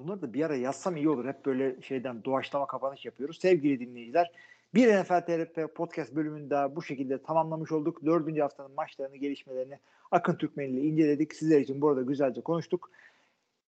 [0.00, 1.26] Bunları da bir ara yazsam iyi olur.
[1.28, 3.38] Hep böyle şeyden doğaçlama kapanış yapıyoruz.
[3.40, 4.32] Sevgili dinleyiciler,
[4.74, 8.04] bir NFL TRP podcast bölümünü daha bu şekilde tamamlamış olduk.
[8.04, 9.78] Dördüncü haftanın maçlarını, gelişmelerini
[10.10, 11.34] Akın Türkmen ile inceledik.
[11.34, 12.90] Sizler için burada güzelce konuştuk.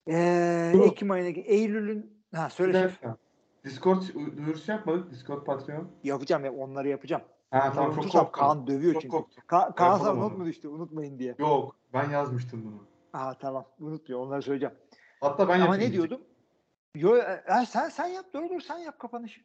[0.08, 2.84] E, Bu- Ekim ayına, Eylül'ün ha söyle şef.
[2.90, 3.16] dakika.
[3.64, 4.02] Discord
[4.36, 5.10] duyurusu yapmadık.
[5.10, 5.88] Discord Patreon.
[6.04, 7.22] Yapacağım ya onları yapacağım.
[7.50, 8.32] Ha tamam çok korktum.
[8.32, 9.16] Kaan dövüyor Çok çünkü.
[9.16, 9.44] korktum.
[9.48, 11.34] Ka- Kaan sana not mu düştü unutmayın diye.
[11.38, 12.86] Yok ben yazmıştım bunu.
[13.12, 14.74] Aa tamam unutmuyor onları söyleyeceğim.
[15.20, 16.20] Hatta ben Ama ne diyordum?
[16.94, 19.40] Yo, e, sen sen yap dur dur sen yap kapanışı.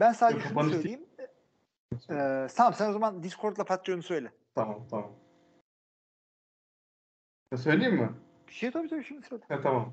[0.00, 1.06] Ben sadece Yok, şunu söyleyeyim.
[2.10, 4.32] Ee, tamam sen o zaman Discord'la Patreon'u söyle.
[4.54, 5.10] Tamam tamam.
[7.52, 8.10] Ya söyleyeyim mi?
[8.48, 9.42] Bir şey tabii tabii şimdi söyle.
[9.48, 9.92] Ha, tamam.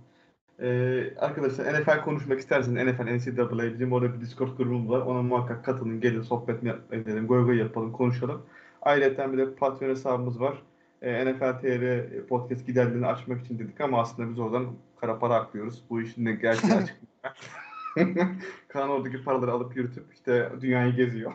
[0.60, 5.02] Ee, arkadaşlar NFL konuşmak isterseniz NFL NCAA bizim orada bir Discord grubumuz var.
[5.02, 8.45] Ona muhakkak katılın, gelin sohbet edelim, goy goy yapalım, konuşalım.
[8.82, 10.64] Ayrıca bir de Patreon hesabımız var.
[11.02, 15.84] Ee, NFL TR podcast giderlerini açmak için dedik ama aslında biz oradan kara para aklıyoruz.
[15.90, 16.95] Bu işin de gerçeği açık.
[18.68, 21.34] Kaan oradaki paraları alıp yürütüp işte dünyayı geziyor.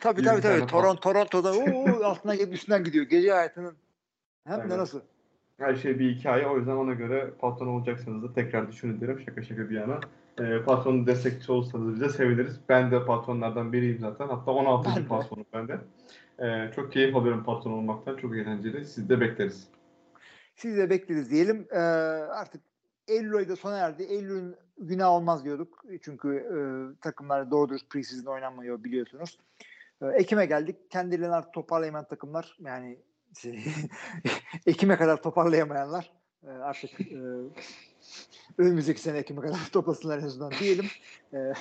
[0.00, 0.66] Tabii tabii tabii.
[0.66, 3.04] Toronto, Toronto'da oo, altına gelip üstünden gidiyor.
[3.04, 3.76] Gece hayatının
[4.46, 5.00] hem de nasıl?
[5.58, 6.46] Her şey bir hikaye.
[6.46, 9.20] O yüzden ona göre patron olacaksanız da tekrar düşünün derim.
[9.20, 10.00] Şaka şaka bir yana.
[10.40, 12.60] Ee, patronun destekçisi olursanız bize seviniriz.
[12.68, 14.28] Ben de patronlardan biriyim zaten.
[14.28, 14.90] Hatta 16.
[14.96, 15.08] Ben de.
[15.08, 15.78] patronum ben de.
[16.38, 18.16] Ee, çok keyif alıyorum patron olmaktan.
[18.16, 18.84] Çok eğlenceli.
[18.84, 19.68] Siz de bekleriz.
[20.56, 21.66] Siz de bekleriz diyelim.
[21.70, 22.62] Ee, artık
[23.08, 24.02] Eylül ayı da sona erdi.
[24.02, 25.84] Eylül'ün günah olmaz diyorduk.
[26.02, 26.58] Çünkü e,
[27.00, 29.38] takımlar doğru dürüst preseason oynanmıyor biliyorsunuz.
[30.02, 30.90] E, Ekim'e geldik.
[30.90, 32.98] Kendilerini artık toparlayamayan takımlar yani
[33.40, 33.64] şey,
[34.66, 36.12] Ekim'e kadar toparlayamayanlar
[36.46, 37.18] e, artık e,
[38.58, 40.86] önümüzdeki sene Ekim'e kadar toplasınlar en azından diyelim.
[41.32, 41.52] E,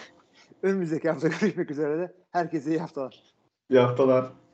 [0.64, 3.24] önümüzdeki hafta görüşmek üzere de herkese iyi haftalar.
[3.70, 4.45] İyi haftalar.